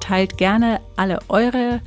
Teilt 0.00 0.36
gerne 0.36 0.80
alle 0.96 1.20
eure 1.28 1.80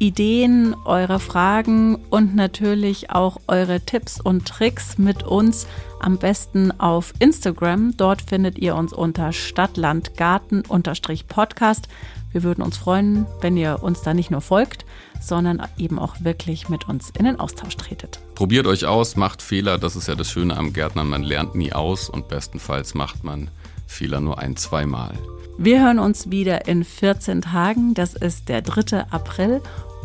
Ideen, 0.00 0.74
eure 0.86 1.20
Fragen 1.20 1.96
und 2.08 2.34
natürlich 2.34 3.10
auch 3.10 3.36
eure 3.46 3.82
Tipps 3.82 4.18
und 4.18 4.48
Tricks 4.48 4.96
mit 4.96 5.24
uns. 5.24 5.66
Am 6.00 6.16
besten 6.16 6.72
auf 6.80 7.12
Instagram. 7.18 7.94
Dort 7.98 8.22
findet 8.22 8.58
ihr 8.58 8.76
uns 8.76 8.94
unter 8.94 9.34
Stadtlandgarten-Podcast. 9.34 11.88
Wir 12.32 12.42
würden 12.42 12.62
uns 12.62 12.78
freuen, 12.78 13.26
wenn 13.42 13.58
ihr 13.58 13.82
uns 13.82 14.00
da 14.00 14.14
nicht 14.14 14.30
nur 14.30 14.40
folgt, 14.40 14.86
sondern 15.20 15.62
eben 15.76 15.98
auch 15.98 16.14
wirklich 16.20 16.70
mit 16.70 16.88
uns 16.88 17.12
in 17.18 17.26
den 17.26 17.38
Austausch 17.38 17.76
tretet. 17.76 18.20
Probiert 18.36 18.66
euch 18.66 18.86
aus, 18.86 19.16
macht 19.16 19.42
Fehler, 19.42 19.76
das 19.76 19.96
ist 19.96 20.08
ja 20.08 20.14
das 20.14 20.30
Schöne 20.30 20.56
am 20.56 20.72
Gärtnern, 20.72 21.10
man 21.10 21.24
lernt 21.24 21.54
nie 21.54 21.74
aus 21.74 22.08
und 22.08 22.28
bestenfalls 22.28 22.94
macht 22.94 23.22
man 23.22 23.50
Fehler 23.86 24.22
nur 24.22 24.38
ein, 24.38 24.56
zweimal. 24.56 25.12
Wir 25.58 25.84
hören 25.84 25.98
uns 25.98 26.30
wieder 26.30 26.68
in 26.68 26.84
14 26.84 27.42
Tagen, 27.42 27.92
das 27.92 28.14
ist 28.14 28.48
der 28.48 28.62
3. 28.62 29.10
April 29.10 29.60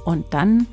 und 0.06 0.34
dann 0.34 0.68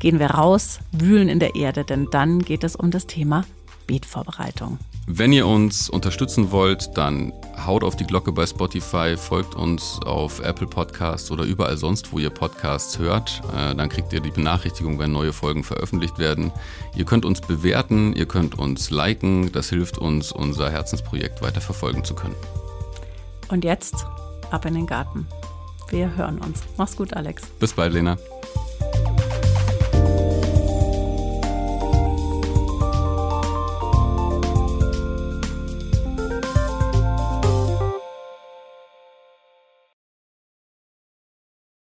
gehen 0.00 0.18
wir 0.18 0.30
raus, 0.32 0.80
wühlen 0.92 1.28
in 1.28 1.38
der 1.38 1.54
Erde, 1.54 1.84
denn 1.84 2.08
dann 2.10 2.40
geht 2.40 2.64
es 2.64 2.76
um 2.76 2.90
das 2.90 3.06
Thema 3.06 3.44
Beetvorbereitung. 3.86 4.78
Wenn 5.10 5.32
ihr 5.32 5.46
uns 5.46 5.88
unterstützen 5.88 6.50
wollt, 6.50 6.96
dann 6.98 7.32
haut 7.64 7.82
auf 7.82 7.96
die 7.96 8.04
Glocke 8.04 8.30
bei 8.30 8.46
Spotify, 8.46 9.16
folgt 9.16 9.54
uns 9.54 9.98
auf 10.04 10.40
Apple 10.40 10.66
Podcasts 10.66 11.30
oder 11.30 11.44
überall 11.44 11.78
sonst, 11.78 12.12
wo 12.12 12.18
ihr 12.18 12.28
Podcasts 12.28 12.98
hört. 12.98 13.40
Äh, 13.56 13.74
dann 13.74 13.88
kriegt 13.88 14.12
ihr 14.12 14.20
die 14.20 14.30
Benachrichtigung, 14.30 14.98
wenn 14.98 15.10
neue 15.10 15.32
Folgen 15.32 15.64
veröffentlicht 15.64 16.18
werden. 16.18 16.52
Ihr 16.94 17.06
könnt 17.06 17.24
uns 17.24 17.40
bewerten, 17.40 18.12
ihr 18.12 18.26
könnt 18.26 18.58
uns 18.58 18.90
liken. 18.90 19.50
Das 19.50 19.70
hilft 19.70 19.96
uns, 19.96 20.30
unser 20.30 20.70
Herzensprojekt 20.70 21.40
weiter 21.40 21.62
verfolgen 21.62 22.04
zu 22.04 22.14
können. 22.14 22.36
Und 23.48 23.64
jetzt 23.64 24.06
ab 24.50 24.66
in 24.66 24.74
den 24.74 24.86
Garten. 24.86 25.26
Wir 25.88 26.14
hören 26.16 26.38
uns. 26.38 26.62
Mach's 26.76 26.96
gut, 26.96 27.14
Alex. 27.14 27.46
Bis 27.58 27.72
bald, 27.72 27.94
Lena. 27.94 28.18
Thank 28.92 29.20
you. 29.20 29.27